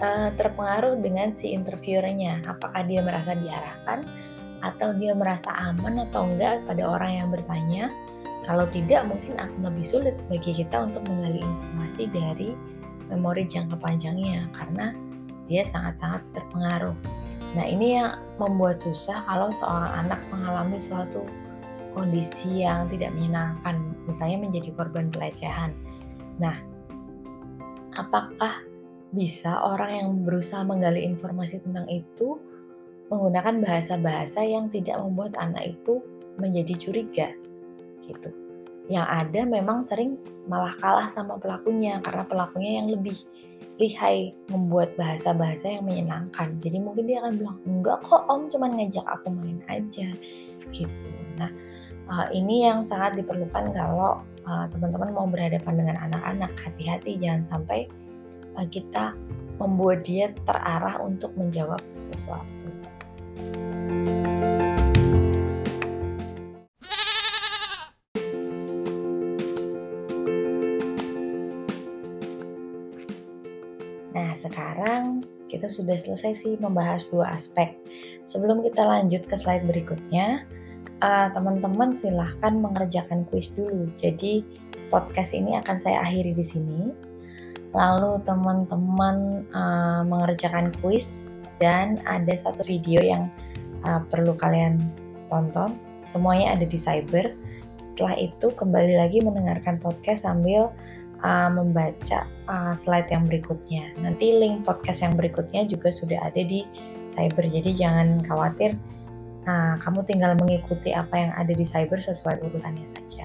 uh, 0.00 0.28
terpengaruh 0.34 0.98
dengan 0.98 1.36
si 1.36 1.52
interviewernya. 1.52 2.44
Apakah 2.48 2.82
dia 2.84 3.04
merasa 3.04 3.36
diarahkan 3.36 4.04
atau 4.60 4.92
dia 4.96 5.16
merasa 5.16 5.48
aman 5.56 6.04
atau 6.10 6.28
enggak 6.28 6.60
pada 6.68 6.84
orang 6.84 7.12
yang 7.16 7.28
bertanya 7.32 7.88
Kalau 8.48 8.64
tidak, 8.72 9.04
mungkin 9.04 9.36
akan 9.36 9.68
lebih 9.68 9.84
sulit 9.84 10.16
bagi 10.32 10.56
kita 10.56 10.88
untuk 10.88 11.04
menggali 11.04 11.44
informasi 11.44 12.08
dari 12.08 12.56
memori 13.12 13.44
jangka 13.44 13.76
panjangnya 13.76 14.48
karena 14.56 14.96
dia 15.44 15.60
sangat-sangat 15.68 16.24
terpengaruh. 16.32 16.96
Nah, 17.52 17.66
ini 17.68 18.00
yang 18.00 18.16
membuat 18.40 18.80
susah 18.80 19.26
kalau 19.28 19.52
seorang 19.60 19.92
anak 20.06 20.20
mengalami 20.32 20.80
suatu 20.80 21.28
kondisi 21.92 22.64
yang 22.64 22.88
tidak 22.88 23.12
menyenangkan, 23.12 23.92
misalnya 24.08 24.46
menjadi 24.46 24.70
korban 24.72 25.12
pelecehan. 25.12 25.76
Nah, 26.40 26.56
apakah 27.98 28.62
bisa 29.10 29.58
orang 29.58 29.90
yang 29.90 30.08
berusaha 30.22 30.62
menggali 30.62 31.02
informasi 31.02 31.58
tentang 31.62 31.86
itu 31.90 32.38
menggunakan 33.10 33.58
bahasa-bahasa 33.58 34.46
yang 34.46 34.70
tidak 34.70 35.02
membuat 35.02 35.34
anak 35.42 35.74
itu 35.74 35.98
menjadi 36.38 36.74
curiga 36.78 37.28
gitu. 38.06 38.30
Yang 38.86 39.06
ada 39.06 39.40
memang 39.46 39.82
sering 39.82 40.18
malah 40.46 40.74
kalah 40.78 41.10
sama 41.10 41.38
pelakunya 41.38 41.98
karena 42.02 42.22
pelakunya 42.26 42.82
yang 42.82 42.88
lebih 42.90 43.18
lihai 43.82 44.34
membuat 44.50 44.94
bahasa-bahasa 44.94 45.78
yang 45.78 45.86
menyenangkan. 45.86 46.58
Jadi 46.62 46.78
mungkin 46.78 47.06
dia 47.10 47.22
akan 47.22 47.32
bilang, 47.38 47.58
enggak 47.66 47.98
kok 48.06 48.26
om 48.30 48.46
cuma 48.46 48.70
ngajak 48.70 49.06
aku 49.06 49.30
main 49.30 49.58
aja 49.66 50.10
gitu. 50.70 51.10
Nah 51.38 51.50
uh, 52.10 52.26
ini 52.30 52.66
yang 52.66 52.86
sangat 52.86 53.18
diperlukan 53.18 53.74
kalau 53.74 54.22
uh, 54.46 54.66
teman-teman 54.70 55.10
mau 55.14 55.26
berhadapan 55.26 55.74
dengan 55.82 55.96
anak-anak. 56.10 56.50
Hati-hati 56.58 57.18
jangan 57.18 57.42
sampai 57.46 57.90
kita 58.70 59.16
membuat 59.60 60.08
dia 60.08 60.32
terarah 60.48 60.96
untuk 61.04 61.36
menjawab 61.36 61.80
sesuatu. 62.00 62.48
Nah, 74.10 74.32
sekarang 74.34 75.22
kita 75.52 75.68
sudah 75.68 75.98
selesai 75.98 76.32
sih 76.34 76.54
membahas 76.56 77.04
dua 77.12 77.36
aspek. 77.36 77.76
Sebelum 78.30 78.62
kita 78.62 78.86
lanjut 78.86 79.26
ke 79.26 79.36
slide 79.36 79.66
berikutnya, 79.66 80.46
uh, 81.02 81.28
teman-teman 81.34 81.98
silahkan 81.98 82.54
mengerjakan 82.54 83.26
kuis 83.28 83.50
dulu. 83.52 83.90
Jadi 83.98 84.46
podcast 84.88 85.34
ini 85.34 85.58
akan 85.58 85.76
saya 85.82 86.02
akhiri 86.06 86.32
di 86.32 86.46
sini. 86.46 87.09
Lalu 87.70 88.22
teman-teman 88.26 89.46
uh, 89.54 90.02
mengerjakan 90.02 90.74
kuis 90.82 91.38
dan 91.62 92.02
ada 92.08 92.34
satu 92.34 92.66
video 92.66 92.98
yang 93.00 93.30
uh, 93.86 94.02
perlu 94.10 94.34
kalian 94.34 94.90
tonton. 95.30 95.78
Semuanya 96.10 96.58
ada 96.58 96.66
di 96.66 96.78
Cyber. 96.78 97.30
Setelah 97.78 98.18
itu 98.18 98.50
kembali 98.52 98.98
lagi 98.98 99.22
mendengarkan 99.22 99.78
podcast 99.78 100.26
sambil 100.26 100.74
uh, 101.22 101.50
membaca 101.52 102.26
uh, 102.50 102.74
slide 102.74 103.08
yang 103.14 103.24
berikutnya. 103.30 103.94
Nanti 104.02 104.34
link 104.34 104.66
podcast 104.66 105.06
yang 105.06 105.14
berikutnya 105.14 105.70
juga 105.70 105.94
sudah 105.94 106.18
ada 106.26 106.42
di 106.42 106.66
Cyber. 107.14 107.46
Jadi 107.46 107.70
jangan 107.78 108.26
khawatir 108.26 108.74
Nah, 109.40 109.80
kamu 109.80 110.04
tinggal 110.04 110.36
mengikuti 110.36 110.92
apa 110.92 111.16
yang 111.16 111.32
ada 111.32 111.52
di 111.52 111.64
cyber 111.64 112.00
sesuai 112.00 112.44
urutannya 112.44 112.84
saja. 112.84 113.24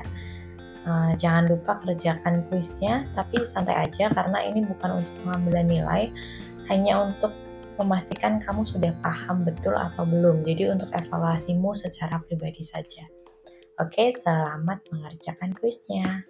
Uh, 0.86 1.17
jangan 1.17 1.49
lupa 1.49 1.81
kerjakan 1.81 2.45
kuisnya, 2.45 3.09
tapi 3.17 3.41
santai 3.41 3.89
aja 3.89 4.05
karena 4.13 4.38
ini 4.45 4.61
bukan 4.61 5.01
untuk 5.01 5.13
pengambilan 5.25 5.65
nilai, 5.65 6.13
hanya 6.69 7.01
untuk 7.09 7.33
memastikan 7.81 8.38
kamu 8.38 8.63
sudah 8.63 8.93
paham 9.01 9.41
betul 9.41 9.73
atau 9.73 10.05
belum. 10.05 10.45
Jadi 10.45 10.69
untuk 10.69 10.93
evaluasimu 10.93 11.73
secara 11.73 12.21
pribadi 12.29 12.61
saja. 12.61 13.01
Oke, 13.81 14.13
selamat 14.13 14.88
mengerjakan 14.93 15.57
kuisnya. 15.57 16.23